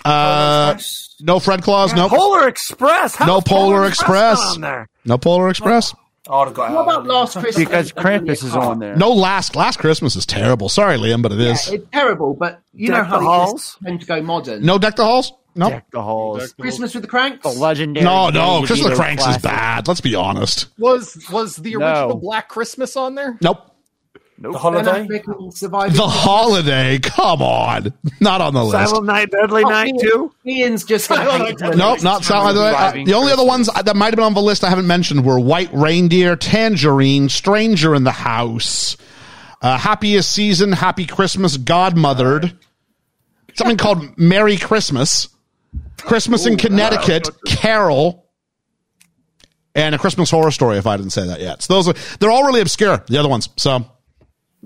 [0.05, 0.79] Uh,
[1.21, 1.95] no Fred Claus.
[1.95, 2.09] No.
[2.09, 3.15] Polar Express.
[3.17, 4.39] How No is Polar Express.
[4.39, 4.89] not on there?
[5.05, 5.95] No Polar Express.
[5.95, 5.97] I
[6.29, 7.57] would have got What about Last Christmas?
[7.57, 8.97] Because and Krampus is on there.
[8.97, 10.69] No Last Last Christmas is terrible.
[10.69, 11.69] Sorry, Liam, but it Yeah, is.
[11.69, 13.53] it's terrible, but you Deck know how the they Halls?
[13.63, 14.65] just tend to go modern.
[14.65, 15.33] No Deck the Halls.
[15.57, 15.69] No.
[15.71, 16.53] Deck the halls.
[16.55, 17.43] Christmas with the Cranks.
[17.45, 18.05] The legendary.
[18.05, 18.59] No, no.
[18.61, 19.87] Christmas Christmas the Cranks is bad.
[19.87, 20.67] Let's be honest.
[20.79, 21.87] Was was the No.
[21.87, 23.39] original Black Christmas on there?
[23.41, 23.71] Nope.
[24.39, 25.07] The holiday?
[25.07, 26.99] Affleck Surviving The Holiday.
[26.99, 27.93] Come on.
[28.21, 28.73] Not on the list.
[28.91, 30.33] Silent Night, Deadly Oh, Night Ian- too.
[30.47, 31.79] Ian's just Silent Night, hate Deadly it.
[31.79, 33.01] Nope, not Silent Night.
[33.01, 35.25] Uh, the only other ones that might have been on the list I haven't mentioned
[35.25, 38.97] were White Reindeer, Tangerine, Stranger in the House,
[39.63, 42.57] uh, Happiest Season, Happy Christmas, Godmothered,
[43.55, 45.29] something called Merry Christmas,
[45.99, 48.27] Christmas in Connecticut, Carol,
[49.77, 50.77] and a Christmas Horror Story.
[50.79, 53.03] If I didn't say that yet, so those are they're all really obscure.
[53.09, 53.87] The other ones, so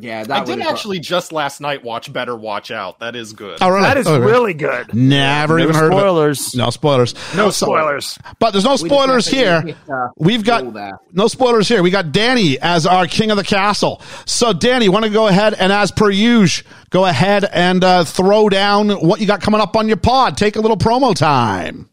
[0.00, 3.00] Yeah, that I did have got- actually just last night watch Better Watch Out.
[3.00, 3.58] That is good.
[3.60, 3.82] oh really?
[3.82, 4.94] That is Oh, really good.
[4.94, 6.54] Never No even heard of spoilers.
[6.54, 7.14] No spoilers.
[7.34, 8.18] No So- spoilers.
[8.38, 9.76] But there's no spoilers definitely here.
[9.86, 10.64] hit, uh, We've got
[11.12, 11.82] no spoilers here.
[11.82, 14.00] We got Danny as our king of the castle.
[14.24, 18.48] So, Danny, want to go ahead and, as per usual, go ahead and uh, throw
[18.48, 20.36] down what you got coming up on your pod.
[20.36, 21.88] Take a little promo time.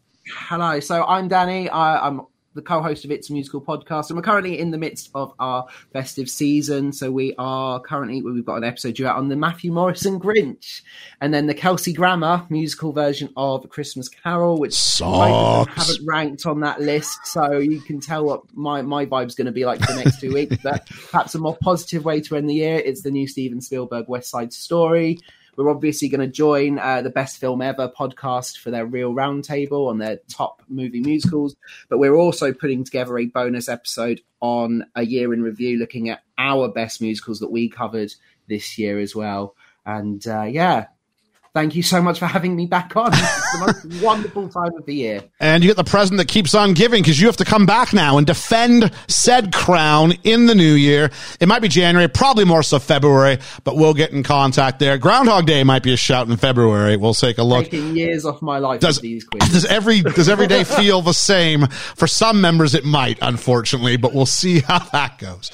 [0.48, 1.68] Hello, so I'm Danny.
[1.68, 2.20] I, I'm
[2.56, 5.66] the co-host of It's a Musical podcast, and we're currently in the midst of our
[5.92, 6.92] festive season.
[6.92, 10.82] So we are currently we've got an episode due out on the Matthew Morrison Grinch,
[11.20, 16.60] and then the Kelsey Grammer musical version of Christmas Carol, which I haven't ranked on
[16.60, 17.26] that list.
[17.26, 20.20] So you can tell what my my vibe's going to be like for the next
[20.20, 20.56] two weeks.
[20.62, 22.78] But perhaps a more positive way to end the year.
[22.78, 25.20] It's the new Steven Spielberg West Side Story.
[25.56, 29.88] We're obviously going to join uh, the Best Film Ever podcast for their real roundtable
[29.88, 31.56] on their top movie musicals.
[31.88, 36.22] But we're also putting together a bonus episode on a year in review, looking at
[36.38, 38.12] our best musicals that we covered
[38.48, 39.54] this year as well.
[39.84, 40.86] And uh, yeah,
[41.56, 43.10] thank you so much for having me back on.
[43.14, 45.24] It's the most wonderful time of the year.
[45.40, 47.94] And you get the present that keeps on giving because you have to come back
[47.94, 51.10] now and defend said crown in the new year.
[51.40, 54.98] It might be January, probably more so February, but we'll get in contact there.
[54.98, 56.98] Groundhog Day might be a shout in February.
[56.98, 57.64] We'll take a look.
[57.64, 61.68] Taking years off my life Does, these does every does every day feel the same?
[61.68, 65.50] For some members, it might, unfortunately, but we'll see how that goes.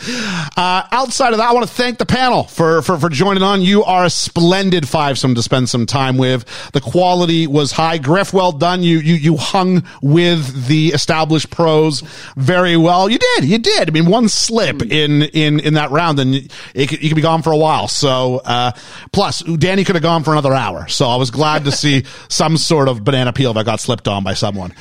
[0.56, 3.62] Uh, outside of that, I want to thank the panel for, for for joining on.
[3.62, 6.44] You are a splendid fivesome to spend some time with.
[6.72, 7.98] The quality was high.
[7.98, 8.82] Griff, well done.
[8.82, 12.02] You you you hung with the established pros
[12.36, 13.08] very well.
[13.08, 13.88] You did, you did.
[13.88, 16.34] I mean, one slip in in in that round, and
[16.74, 17.88] it could, you could be gone for a while.
[17.88, 18.72] So, uh,
[19.12, 20.88] plus Danny could have gone for another hour.
[20.88, 24.24] So I was glad to see some sort of banana peel that got slipped on
[24.24, 24.72] by someone.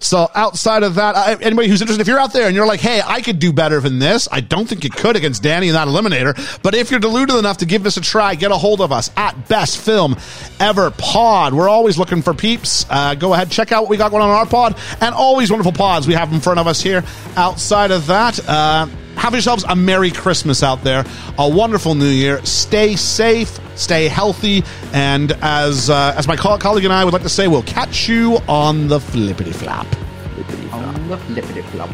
[0.00, 2.80] So outside of that, uh, anybody who's interested, if you're out there and you're like,
[2.80, 5.74] hey, I could do better than this, I don't think you could against Danny in
[5.74, 6.34] that eliminator.
[6.62, 9.10] But if you're deluded enough to give this a try, get a hold of us
[9.16, 10.16] at Best Film
[10.58, 11.52] Ever Pod.
[11.52, 12.86] We're always looking for peeps.
[12.88, 15.72] Uh, go ahead, check out what we got going on our pod, and always wonderful
[15.72, 17.04] pods we have in front of us here.
[17.36, 18.86] Outside of that, uh,
[19.20, 21.04] have yourselves a Merry Christmas out there,
[21.38, 22.42] a wonderful New Year.
[22.46, 24.64] Stay safe, stay healthy,
[24.94, 28.38] and as uh, as my colleague and I would like to say, we'll catch you
[28.48, 29.86] on the flippity flap.
[30.72, 31.90] On the flippity flop.